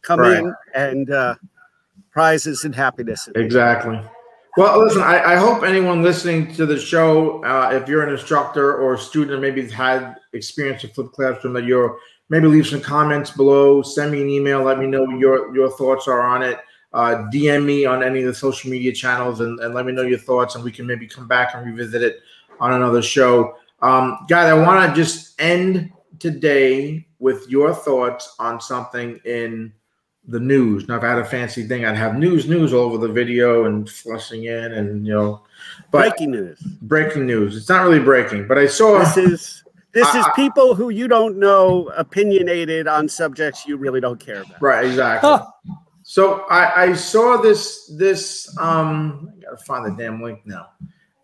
come 0.02 0.20
right. 0.20 0.38
in, 0.38 0.54
and 0.76 1.10
uh, 1.10 1.36
prizes 2.12 2.66
and 2.66 2.76
happiness. 2.76 3.30
Exactly. 3.36 4.00
Well, 4.58 4.84
listen, 4.84 5.04
I, 5.04 5.34
I, 5.34 5.36
hope 5.36 5.62
anyone 5.62 6.02
listening 6.02 6.52
to 6.56 6.66
the 6.66 6.80
show, 6.80 7.44
uh, 7.44 7.70
if 7.72 7.88
you're 7.88 8.02
an 8.02 8.12
instructor 8.12 8.76
or 8.76 8.96
a 8.96 8.98
student, 8.98 9.40
maybe 9.40 9.70
had 9.70 10.16
experience 10.34 10.82
with 10.82 10.96
flipped 10.96 11.14
classroom, 11.14 11.54
that 11.54 11.66
you're 11.66 12.00
maybe 12.30 12.48
leave 12.48 12.66
some 12.66 12.82
comments 12.82 13.30
below. 13.30 13.84
Send 13.84 14.12
me 14.12 14.24
an 14.24 14.30
email. 14.30 14.64
Let 14.64 14.80
me 14.80 14.88
know 14.88 15.08
your 15.12 15.56
your 15.56 15.70
thoughts 15.70 16.08
are 16.08 16.22
on 16.22 16.42
it. 16.42 16.58
Uh, 16.94 17.28
DM 17.34 17.66
me 17.66 17.86
on 17.86 18.02
any 18.02 18.22
of 18.22 18.28
the 18.28 18.34
social 18.34 18.72
media 18.72 18.94
channels 18.94 19.42
and, 19.42 19.60
and 19.60 19.74
let 19.74 19.86
me 19.86 19.92
know 19.92 20.04
your 20.04 20.18
thoughts, 20.18 20.56
and 20.56 20.64
we 20.64 20.72
can 20.72 20.86
maybe 20.86 21.08
come 21.08 21.28
back 21.28 21.54
and 21.54 21.66
revisit 21.66 22.02
it 22.02 22.20
on 22.60 22.74
another 22.74 23.02
show. 23.02 23.56
Um, 23.82 24.26
guys, 24.28 24.48
I 24.48 24.54
want 24.54 24.90
to 24.90 25.02
just 25.02 25.40
end 25.40 25.92
today 26.20 27.08
with 27.20 27.48
your 27.50 27.74
thoughts 27.74 28.36
on 28.40 28.60
something 28.62 29.20
in 29.26 29.74
the 30.28 30.40
news. 30.40 30.88
Now, 30.88 30.98
if 30.98 31.04
I 31.04 31.10
had 31.10 31.20
a 31.20 31.26
fancy 31.26 31.68
thing, 31.68 31.86
I'd 31.86 31.96
have 31.96 32.18
news, 32.18 32.48
news 32.48 32.74
all 32.74 32.82
over 32.82 32.98
the 32.98 33.12
video 33.12 33.66
and 33.66 33.90
flushing 33.90 34.46
in, 34.46 34.74
and 34.74 35.06
you 35.06 35.14
know, 35.14 35.44
but 35.92 36.10
breaking 36.10 36.32
news. 36.32 36.60
Breaking 36.82 37.26
news. 37.26 37.56
It's 37.56 37.70
not 37.70 37.84
really 37.84 38.00
breaking, 38.00 38.48
but 38.48 38.58
I 38.58 38.68
saw 38.68 39.00
this 39.00 39.18
is 39.18 39.64
this 39.94 40.14
is 40.16 40.26
people 40.36 40.76
who 40.76 40.90
you 40.90 41.08
don't 41.08 41.38
know 41.38 41.92
opinionated 41.96 42.88
on 42.88 43.08
subjects 43.08 43.66
you 43.66 43.78
really 43.78 44.02
don't 44.02 44.20
care 44.20 44.42
about. 44.42 44.62
Right, 44.62 44.86
exactly. 44.86 45.40
So 46.10 46.46
I, 46.50 46.84
I 46.84 46.94
saw 46.94 47.36
this 47.36 47.86
this 47.98 48.58
um 48.60 49.30
I 49.30 49.44
gotta 49.44 49.58
find 49.58 49.86
the 49.86 50.02
damn 50.02 50.24
link 50.24 50.40
now. 50.46 50.70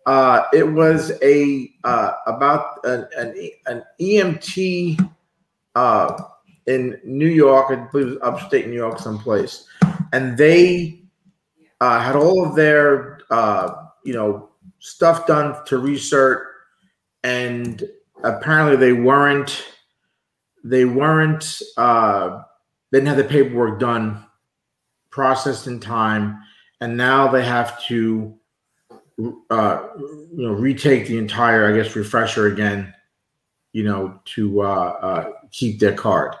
Uh, 0.04 0.42
it 0.52 0.62
was 0.62 1.12
a 1.22 1.70
uh, 1.84 2.12
about 2.26 2.84
an, 2.84 3.06
an, 3.16 3.50
an 3.64 3.82
EMT 3.98 5.10
uh, 5.74 6.22
in 6.66 7.00
New 7.02 7.28
York, 7.28 7.70
I 7.70 7.76
believe 7.76 8.08
it 8.08 8.10
was 8.10 8.18
upstate 8.22 8.68
New 8.68 8.74
York, 8.74 8.98
someplace, 8.98 9.66
and 10.12 10.36
they 10.36 11.00
uh, 11.80 11.98
had 11.98 12.14
all 12.14 12.44
of 12.44 12.54
their 12.54 13.20
uh, 13.30 13.86
you 14.04 14.12
know 14.12 14.50
stuff 14.80 15.26
done 15.26 15.64
to 15.64 15.78
research, 15.78 16.46
and 17.22 17.82
apparently 18.22 18.76
they 18.76 18.92
weren't 18.92 19.64
they 20.62 20.84
weren't 20.84 21.62
uh, 21.78 22.42
they 22.90 22.98
didn't 22.98 23.08
have 23.08 23.16
the 23.16 23.24
paperwork 23.24 23.80
done 23.80 24.26
processed 25.14 25.66
in 25.68 25.78
time 25.78 26.36
and 26.80 26.96
now 26.96 27.28
they 27.28 27.44
have 27.44 27.80
to 27.84 28.34
uh, 29.50 29.86
you 29.96 30.46
know 30.46 30.52
retake 30.52 31.06
the 31.06 31.16
entire 31.16 31.72
i 31.72 31.76
guess 31.76 31.94
refresher 31.94 32.46
again 32.48 32.92
you 33.72 33.84
know 33.84 34.20
to 34.24 34.60
uh, 34.62 34.98
uh, 35.00 35.32
keep 35.52 35.78
their 35.78 35.94
card 35.94 36.34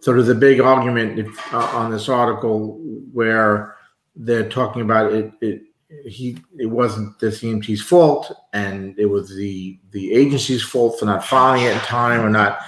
so 0.00 0.12
there's 0.12 0.28
a 0.28 0.34
big 0.34 0.60
argument 0.60 1.18
if, 1.18 1.54
uh, 1.54 1.58
on 1.58 1.90
this 1.90 2.08
article 2.08 2.78
where 3.12 3.74
they're 4.16 4.48
talking 4.48 4.82
about 4.82 5.12
it, 5.12 5.32
it 5.40 5.62
he 6.06 6.36
it 6.58 6.66
wasn't 6.66 7.18
the 7.18 7.28
EMT's 7.28 7.82
fault, 7.82 8.30
and 8.52 8.98
it 8.98 9.06
was 9.06 9.34
the 9.34 9.78
the 9.92 10.12
agency's 10.12 10.62
fault 10.62 10.98
for 10.98 11.06
not 11.06 11.24
filing 11.24 11.62
it 11.62 11.72
in 11.72 11.78
time 11.80 12.20
or 12.20 12.30
not 12.30 12.58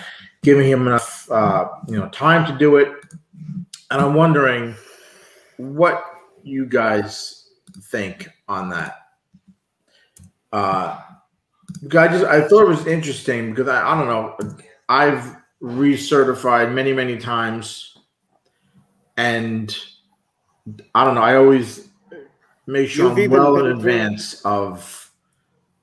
giving 0.43 0.67
him 0.67 0.87
enough 0.87 1.31
uh, 1.31 1.69
you 1.89 1.99
know 1.99 2.09
time 2.09 2.47
to 2.51 2.57
do 2.59 2.77
it. 2.77 2.89
And 3.91 4.01
I'm 4.01 4.15
wondering 4.15 4.75
what 5.57 6.05
you 6.43 6.67
guys 6.67 7.49
think 7.85 8.29
on 8.49 8.71
that. 8.71 8.95
Uh, 10.53 11.01
I 11.85 12.09
just 12.09 12.25
I 12.25 12.47
thought 12.47 12.63
it 12.63 12.69
was 12.69 12.87
interesting 12.87 13.51
because 13.51 13.69
I, 13.69 13.87
I 13.87 13.99
don't 13.99 14.07
know 14.07 14.37
I've 14.89 15.37
recertified 15.61 16.73
many 16.73 16.93
many 16.93 17.19
times, 17.19 17.99
and 19.17 19.77
I 20.95 21.05
don't 21.05 21.15
know 21.15 21.23
I 21.23 21.37
always 21.37 21.89
make 22.67 22.89
sure 22.89 23.17
You've 23.17 23.33
I'm 23.33 23.39
well 23.39 23.59
in 23.59 23.67
advance 23.67 24.41
of 24.43 25.11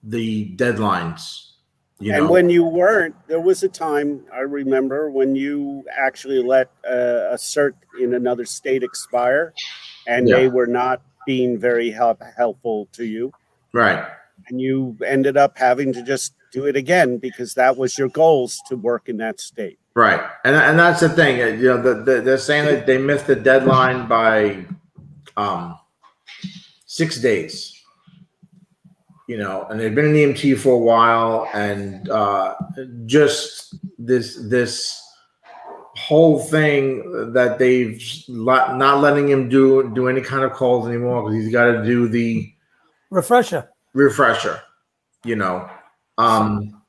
the 0.03 0.55
deadlines. 0.55 1.52
You 1.99 2.13
and 2.13 2.25
know, 2.25 2.31
when 2.31 2.49
you 2.49 2.63
weren't, 2.65 3.15
there 3.27 3.39
was 3.39 3.63
a 3.63 3.69
time 3.69 4.25
I 4.33 4.39
remember 4.39 5.09
when 5.09 5.35
you 5.35 5.85
actually 5.95 6.41
let 6.43 6.69
uh, 6.87 7.31
a 7.31 7.35
cert 7.37 7.73
in 7.99 8.13
another 8.13 8.45
state 8.45 8.83
expire, 8.83 9.53
and 10.07 10.27
Yeah. 10.27 10.35
they 10.37 10.47
were 10.49 10.67
not 10.67 11.01
being 11.25 11.57
very 11.57 11.91
help- 11.91 12.21
helpful 12.35 12.87
to 12.93 13.05
you, 13.05 13.31
right? 13.73 14.05
and 14.49 14.59
you 14.59 14.97
ended 15.05 15.37
up 15.37 15.57
having 15.57 15.93
to 15.93 16.03
just 16.03 16.33
do 16.51 16.65
it 16.65 16.75
again 16.75 17.17
because 17.17 17.53
that 17.53 17.77
was 17.77 17.97
your 17.97 18.09
goals 18.09 18.61
to 18.67 18.75
work 18.75 19.07
in 19.07 19.15
that 19.17 19.39
state. 19.39 19.79
Right, 19.95 20.19
and 20.43 20.55
and 20.55 20.77
that's 20.77 20.99
the 20.99 21.09
thing. 21.09 21.41
uh, 21.41 21.45
You 21.55 21.67
know, 21.69 21.81
the, 21.81 21.93
the, 22.03 22.21
they're 22.21 22.37
saying 22.37 22.65
that 22.65 22.85
they 22.87 22.97
missed 22.97 23.27
the 23.27 23.35
deadline 23.35 24.07
by 24.07 24.65
um, 25.37 25.77
six 26.85 27.21
days. 27.21 27.79
You 29.27 29.37
know, 29.37 29.65
and 29.69 29.79
they've 29.79 29.95
been 29.95 30.15
in 30.15 30.33
EMT 30.33 30.57
for 30.59 30.73
a 30.73 30.77
while, 30.77 31.47
and 31.53 32.09
uh, 32.09 32.55
just 33.05 33.75
this 33.97 34.35
this 34.49 35.01
whole 35.95 36.39
thing 36.39 37.31
that 37.33 37.57
they've 37.57 38.03
not 38.27 38.99
letting 38.99 39.29
him 39.29 39.47
do 39.47 39.89
do 39.93 40.07
any 40.09 40.21
kind 40.21 40.43
of 40.43 40.51
calls 40.51 40.87
anymore 40.87 41.23
because 41.23 41.41
he's 41.41 41.53
got 41.53 41.71
to 41.71 41.85
do 41.85 42.09
the 42.09 42.51
Refresher. 43.09 43.69
refresher, 43.93 44.61
you 45.23 45.35
know. 45.35 45.69
Um, 46.17 46.81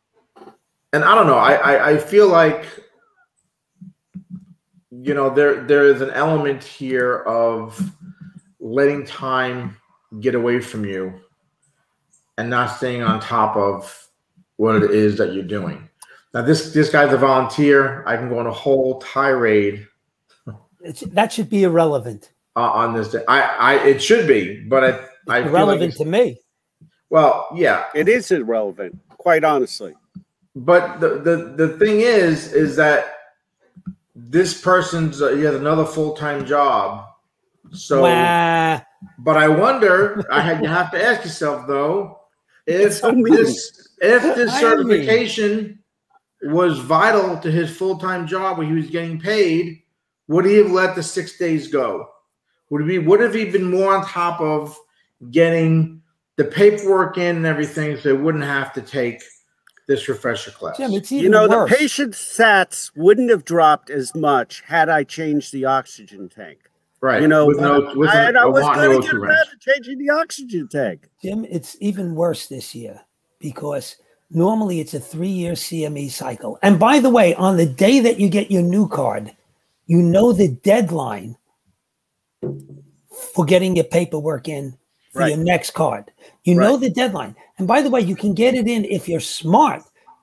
and 0.93 1.05
I 1.05 1.14
don't 1.14 1.26
know. 1.26 1.39
I, 1.39 1.55
I 1.55 1.91
I 1.91 1.99
feel 1.99 2.28
like 2.28 2.66
you 4.91 5.14
know 5.14 5.30
there 5.30 5.62
there 5.64 5.85
is 5.87 6.01
an 6.01 6.11
element 6.11 6.64
here 6.64 7.18
of 7.18 7.78
letting 8.59 9.05
time 9.05 9.76
get 10.20 10.35
away 10.35 10.61
from 10.61 10.85
you 10.85 11.20
and 12.39 12.51
not 12.51 12.66
staying 12.76 13.03
on 13.03 13.20
top 13.20 13.57
of 13.57 14.09
what 14.57 14.76
it 14.82 14.91
is 14.91 15.16
that 15.18 15.32
you're 15.32 15.45
doing. 15.45 15.89
Now 16.32 16.43
this 16.43 16.72
this 16.72 16.91
guy's 16.91 17.12
a 17.12 17.16
volunteer. 17.18 18.05
I 18.07 18.16
can 18.16 18.28
go 18.28 18.39
on 18.39 18.47
a 18.47 18.53
whole 18.53 19.01
tirade 19.01 19.87
It's, 20.80 21.01
that 21.01 21.32
should 21.32 21.49
be 21.49 21.62
irrelevant. 21.64 22.32
uh, 22.57 22.61
on 22.70 22.95
this. 22.95 23.09
Day. 23.11 23.24
I 23.28 23.41
I 23.43 23.74
it 23.87 24.03
should 24.03 24.26
be, 24.26 24.61
but 24.64 24.85
I 24.85 24.89
I 24.89 24.93
feel 24.93 25.05
like 25.26 25.47
irrelevant 25.47 25.82
it's- 25.95 25.99
to 25.99 26.05
me. 26.05 26.39
well, 27.11 27.49
yeah, 27.55 27.85
It 27.95 28.09
is 28.09 28.30
irrelevant, 28.30 28.99
quite 29.16 29.45
honestly. 29.45 29.95
but 30.57 31.01
the, 31.01 31.20
the 31.20 31.37
the 31.66 31.78
thing 31.78 32.01
is 32.01 32.53
is 32.53 32.76
that 32.76 33.07
this 34.14 34.61
person's 34.61 35.20
uh, 35.22 35.28
he 35.30 35.43
has 35.43 35.55
another 35.57 35.85
full-time 35.85 36.45
job 36.47 37.07
so 37.72 38.03
Wah. 38.03 38.80
but 39.18 39.37
i 39.37 39.49
wonder 39.49 40.22
i 40.30 40.41
had 40.41 40.62
you 40.62 40.68
have 40.68 40.93
to 40.93 41.03
ask 41.05 41.24
yourself 41.24 41.66
though 41.66 42.20
if 42.67 42.95
so 42.95 43.12
this 43.12 43.89
if 44.01 44.23
this 44.37 44.59
certification 44.59 45.79
was 46.43 46.79
vital 46.79 47.39
to 47.39 47.51
his 47.51 47.75
full-time 47.75 48.27
job 48.27 48.59
where 48.59 48.67
he 48.67 48.75
was 48.75 48.91
getting 48.91 49.19
paid 49.19 49.83
would 50.29 50.45
he 50.45 50.57
have 50.57 50.71
let 50.71 50.95
the 50.95 51.03
six 51.03 51.39
days 51.39 51.69
go 51.69 52.09
would 52.71 52.89
he 52.89 52.99
would 52.99 53.21
have 53.21 53.35
he 53.35 53.45
been 53.51 53.71
more 53.71 53.97
on 53.97 54.05
top 54.05 54.41
of 54.41 54.77
getting 55.31 56.03
the 56.37 56.45
paperwork 56.45 57.17
in 57.19 57.37
and 57.37 57.47
everything 57.47 57.97
so 57.97 58.15
he 58.17 58.23
wouldn't 58.23 58.45
have 58.45 58.73
to 58.73 58.83
take 58.83 59.23
this 59.87 60.09
refresher 60.09 60.51
class 60.51 60.77
Jim, 60.77 60.93
it's 60.93 61.12
even 61.12 61.25
You 61.25 61.31
know, 61.31 61.49
worse. 61.49 61.71
the 61.71 61.77
patient 61.77 62.15
sats 62.15 62.91
wouldn't 62.97 63.31
have 63.31 63.45
dropped 63.45 63.91
as 63.91 64.15
much 64.15 64.62
had 64.62 64.89
I 64.89 65.05
changed 65.05 65.53
the 65.53 65.67
oxygen 65.67 66.29
tank. 66.29 66.59
Right. 67.05 67.21
You 67.21 67.29
know, 67.29 67.45
with 67.45 67.61
no, 67.61 67.87
uh, 67.87 67.95
with 67.95 68.09
I, 68.09 68.23
a, 68.23 68.29
and 68.29 68.39
I 68.39 68.45
a 68.45 68.51
was 68.51 68.63
want 68.63 68.77
going 68.77 68.89
no 68.93 68.97
to 68.97 69.03
get 69.03 69.11
two 69.11 69.17
around 69.19 69.29
wrench. 69.29 69.49
to 69.51 69.73
changing 69.75 69.99
the 69.99 70.09
oxygen 70.09 70.69
tank. 70.69 71.07
Jim, 71.21 71.45
it's 71.51 71.77
even 71.81 72.15
worse 72.15 72.47
this 72.47 72.75
year 72.75 72.99
because 73.41 73.97
normally 74.31 74.81
it's 74.81 74.95
a 74.95 75.01
three 75.01 75.29
year 75.29 75.53
CME 75.53 76.11
cycle. 76.11 76.59
And 76.63 76.79
by 76.79 77.01
the 77.01 77.11
way, 77.11 77.35
on 77.35 77.59
the 77.59 77.67
day 77.67 78.01
that 78.01 78.19
you 78.19 78.31
get 78.31 78.51
your 78.51 78.63
new 78.63 78.89
card, 78.89 79.31
you 79.85 80.01
know 80.01 80.33
the 80.33 80.49
deadline 80.49 81.37
for 83.35 83.45
getting 83.45 83.77
your 83.77 83.85
paperwork 83.85 84.49
in 84.49 84.75
for 85.13 85.19
Right. 85.21 85.35
your 85.35 85.45
next 85.45 85.73
card. 85.75 86.11
You 86.45 86.55
know 86.55 86.79
the 86.79 86.89
deadline. 86.89 87.37
And 87.59 87.69
by 87.69 87.83
the 87.83 87.91
way, 87.91 88.01
you 88.01 88.17
can 88.17 88.33
get 88.33 88.55
it 88.55 88.67
in 88.67 88.87
if 88.87 89.11
you're 89.11 89.21
smart 89.21 89.83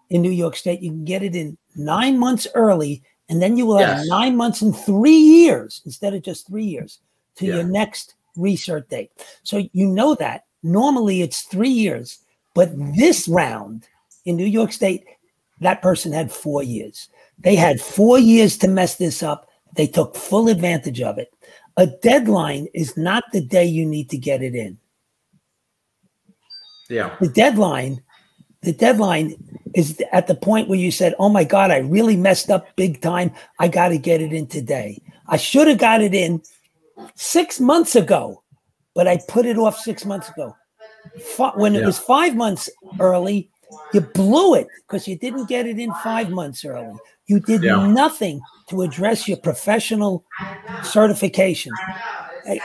in 0.10 0.24
New 0.24 0.32
York 0.32 0.56
State, 0.56 0.82
you 0.82 0.90
can 0.90 1.06
get 1.06 1.22
it 1.22 1.36
in 1.36 1.60
nine 1.76 2.18
months 2.18 2.48
early, 2.56 3.04
and 3.32 3.42
then 3.42 3.56
you 3.58 3.66
will 3.66 3.78
have 3.78 4.00
Yes. 4.00 4.08
nine 4.08 4.36
months 4.36 4.62
and 4.62 4.76
three 4.76 5.18
years 5.18 5.82
instead 5.86 6.14
of 6.14 6.22
just 6.22 6.46
three 6.48 6.66
years 6.66 7.00
to 7.38 7.46
Yeah. 7.46 7.56
your 7.56 7.64
next 7.64 8.16
recert 8.36 8.90
date. 8.90 9.10
So 9.44 9.64
you 9.72 9.88
know 9.88 10.16
that. 10.16 10.46
Normally 10.64 11.22
it's 11.22 11.44
three 11.44 11.70
years, 11.70 12.20
but 12.54 12.70
this 12.98 13.28
round 13.30 13.88
in 14.26 14.36
New 14.36 14.46
York 14.46 14.74
State, 14.74 15.06
that 15.62 15.82
person 15.82 16.12
had 16.12 16.30
four 16.32 16.62
years. 16.62 17.08
They 17.40 17.56
had 17.56 17.80
four 17.80 18.20
years 18.20 18.58
to 18.58 18.68
mess 18.68 18.96
this 18.96 19.24
up. 19.24 19.50
They 19.76 19.88
took 19.88 20.16
full 20.16 20.50
advantage 20.50 21.02
of 21.02 21.18
it. 21.18 21.34
A 21.78 21.88
deadline 21.88 22.68
is 22.74 22.98
not 22.98 23.24
the 23.32 23.42
day 23.42 23.66
you 23.66 23.86
need 23.86 24.10
to 24.10 24.18
get 24.18 24.44
it 24.44 24.54
in. 24.56 24.78
Yeah. 26.90 27.16
The 27.22 27.30
deadline, 27.30 28.04
the 28.62 28.72
deadline 28.72 29.36
is 29.74 30.02
at 30.12 30.28
the 30.28 30.36
point 30.36 30.68
where 30.68 30.80
you 30.80 30.92
said, 30.92 31.16
"Oh 31.20 31.30
my 31.30 31.44
God, 31.44 31.72
I 31.72 31.78
really 31.78 32.18
messed 32.18 32.50
up 32.50 32.68
big 32.76 33.02
time. 33.02 33.32
I 33.60 33.68
got 33.68 33.90
to 33.90 33.98
get 33.98 34.22
it 34.22 34.34
in 34.34 34.48
today. 34.48 35.02
I 35.28 35.38
should 35.38 35.68
have 35.68 35.78
got 35.78 36.02
it 36.02 36.14
in 36.14 36.42
six 37.16 37.60
months 37.60 37.96
ago, 37.96 38.44
but 38.94 39.08
I 39.08 39.20
put 39.28 39.46
it 39.46 39.58
off 39.58 39.78
six 39.80 40.06
months 40.06 40.30
ago. 40.30 40.56
When 41.56 41.76
it 41.76 41.80
Yeah. 41.80 41.86
was 41.88 41.98
five 41.98 42.36
months 42.36 42.70
early, 43.00 43.50
you 43.94 44.02
blew 44.02 44.56
it 44.56 44.68
because 44.88 45.08
you 45.08 45.16
didn't 45.18 45.48
get 45.48 45.66
it 45.66 45.80
in 45.80 45.94
five 46.04 46.30
months 46.30 46.64
early. 46.64 46.96
You 47.26 47.40
did 47.40 47.64
Yeah. 47.64 47.88
nothing 47.88 48.42
to 48.70 48.82
address 48.84 49.28
your 49.28 49.38
professional 49.38 50.24
certification. 50.84 51.72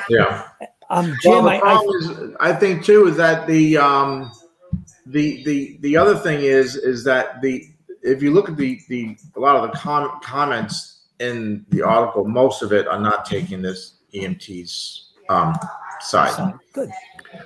Yeah. 0.08 0.42
Um, 0.90 1.16
Well, 1.24 1.42
Jim, 1.42 1.44
the 1.44 1.50
I, 1.50 1.56
I, 1.56 1.58
problem 1.60 1.96
is, 2.30 2.36
I 2.40 2.52
think 2.52 2.84
too, 2.84 3.06
is 3.08 3.16
that 3.16 3.46
the 3.46 3.78
um, 3.78 4.30
the 5.06 5.42
the 5.44 5.78
the 5.80 5.96
other 5.96 6.16
thing 6.16 6.40
is 6.40 6.76
is 6.76 7.04
that 7.04 7.40
the 7.40 7.64
if 8.02 8.22
you 8.22 8.32
look 8.32 8.48
at 8.48 8.56
the 8.56 8.80
the 8.88 9.16
a 9.36 9.40
lot 9.40 9.56
of 9.56 9.70
the 9.70 9.76
com- 9.76 10.20
comments 10.22 11.02
in 11.18 11.64
the 11.70 11.82
article, 11.82 12.24
most 12.24 12.62
of 12.62 12.72
it 12.72 12.86
are 12.86 13.00
not 13.00 13.24
taking 13.24 13.62
this 13.62 13.94
EMT's 14.14 15.12
um, 15.28 15.54
side 16.00 16.54
good. 16.72 16.90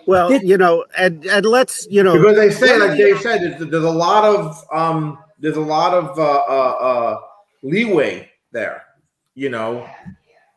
Well, 0.07 0.29
Did- 0.29 0.43
you 0.43 0.59
know, 0.59 0.85
and 0.97 1.25
and 1.27 1.47
let's 1.47 1.87
you 1.91 2.03
know 2.03 2.17
because 2.17 2.37
they 2.37 2.51
say, 2.51 2.79
like 2.79 2.93
the- 2.93 2.97
Dave 2.97 3.21
said, 3.21 3.43
there's, 3.43 3.71
there's 3.71 3.85
a 3.85 3.91
lot 3.91 4.25
of 4.25 4.63
um, 4.73 5.19
there's 5.39 5.57
a 5.57 5.61
lot 5.61 5.95
of 5.95 6.19
uh, 6.19 6.23
uh, 6.23 6.77
uh, 6.81 7.21
leeway 7.63 8.31
there. 8.53 8.85
You 9.35 9.49
know, 9.49 9.89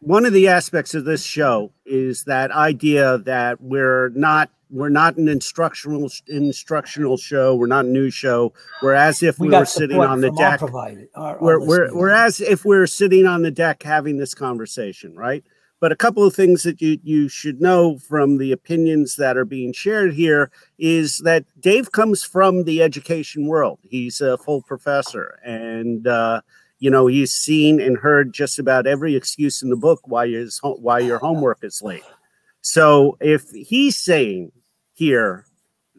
one 0.06 0.26
of 0.26 0.34
the 0.34 0.48
aspects 0.48 0.94
of 0.94 1.06
this 1.06 1.24
show 1.24 1.72
is 1.86 2.24
that 2.26 2.52
idea 2.52 3.18
that 3.20 3.62
we're 3.62 4.10
not 4.10 4.50
we're 4.70 4.90
not 4.90 5.18
an 5.18 5.28
instructional 5.28 6.10
instructional 6.28 7.16
show 7.16 7.56
we're 7.56 7.68
not 7.68 7.86
a 7.86 7.90
news 7.90 8.14
show. 8.14 8.54
We're 8.82 8.94
as 8.94 9.22
if 9.24 9.38
we, 9.40 9.50
We 9.50 9.56
were 9.56 9.66
sitting 9.66 10.00
on 10.00 10.22
the 10.22 10.32
deck. 10.32 10.60
Provider. 10.60 11.08
our- 11.16 11.36
our 11.38 11.42
we're, 11.42 11.66
we're, 11.68 11.96
we're 11.96 12.10
as 12.10 12.42
if 12.42 12.66
we're 12.66 12.88
sitting 12.88 13.26
on 13.28 13.44
the 13.44 13.52
deck 13.52 13.84
having 13.84 14.18
this 14.18 14.34
conversation 14.34 15.16
right? 15.16 15.44
But 15.80 15.92
a 15.92 15.98
couple 15.98 16.24
of 16.26 16.34
things 16.34 16.64
that 16.64 16.82
you, 16.82 16.98
you 17.04 17.28
should 17.28 17.60
know 17.60 17.98
from 17.98 18.38
the 18.38 18.54
opinions 18.54 19.18
that 19.18 19.36
are 19.36 19.44
being 19.46 19.74
shared 19.74 20.14
here 20.14 20.50
is 20.80 21.18
that 21.20 21.44
dave 21.60 21.92
comes 21.92 22.24
from 22.24 22.64
the 22.64 22.82
education 22.82 23.48
world. 23.48 23.80
He's 23.84 24.22
a 24.22 24.38
full 24.38 24.62
professor 24.62 25.40
and 25.44 26.08
uh, 26.08 26.40
you 26.84 26.90
know 26.90 27.08
he's 27.08 27.34
seen 27.34 27.80
and 27.80 27.96
heard 27.96 28.34
just 28.34 28.60
about 28.60 28.86
every 28.86 29.16
excuse 29.16 29.62
in 29.62 29.70
the 29.70 29.78
book 29.78 30.02
why 30.04 30.26
your 30.26 30.46
why 30.64 31.00
your 31.00 31.18
homework 31.18 31.60
is 31.64 31.82
late. 31.82 32.04
So 32.60 33.16
if 33.22 33.50
he's 33.52 33.98
saying 33.98 34.52
here 34.92 35.46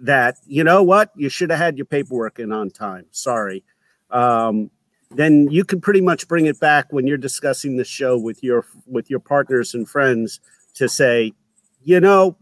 that 0.03 0.37
you 0.45 0.63
know 0.63 0.83
what? 0.83 1.11
You 1.17 1.31
should 1.31 1.49
have 1.49 1.59
had 1.59 1.79
your 1.79 1.87
paperwork 1.87 2.39
in 2.39 2.53
on 2.53 2.69
time. 2.69 3.07
Sorry. 3.13 3.65
Um, 4.11 4.71
then 5.11 5.49
you 5.51 5.65
can 5.65 5.81
pretty 5.81 6.03
much 6.03 6.29
bring 6.29 6.45
it 6.45 6.61
back 6.61 6.93
when 6.93 7.07
you're 7.07 7.17
discussing 7.17 7.79
the 7.79 7.85
show 7.85 8.19
with 8.19 8.43
your 8.43 8.67
with 8.85 9.09
your 9.09 9.21
partners 9.21 9.73
and 9.73 9.89
friends 9.89 10.39
to 10.75 10.87
say 10.87 11.33
you 11.83 11.99
know 11.99 12.37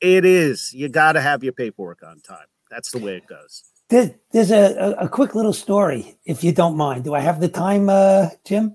it 0.00 0.24
is. 0.24 0.74
You 0.74 0.88
got 0.88 1.12
to 1.12 1.20
have 1.20 1.44
your 1.44 1.52
paperwork 1.52 2.02
on 2.02 2.18
time. 2.22 2.46
That's 2.72 2.90
the 2.90 2.98
way 2.98 3.14
it 3.18 3.28
goes 3.28 3.62
There- 3.94 4.14
there's 4.32 4.50
a, 4.50 4.74
a, 4.74 5.04
a 5.04 5.08
quick 5.08 5.36
little 5.36 5.52
story, 5.52 6.18
if 6.24 6.42
you 6.42 6.50
don't 6.50 6.76
mind. 6.76 7.04
Do 7.04 7.14
I 7.14 7.20
have 7.20 7.38
the 7.38 7.48
time, 7.48 7.88
uh, 7.88 8.30
Jim? 8.44 8.74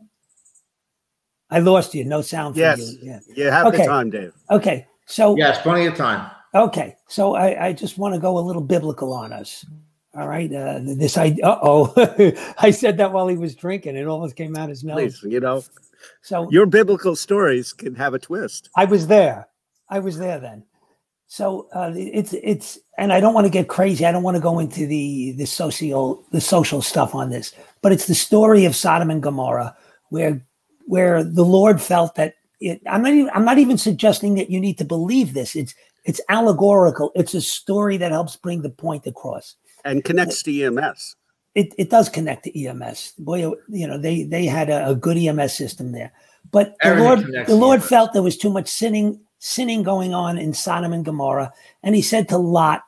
I 1.49 1.59
lost 1.59 1.93
you. 1.93 2.05
No 2.05 2.22
sound 2.22 2.55
from 2.55 2.61
yes 2.61 2.80
you. 2.93 2.99
Yeah. 3.01 3.20
you 3.36 3.51
have 3.51 3.65
Okay. 3.67 3.80
the 3.80 3.86
time 3.86 4.09
dave 4.11 4.34
Okay. 4.49 4.88
So 5.05 5.36
yes, 5.36 5.61
plenty 5.61 5.88
of 5.88 5.95
time. 5.95 6.32
Okay, 6.55 6.95
so 7.07 7.36
I, 7.36 7.67
I 7.67 7.74
just 7.74 7.97
want 7.97 8.13
to 8.15 8.20
go 8.22 8.38
a 8.38 8.39
little 8.39 8.61
biblical 8.61 9.11
on 9.11 9.34
us. 9.34 9.65
All 10.15 10.28
right, 10.28 10.51
uh, 10.53 10.80
this 10.84 11.17
I 11.17 11.36
uh 11.43 11.59
oh, 11.61 11.93
I 12.57 12.72
said 12.72 12.97
that 12.97 13.11
while 13.11 13.28
he 13.28 13.36
was 13.36 13.55
drinking. 13.55 13.97
It 13.97 14.07
almost 14.07 14.36
came 14.38 14.55
out 14.55 14.70
his 14.70 14.84
nose. 14.86 15.20
Please, 15.20 15.34
you 15.34 15.39
know, 15.41 15.63
So 16.22 16.47
your 16.51 16.65
biblical 16.65 17.15
stories 17.17 17.74
can 17.74 17.93
have 17.95 18.13
a 18.13 18.20
twist. 18.20 18.70
I 18.76 18.86
was 18.86 19.07
there. 19.07 19.47
I 19.89 19.99
was 19.99 20.17
there 20.17 20.39
then. 20.39 20.63
So 21.32 21.67
uh, 21.75 21.93
it's 21.95 22.34
it's, 22.34 22.80
and 22.97 23.13
I 23.13 23.19
don't 23.19 23.36
want 23.36 23.45
to 23.45 23.51
get 23.51 23.67
crazy. 23.67 24.03
I 24.03 24.11
don't 24.11 24.23
want 24.23 24.36
to 24.36 24.41
go 24.41 24.57
into 24.57 24.88
the 24.88 25.34
the 25.34 25.45
social 25.45 26.25
the 26.32 26.41
social 26.41 26.82
stuff 26.82 27.13
on 27.13 27.30
this, 27.30 27.53
but 27.84 27.91
it's 27.91 28.07
the 28.07 28.15
story 28.15 28.65
of 28.65 28.75
Sodom 28.75 29.11
and 29.11 29.21
Gomorrah, 29.21 29.77
where 30.09 30.43
where 30.88 31.23
the 31.23 31.45
Lord 31.45 31.84
felt 31.84 32.15
that 32.15 32.34
it. 32.59 32.82
I'm 32.89 33.03
not 33.03 33.13
even 33.13 33.30
I'm 33.36 33.45
not 33.45 33.59
even 33.59 33.77
suggesting 33.77 34.34
that 34.36 34.49
you 34.49 34.59
need 34.59 34.80
to 34.80 34.86
believe 34.86 35.36
this. 35.36 35.55
It's 35.55 35.75
it's 36.03 36.19
allegorical. 36.30 37.11
It's 37.13 37.36
a 37.36 37.41
story 37.41 37.97
that 37.97 38.11
helps 38.11 38.36
bring 38.36 38.63
the 38.63 38.71
point 38.71 39.05
across. 39.05 39.55
and 39.86 40.03
connects 40.03 40.41
to 40.43 40.63
EMS. 40.63 41.15
It 41.53 41.75
it 41.77 41.91
does 41.91 42.09
connect 42.09 42.45
to 42.45 42.65
EMS. 42.65 43.13
Boy, 43.19 43.51
you 43.67 43.88
know 43.88 43.99
they 43.99 44.23
they 44.23 44.47
had 44.47 44.71
a, 44.71 44.89
a 44.89 44.95
good 44.95 45.15
EMS 45.15 45.53
system 45.53 45.91
there, 45.91 46.11
but 46.49 46.75
the 46.82 46.88
Everything 46.88 47.05
Lord 47.05 47.47
the 47.47 47.55
Lord 47.55 47.82
EMS. 47.82 47.89
felt 47.89 48.13
there 48.13 48.23
was 48.23 48.36
too 48.36 48.49
much 48.49 48.67
sinning 48.67 49.21
sinning 49.40 49.84
going 49.84 50.14
on 50.14 50.38
in 50.38 50.54
Sodom 50.54 50.94
and 50.94 51.04
Gomorrah, 51.04 51.52
and 51.84 51.96
He 51.96 52.02
said 52.02 52.30
to 52.30 52.38
Lot, 52.38 52.84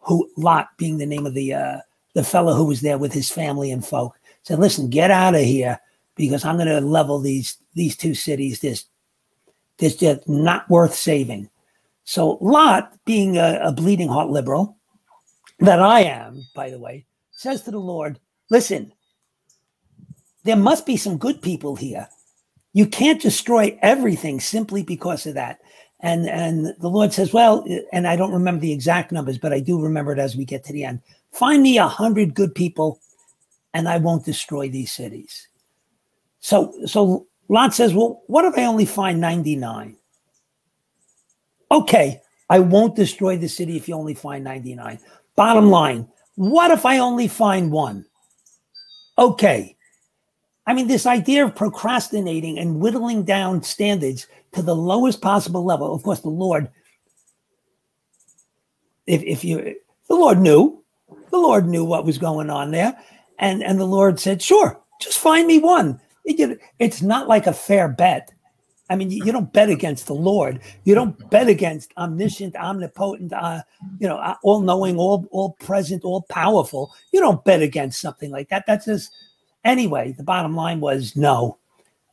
who 0.00 0.28
Lot 0.36 0.68
being 0.76 0.98
the 0.98 1.06
name 1.06 1.26
of 1.26 1.34
the 1.34 1.54
uh, 1.54 1.78
the 2.14 2.24
fellow 2.24 2.54
who 2.54 2.64
was 2.64 2.80
there 2.80 2.98
with 2.98 3.12
his 3.12 3.30
family 3.30 3.70
and 3.70 3.84
folk, 3.86 4.18
said, 4.42 4.58
"Listen, 4.58 4.90
get 4.90 5.10
out 5.10 5.34
of 5.34 5.42
here 5.42 5.78
because 6.16 6.44
I'm 6.44 6.56
going 6.56 6.68
to 6.68 6.80
level 6.80 7.20
these 7.20 7.56
these 7.74 7.96
two 7.96 8.14
cities. 8.14 8.60
This 8.60 8.86
this 9.78 9.96
just 9.96 10.28
not 10.28 10.68
worth 10.68 10.94
saving." 10.94 11.48
So 12.04 12.38
Lot, 12.40 12.92
being 13.04 13.36
a, 13.36 13.60
a 13.62 13.72
bleeding 13.72 14.08
heart 14.08 14.30
liberal, 14.30 14.76
that 15.60 15.80
I 15.80 16.00
am, 16.00 16.46
by 16.54 16.70
the 16.70 16.78
way, 16.78 17.04
says 17.30 17.62
to 17.62 17.70
the 17.70 17.78
Lord, 17.78 18.18
Listen, 18.50 18.92
there 20.44 20.56
must 20.56 20.86
be 20.86 20.96
some 20.96 21.18
good 21.18 21.40
people 21.40 21.76
here. 21.76 22.08
You 22.72 22.86
can't 22.86 23.22
destroy 23.22 23.78
everything 23.80 24.40
simply 24.40 24.82
because 24.82 25.26
of 25.26 25.34
that. 25.34 25.60
And 26.02 26.28
and 26.28 26.74
the 26.78 26.88
Lord 26.88 27.12
says, 27.12 27.32
Well, 27.32 27.66
and 27.92 28.06
I 28.06 28.16
don't 28.16 28.32
remember 28.32 28.60
the 28.60 28.72
exact 28.72 29.12
numbers, 29.12 29.38
but 29.38 29.52
I 29.52 29.60
do 29.60 29.80
remember 29.80 30.12
it 30.12 30.18
as 30.18 30.36
we 30.36 30.44
get 30.44 30.64
to 30.64 30.72
the 30.72 30.84
end. 30.84 31.00
Find 31.32 31.62
me 31.62 31.78
a 31.78 31.86
hundred 31.86 32.34
good 32.34 32.54
people, 32.54 33.00
and 33.74 33.88
I 33.88 33.98
won't 33.98 34.24
destroy 34.24 34.68
these 34.68 34.92
cities. 34.92 35.48
So 36.40 36.74
so 36.86 37.26
Lot 37.48 37.74
says, 37.74 37.92
Well, 37.92 38.22
what 38.28 38.44
if 38.44 38.56
I 38.56 38.64
only 38.64 38.86
find 38.86 39.20
99? 39.20 39.96
Okay, 41.70 42.20
I 42.48 42.58
won't 42.58 42.96
destroy 42.96 43.36
the 43.36 43.48
city 43.48 43.76
if 43.76 43.88
you 43.88 43.94
only 43.94 44.14
find 44.14 44.42
99. 44.42 44.98
Bottom 45.36 45.70
line, 45.70 46.08
what 46.34 46.70
if 46.70 46.86
I 46.86 46.98
only 46.98 47.28
find 47.28 47.70
one? 47.70 48.06
Okay. 49.18 49.76
I 50.66 50.74
mean, 50.74 50.88
this 50.88 51.06
idea 51.06 51.44
of 51.44 51.54
procrastinating 51.54 52.58
and 52.58 52.80
whittling 52.80 53.24
down 53.24 53.62
standards 53.62 54.26
to 54.54 54.62
the 54.62 54.76
lowest 54.76 55.20
possible 55.22 55.64
level. 55.64 55.94
Of 55.94 56.02
course, 56.02 56.20
the 56.20 56.30
Lord, 56.30 56.70
if, 59.06 59.22
if 59.22 59.44
you, 59.44 59.76
the 60.08 60.14
Lord 60.14 60.40
knew, 60.40 60.82
the 61.30 61.38
Lord 61.38 61.66
knew 61.68 61.84
what 61.84 62.06
was 62.06 62.18
going 62.18 62.50
on 62.50 62.70
there. 62.70 62.98
And, 63.38 63.62
and 63.62 63.80
the 63.80 63.86
Lord 63.86 64.20
said, 64.20 64.42
sure, 64.42 64.80
just 65.00 65.18
find 65.18 65.46
me 65.46 65.58
one. 65.60 66.00
It- 66.24 66.60
It's 66.78 67.02
not 67.02 67.28
like 67.28 67.46
a 67.46 67.52
fair 67.54 67.88
bet. 67.88 68.30
I 68.90 68.96
mean, 68.96 69.10
you, 69.10 69.24
you 69.24 69.32
don't 69.32 69.52
bet 69.52 69.70
against 69.70 70.06
the 70.06 70.14
Lord. 70.14 70.60
You 70.84 70.94
don't 70.94 71.30
bet 71.30 71.48
against 71.48 71.92
omniscient, 71.96 72.56
omnipotent, 72.56 73.32
uh, 73.32 73.62
you 73.98 74.08
know, 74.08 74.16
uh, 74.18 74.36
all 74.42 74.60
knowing, 74.60 74.96
all 74.98 75.26
all 75.32 75.52
present, 75.60 76.04
all 76.04 76.22
powerful. 76.30 76.92
You 77.12 77.20
don't 77.20 77.44
bet 77.44 77.62
against 77.62 78.00
something 78.00 78.30
like 78.30 78.48
that. 78.50 78.64
That's 78.66 78.86
just 78.86 79.12
anyway. 79.64 80.12
The 80.12 80.24
bottom 80.24 80.56
line 80.56 80.80
was 80.80 81.16
no. 81.16 81.58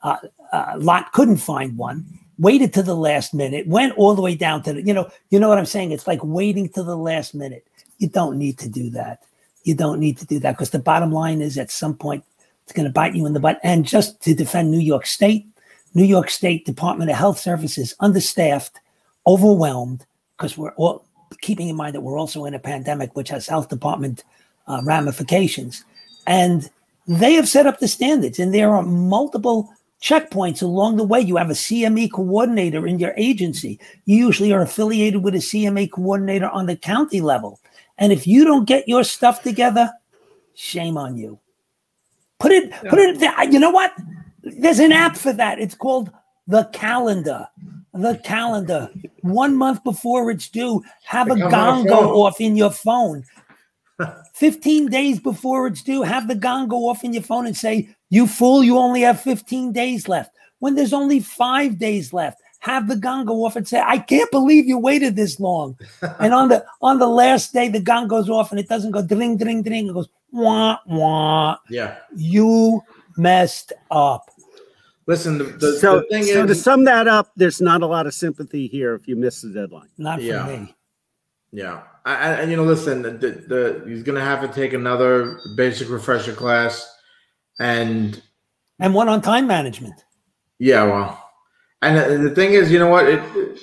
Uh, 0.04 0.18
uh, 0.54 0.76
Lot 0.78 1.12
couldn't 1.14 1.38
find 1.38 1.78
one. 1.78 2.06
Waited 2.40 2.74
to 2.74 2.84
the 2.84 2.96
last 2.96 3.34
minute. 3.34 3.68
Went 3.68 3.98
all 3.98 4.14
the 4.14 4.22
way 4.22 4.36
down 4.36 4.62
to 4.64 4.74
the. 4.74 4.82
You 4.84 4.94
know. 4.94 5.10
You 5.30 5.40
know 5.40 5.50
what 5.50 5.58
I'm 5.58 5.66
saying? 5.66 5.92
It's 5.92 6.08
like 6.08 6.20
waiting 6.24 6.70
to 6.70 6.84
the 6.84 6.98
last 6.98 7.34
minute. 7.34 7.66
You 7.98 8.10
don't 8.10 8.38
need 8.38 8.60
to 8.60 8.70
do 8.70 8.90
that. 8.92 9.24
You 9.64 9.76
don't 9.76 10.00
need 10.00 10.18
to 10.20 10.26
do 10.26 10.40
that 10.40 10.54
because 10.54 10.70
the 10.70 10.80
bottom 10.80 11.12
line 11.12 11.42
is 11.42 11.58
at 11.58 11.72
some 11.72 11.96
point 11.96 12.24
it's 12.64 12.74
going 12.74 12.86
to 12.86 12.92
bite 12.92 13.16
you 13.16 13.26
in 13.26 13.34
the 13.34 13.40
butt. 13.40 13.60
And 13.64 13.86
just 13.86 14.22
to 14.22 14.34
defend 14.34 14.72
New 14.72 14.80
York 14.80 15.06
State, 15.06 15.48
New 15.94 16.04
York 16.04 16.30
State 16.30 16.66
Department 16.66 17.10
of 17.10 17.18
Health 17.18 17.40
Services 17.40 17.96
understaffed, 18.00 18.80
overwhelmed, 19.26 20.06
because 20.38 20.58
we're 20.58 20.74
all 20.76 21.06
keeping 21.42 21.70
in 21.70 21.76
mind 21.76 21.96
that 21.96 22.02
we're 22.02 22.20
also 22.20 22.46
in 22.46 22.54
a 22.54 22.60
pandemic, 22.60 23.16
which 23.16 23.30
has 23.30 23.48
health 23.48 23.70
department 23.70 24.24
uh, 24.68 24.82
ramifications. 24.84 25.84
And 26.26 26.70
they 27.08 27.34
have 27.34 27.48
set 27.48 27.66
up 27.66 27.80
the 27.80 27.88
standards, 27.88 28.38
and 28.38 28.54
there 28.54 28.76
are 28.76 28.84
multiple 28.84 29.74
checkpoints 30.02 30.62
along 30.62 30.98
the 30.98 31.04
way. 31.04 31.20
You 31.20 31.38
have 31.38 31.50
a 31.50 31.54
CME 31.54 32.12
coordinator 32.12 32.86
in 32.88 33.00
your 33.00 33.14
agency. 33.18 33.80
You 34.06 34.18
usually 34.18 34.54
are 34.54 34.62
affiliated 34.62 35.24
with 35.24 35.36
a 35.36 35.39
CME 35.39 35.91
coordinator 35.91 36.50
on 36.50 36.66
the 36.66 36.76
county 36.76 37.22
level. 37.22 37.60
And 37.98 38.12
if 38.12 38.28
you 38.28 38.45
don't 38.45 38.68
get 38.68 38.88
your 38.88 39.04
stuff 39.04 39.41
together, 39.41 39.91
shame 40.54 40.98
on 40.98 41.18
you. 41.18 41.39
Put 42.39 42.52
it, 42.52 42.72
put 42.89 43.00
it. 43.00 43.52
You 43.52 43.60
know 43.60 43.72
what? 43.72 43.93
There's 44.43 44.80
an 44.80 44.91
app 44.91 45.18
for 45.18 45.34
that. 45.34 45.60
It's 45.60 45.76
called 45.76 46.12
the 46.45 46.66
calendar. 46.66 47.48
The 47.93 48.22
calendar. 48.24 48.91
One 49.22 49.56
month 49.56 49.84
before 49.84 50.30
it's 50.30 50.48
due, 50.50 50.84
have 51.04 51.32
a 51.32 51.36
gong 51.36 51.86
go 51.86 52.24
off 52.24 52.39
in 52.39 52.56
your 52.56 52.72
phone. 52.72 53.24
15 54.36 54.89
days 54.89 55.20
before 55.20 55.66
it's 55.66 55.82
due, 55.82 56.04
have 56.04 56.28
the 56.28 56.36
gong 56.36 56.68
go 56.68 56.88
off 56.88 57.04
in 57.04 57.14
your 57.14 57.24
phone 57.24 57.48
and 57.48 57.58
say, 57.58 57.89
You 58.10 58.28
fool, 58.28 58.64
you 58.64 58.78
only 58.78 59.01
have 59.01 59.22
15 59.22 59.72
days 59.72 60.08
left. 60.08 60.32
When 60.60 60.76
there's 60.76 60.93
only 60.93 61.20
five 61.20 61.78
days 61.78 62.14
left, 62.14 62.41
have 62.60 62.88
the 62.88 62.95
gong 62.95 63.26
go 63.26 63.45
off 63.45 63.55
and 63.55 63.68
say, 63.68 63.82
I 63.86 63.99
can't 63.99 64.30
believe 64.32 64.66
you 64.66 64.78
waited 64.78 65.16
this 65.16 65.39
long. 65.39 65.78
and 66.20 66.34
on 66.34 66.49
the 66.49 66.66
on 66.82 66.99
the 66.99 67.08
last 67.08 67.53
day, 67.53 67.70
the 67.70 67.80
gong 67.80 68.08
goes 68.08 68.30
off 68.30 68.51
and 68.51 68.60
it 68.60 68.68
doesn't 68.68 68.91
go 68.91 69.01
ding, 69.01 69.38
ding, 69.38 69.62
ding. 69.62 69.88
It 69.88 69.93
goes 69.93 70.10
wah 70.32 70.78
wah. 70.88 71.58
Yeah. 71.70 71.97
You 72.16 72.82
messed 73.18 73.74
up. 73.91 74.30
Listen, 75.05 75.38
the, 75.38 75.45
the, 75.45 75.78
so, 75.80 75.99
the 75.99 76.08
thing 76.10 76.24
so 76.24 76.45
to 76.45 76.53
sum 76.53 76.84
that 76.84 77.08
up, 77.08 77.32
there's 77.38 77.62
not 77.62 77.82
a 77.82 77.88
lot 77.88 78.08
of 78.08 78.14
sympathy 78.14 78.68
here 78.68 78.93
if 78.93 79.08
you 79.08 79.16
miss 79.16 79.41
the 79.41 79.49
deadline. 79.49 79.88
Not 79.97 80.20
for 80.20 80.26
Yeah. 80.26 80.45
me. 80.45 80.76
yeah, 81.53 81.84
I, 82.05 82.14
I, 82.14 82.32
and 82.41 82.51
you 82.51 82.58
know, 82.58 82.66
listen, 82.66 83.01
the, 83.03 83.12
the, 83.12 83.30
the 83.30 83.84
he's 83.88 84.03
gonna 84.03 84.20
have 84.20 84.41
to 84.41 84.49
take 84.49 84.74
another 84.74 85.39
basic 85.55 85.89
refresher 85.89 86.34
class, 86.34 86.97
and 87.60 88.22
And 88.80 88.93
one 88.93 89.10
on 89.10 89.22
time 89.22 89.47
management. 89.47 90.03
yeah, 90.60 90.84
well, 90.84 91.24
and 91.82 92.26
the, 92.26 92.30
thing 92.32 92.53
is, 92.53 92.72
you 92.72 92.80
know 92.80 92.89
what? 92.89 93.08
It, 93.08 93.22
it- 93.36 93.60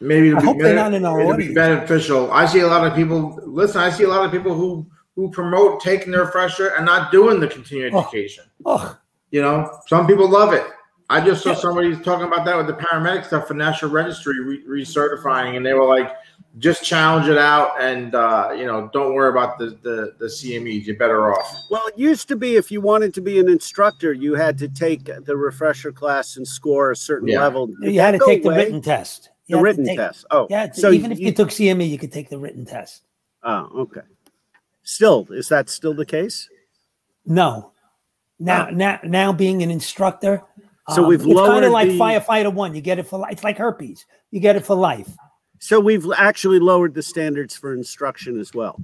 maybe 0.00 0.28
it'll 0.28 0.38
I 0.38 0.42
be 0.42 0.46
hope 0.46 0.58
they're 0.58 0.74
not 0.74 0.92
in 0.92 1.04
our 1.04 1.20
it'll 1.20 1.36
be 1.36 1.54
beneficial. 1.54 2.30
I 2.30 2.44
see 2.46 2.60
a 2.60 2.66
lot 2.66 2.86
of 2.86 2.94
people. 2.94 3.38
Listen, 3.46 3.80
I 3.80 3.90
see 3.90 4.04
a 4.04 4.08
lot 4.08 4.24
of 4.24 4.30
people 4.32 4.54
who 4.54 4.86
who 5.16 5.30
promote 5.30 5.80
taking 5.80 6.10
their 6.12 6.24
refresher 6.24 6.68
and 6.74 6.84
not 6.84 7.12
doing 7.12 7.38
the 7.40 7.46
continuing 7.46 7.94
Oh. 7.94 8.00
education. 8.00 8.44
Oh, 8.66 8.96
You 9.30 9.40
know, 9.42 9.78
some 9.86 10.06
people 10.06 10.28
love 10.28 10.52
it. 10.52 10.66
I 11.14 11.24
just 11.24 11.44
saw 11.44 11.54
somebody 11.54 11.94
talking 11.96 12.26
about 12.26 12.44
that 12.44 12.56
with 12.56 12.66
the 12.66 12.72
paramedic 12.74 13.24
stuff 13.24 13.46
for 13.46 13.54
National 13.54 13.90
Registry 13.90 14.40
re- 14.44 14.64
recertifying, 14.82 15.56
and 15.56 15.64
they 15.64 15.72
were 15.74 15.86
like, 15.86 16.12
just 16.58 16.84
challenge 16.84 17.28
it 17.28 17.38
out, 17.38 17.80
and 17.80 18.14
uh, 18.14 18.50
you 18.56 18.64
know, 18.64 18.90
don't 18.92 19.14
worry 19.14 19.28
about 19.30 19.56
the, 19.58 19.78
the 19.82 20.14
the 20.18 20.26
CMEs. 20.26 20.86
You're 20.86 20.96
better 20.96 21.32
off. 21.32 21.56
Well, 21.70 21.86
it 21.86 21.96
used 21.98 22.26
to 22.28 22.36
be 22.36 22.56
if 22.56 22.70
you 22.72 22.80
wanted 22.80 23.14
to 23.14 23.20
be 23.20 23.38
an 23.38 23.48
instructor, 23.48 24.12
you 24.12 24.34
had 24.34 24.58
to 24.58 24.68
take 24.68 25.04
the 25.04 25.36
refresher 25.36 25.92
class 25.92 26.36
and 26.36 26.46
score 26.46 26.90
a 26.90 26.96
certain 26.96 27.28
Yeah. 27.28 27.40
level. 27.40 27.68
Did 27.80 27.94
you 27.94 28.00
had 28.00 28.12
to 28.12 28.18
that 28.18 28.24
go 28.24 28.26
take 28.26 28.42
the 28.42 28.50
written 28.50 28.80
test. 28.82 29.30
You 29.46 29.56
the 29.56 29.62
written 29.62 29.84
take- 29.84 29.98
test. 29.98 30.24
Oh, 30.30 30.46
Yeah, 30.50 30.72
so 30.72 30.90
even 30.90 31.12
if 31.12 31.18
you, 31.20 31.26
you- 31.26 31.32
took 31.32 31.50
CME, 31.50 31.88
you 31.88 31.98
could 31.98 32.12
take 32.12 32.28
the 32.30 32.38
written 32.38 32.64
test. 32.64 33.02
oh, 33.44 33.68
okay. 33.82 34.00
Still, 34.82 35.26
is 35.30 35.48
that 35.48 35.68
still 35.68 35.94
the 35.94 36.06
case? 36.06 36.48
No. 37.26 37.72
Now, 38.38 38.68
now, 38.70 39.00
now 39.04 39.32
being 39.32 39.62
an 39.62 39.70
instructor. 39.70 40.42
So 40.90 41.02
um, 41.02 41.08
we've 41.08 41.26
it's 41.26 41.40
kind 41.40 41.64
of 41.64 41.72
like 41.72 41.88
the- 41.88 41.98
firefighter 41.98 42.52
one. 42.52 42.74
You 42.74 42.80
get 42.80 42.98
it 42.98 43.06
for 43.06 43.18
life. 43.18 43.32
It's 43.32 43.44
like 43.44 43.56
herpes. 43.56 44.04
You 44.30 44.40
get 44.40 44.56
it 44.56 44.66
for 44.66 44.74
life. 44.74 45.08
So 45.58 45.80
we've 45.80 46.06
actually 46.16 46.58
lowered 46.58 46.94
the 46.94 47.02
standards 47.02 47.56
for 47.56 47.72
instruction 47.72 48.38
as 48.38 48.52
well. 48.52 48.82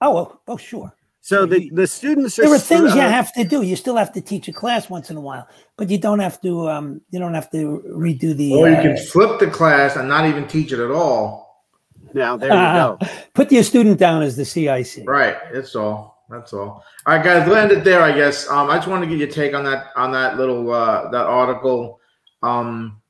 Oh, 0.00 0.16
oh, 0.16 0.40
oh 0.46 0.56
sure. 0.56 0.94
So 1.24 1.46
the, 1.46 1.70
the 1.72 1.86
students 1.86 2.36
are 2.38 2.42
There 2.42 2.54
are 2.54 2.58
things 2.58 2.94
you 2.96 3.00
uh, 3.00 3.08
have 3.08 3.32
to 3.34 3.44
do. 3.44 3.62
You 3.62 3.76
still 3.76 3.94
have 3.94 4.12
to 4.12 4.20
teach 4.20 4.48
a 4.48 4.52
class 4.52 4.90
once 4.90 5.08
in 5.08 5.16
a 5.16 5.20
while, 5.20 5.48
but 5.76 5.88
you 5.88 5.96
don't 5.96 6.18
have 6.18 6.40
to. 6.42 6.68
Um, 6.68 7.00
you 7.10 7.20
don't 7.20 7.34
have 7.34 7.48
to 7.52 7.82
redo 7.88 8.36
the. 8.36 8.54
Or 8.54 8.68
you 8.68 8.74
uh, 8.74 8.82
can 8.82 8.96
flip 8.96 9.38
the 9.38 9.46
class 9.48 9.94
and 9.94 10.08
not 10.08 10.26
even 10.28 10.48
teach 10.48 10.72
it 10.72 10.80
at 10.80 10.90
all. 10.90 11.64
now. 12.12 12.36
There 12.36 12.48
you 12.48 12.54
go. 12.54 12.98
Put 13.34 13.52
your 13.52 13.62
student 13.62 14.00
down 14.00 14.22
as 14.22 14.34
the 14.36 14.44
CIC. 14.44 15.08
Right. 15.08 15.36
That's 15.52 15.76
all. 15.76 16.11
That's 16.32 16.54
all. 16.54 16.82
All 17.06 17.14
right, 17.14 17.22
guys. 17.22 17.46
We'll 17.46 17.56
end 17.56 17.72
it 17.72 17.84
there, 17.84 18.00
I 18.00 18.10
guess. 18.10 18.48
Um, 18.48 18.70
I 18.70 18.76
just 18.76 18.88
wanted 18.88 19.06
to 19.06 19.10
get 19.10 19.18
your 19.18 19.28
take 19.28 19.54
on 19.54 19.64
that 19.64 19.88
on 19.96 20.12
that 20.12 20.38
little 20.38 20.72
uh, 20.72 21.10
that 21.10 21.26
article. 21.26 22.00
Um, 22.42 23.02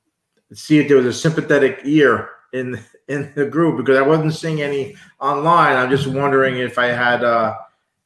see 0.52 0.80
if 0.80 0.88
there 0.88 0.96
was 0.96 1.06
a 1.06 1.12
sympathetic 1.12 1.80
ear 1.84 2.30
in 2.52 2.80
in 3.08 3.32
the 3.36 3.46
group 3.46 3.76
because 3.76 3.96
I 3.96 4.02
wasn't 4.02 4.34
seeing 4.34 4.60
any 4.60 4.96
online. 5.20 5.76
I'm 5.76 5.88
just 5.88 6.08
wondering 6.08 6.58
if 6.58 6.78
I 6.78 6.86
had, 6.86 7.22
uh, 7.22 7.56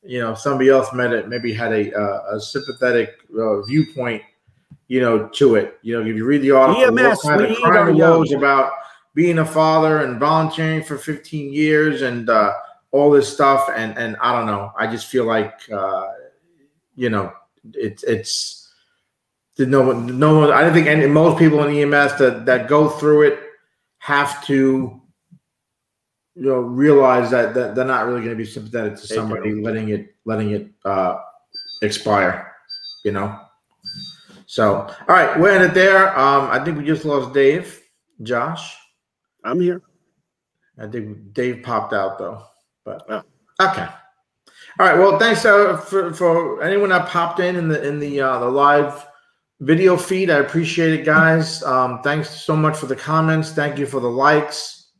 you 0.02 0.20
know, 0.20 0.34
somebody 0.34 0.68
else 0.68 0.92
met 0.92 1.12
it, 1.12 1.28
maybe 1.28 1.52
had 1.52 1.72
a, 1.72 1.94
uh, 1.94 2.36
a 2.36 2.40
sympathetic 2.40 3.14
uh, 3.38 3.62
viewpoint, 3.62 4.22
you 4.88 5.00
know, 5.00 5.28
to 5.28 5.54
it. 5.54 5.78
You 5.82 5.94
know, 5.94 6.06
if 6.06 6.14
you 6.14 6.26
read 6.26 6.42
the 6.42 6.50
article, 6.50 6.98
EMS, 6.98 7.24
what 7.24 7.38
kind 7.38 7.50
of 7.50 7.56
crime 7.58 7.98
about 8.36 8.72
being 9.14 9.38
a 9.38 9.44
father 9.46 10.02
and 10.02 10.20
volunteering 10.20 10.82
for 10.82 10.98
15 10.98 11.52
years 11.52 12.02
and 12.02 12.28
uh, 12.28 12.52
all 12.96 13.10
this 13.10 13.32
stuff, 13.32 13.68
and 13.74 13.96
and 13.98 14.16
I 14.20 14.32
don't 14.32 14.46
know. 14.46 14.72
I 14.78 14.86
just 14.86 15.06
feel 15.06 15.24
like, 15.24 15.60
uh, 15.70 16.08
you 16.94 17.10
know, 17.10 17.32
it's 17.74 18.02
it's 18.04 18.66
no 19.58 19.82
one 19.82 20.18
no 20.18 20.38
one 20.40 20.50
I 20.50 20.62
don't 20.62 20.74
think 20.74 20.86
any 20.86 21.06
most 21.06 21.38
people 21.38 21.64
in 21.64 21.74
EMS 21.74 22.18
that 22.18 22.46
that 22.46 22.68
go 22.68 22.88
through 22.88 23.22
it 23.22 23.40
have 23.98 24.44
to 24.46 25.00
you 26.34 26.42
know 26.42 26.58
realize 26.58 27.30
that, 27.30 27.54
that 27.54 27.74
they're 27.74 27.84
not 27.84 28.06
really 28.06 28.20
going 28.20 28.30
to 28.30 28.36
be 28.36 28.44
sympathetic 28.44 28.96
to 28.96 29.06
somebody 29.06 29.54
letting 29.54 29.88
it 29.88 30.14
letting 30.24 30.50
it 30.50 30.68
uh 30.84 31.16
expire 31.82 32.52
you 33.04 33.12
know? 33.12 33.38
So 34.46 34.74
all 34.74 35.06
right 35.08 35.38
we're 35.38 35.56
in 35.56 35.62
it 35.62 35.74
there. 35.74 36.16
Um 36.18 36.50
i 36.50 36.62
think 36.62 36.76
we 36.76 36.84
just 36.84 37.04
lost 37.04 37.32
dave. 37.32 37.82
Josh? 38.22 38.76
I'm 39.44 39.60
here. 39.60 39.80
i 40.78 40.86
think 40.86 41.32
dave 41.32 41.62
popped 41.62 41.92
out 41.94 42.18
though 42.18 42.42
but 42.86 43.04
Oh. 43.10 43.22
okay 43.60 43.86
all 44.78 44.86
right 44.86 44.98
well 44.98 45.18
thanks 45.18 45.44
uh, 45.44 45.76
for 45.76 46.12
for 46.14 46.62
anyone 46.62 46.88
that 46.90 47.08
popped 47.08 47.40
in 47.40 47.56
in 47.56 47.68
the 47.68 47.86
in 47.86 47.98
the 47.98 48.20
uh 48.20 48.38
the 48.38 48.48
live 48.48 49.06
video 49.60 49.96
feed 49.96 50.30
i 50.30 50.36
appreciate 50.38 50.92
it 50.98 51.04
guys 51.04 51.62
um 51.64 52.00
thanks 52.02 52.30
so 52.30 52.54
much 52.56 52.76
for 52.76 52.86
the 52.86 52.96
comments 52.96 53.50
thank 53.52 53.78
you 53.78 53.86
for 53.86 54.00
the 54.00 54.08
likes 54.26 54.92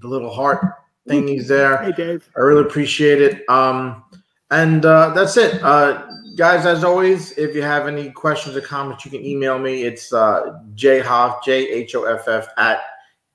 the 0.00 0.08
little 0.08 0.30
heart 0.32 0.64
thingies 1.08 1.46
there 1.48 1.78
Hey, 1.82 1.92
Dave. 1.92 2.28
I 2.36 2.40
really 2.40 2.60
appreciate 2.62 3.20
it. 3.22 3.48
Um, 3.48 4.04
and 4.50 4.84
uh, 4.84 5.10
that's 5.14 5.36
it, 5.38 5.62
uh, 5.62 6.06
guys. 6.36 6.66
As 6.66 6.84
always, 6.84 7.32
if 7.38 7.54
you 7.54 7.62
have 7.62 7.86
any 7.88 8.10
questions 8.10 8.54
or 8.56 8.60
comments, 8.60 9.04
you 9.06 9.10
can 9.10 9.24
email 9.24 9.58
me. 9.58 9.84
It's 9.84 10.12
uh, 10.12 10.58
jhoff 10.74 11.42
j 11.42 11.68
h 11.68 11.94
o 11.94 12.04
f 12.04 12.28
f 12.28 12.48
at 12.58 12.80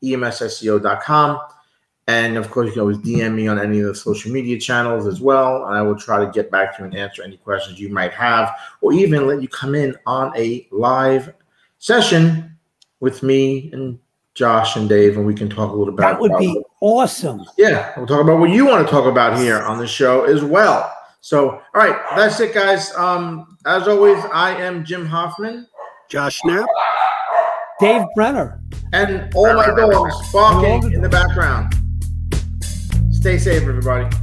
emsseo.com. 0.03 1.39
And 2.07 2.37
of 2.37 2.51
course, 2.51 2.67
you 2.67 2.73
can 2.73 2.81
always 2.81 2.97
DM 2.97 3.33
me 3.33 3.47
on 3.47 3.59
any 3.59 3.79
of 3.79 3.85
the 3.87 3.95
social 3.95 4.31
media 4.31 4.59
channels 4.59 5.07
as 5.07 5.21
well. 5.21 5.65
And 5.65 5.75
I 5.75 5.81
will 5.81 5.95
try 5.95 6.23
to 6.23 6.29
get 6.31 6.51
back 6.51 6.75
to 6.75 6.83
you 6.83 6.89
and 6.89 6.95
answer 6.95 7.23
any 7.23 7.37
questions 7.37 7.79
you 7.79 7.89
might 7.89 8.11
have, 8.11 8.53
or 8.81 8.91
even 8.93 9.25
let 9.25 9.41
you 9.41 9.47
come 9.47 9.73
in 9.73 9.95
on 10.05 10.35
a 10.37 10.67
live 10.71 11.33
session 11.79 12.57
with 12.99 13.23
me 13.23 13.69
and 13.71 13.99
Josh 14.33 14.75
and 14.75 14.89
Dave, 14.89 15.17
and 15.17 15.25
we 15.25 15.33
can 15.35 15.49
talk 15.49 15.71
a 15.71 15.75
little 15.75 15.93
bit. 15.93 15.99
About 15.99 16.13
that 16.13 16.21
would 16.21 16.31
about 16.31 16.39
be 16.39 16.61
awesome. 16.81 17.45
yeah, 17.57 17.93
we'll 17.95 18.07
talk 18.07 18.21
about 18.21 18.39
what 18.39 18.49
you 18.49 18.65
want 18.65 18.85
to 18.85 18.91
talk 18.91 19.05
about 19.05 19.37
here 19.37 19.59
on 19.59 19.77
the 19.77 19.85
show 19.87 20.23
as 20.23 20.43
well. 20.43 20.91
So, 21.21 21.51
all 21.51 21.61
right, 21.75 21.95
that's 22.15 22.39
it, 22.39 22.53
guys. 22.53 22.93
Um, 22.95 23.57
as 23.65 23.87
always, 23.87 24.23
I 24.33 24.55
am 24.55 24.83
Jim 24.83 25.05
Hoffman, 25.05 25.67
Josh 26.09 26.41
Knapp. 26.43 26.67
Dave 27.79 28.05
Brenner. 28.15 28.61
and 28.93 29.33
all 29.35 29.53
my 29.53 29.67
dogs 29.67 30.15
barking 30.31 30.93
in 30.93 31.01
the 31.01 31.09
background. 31.09 31.73
Stay 33.23 33.37
safe, 33.37 33.63
everybody. 33.63 34.22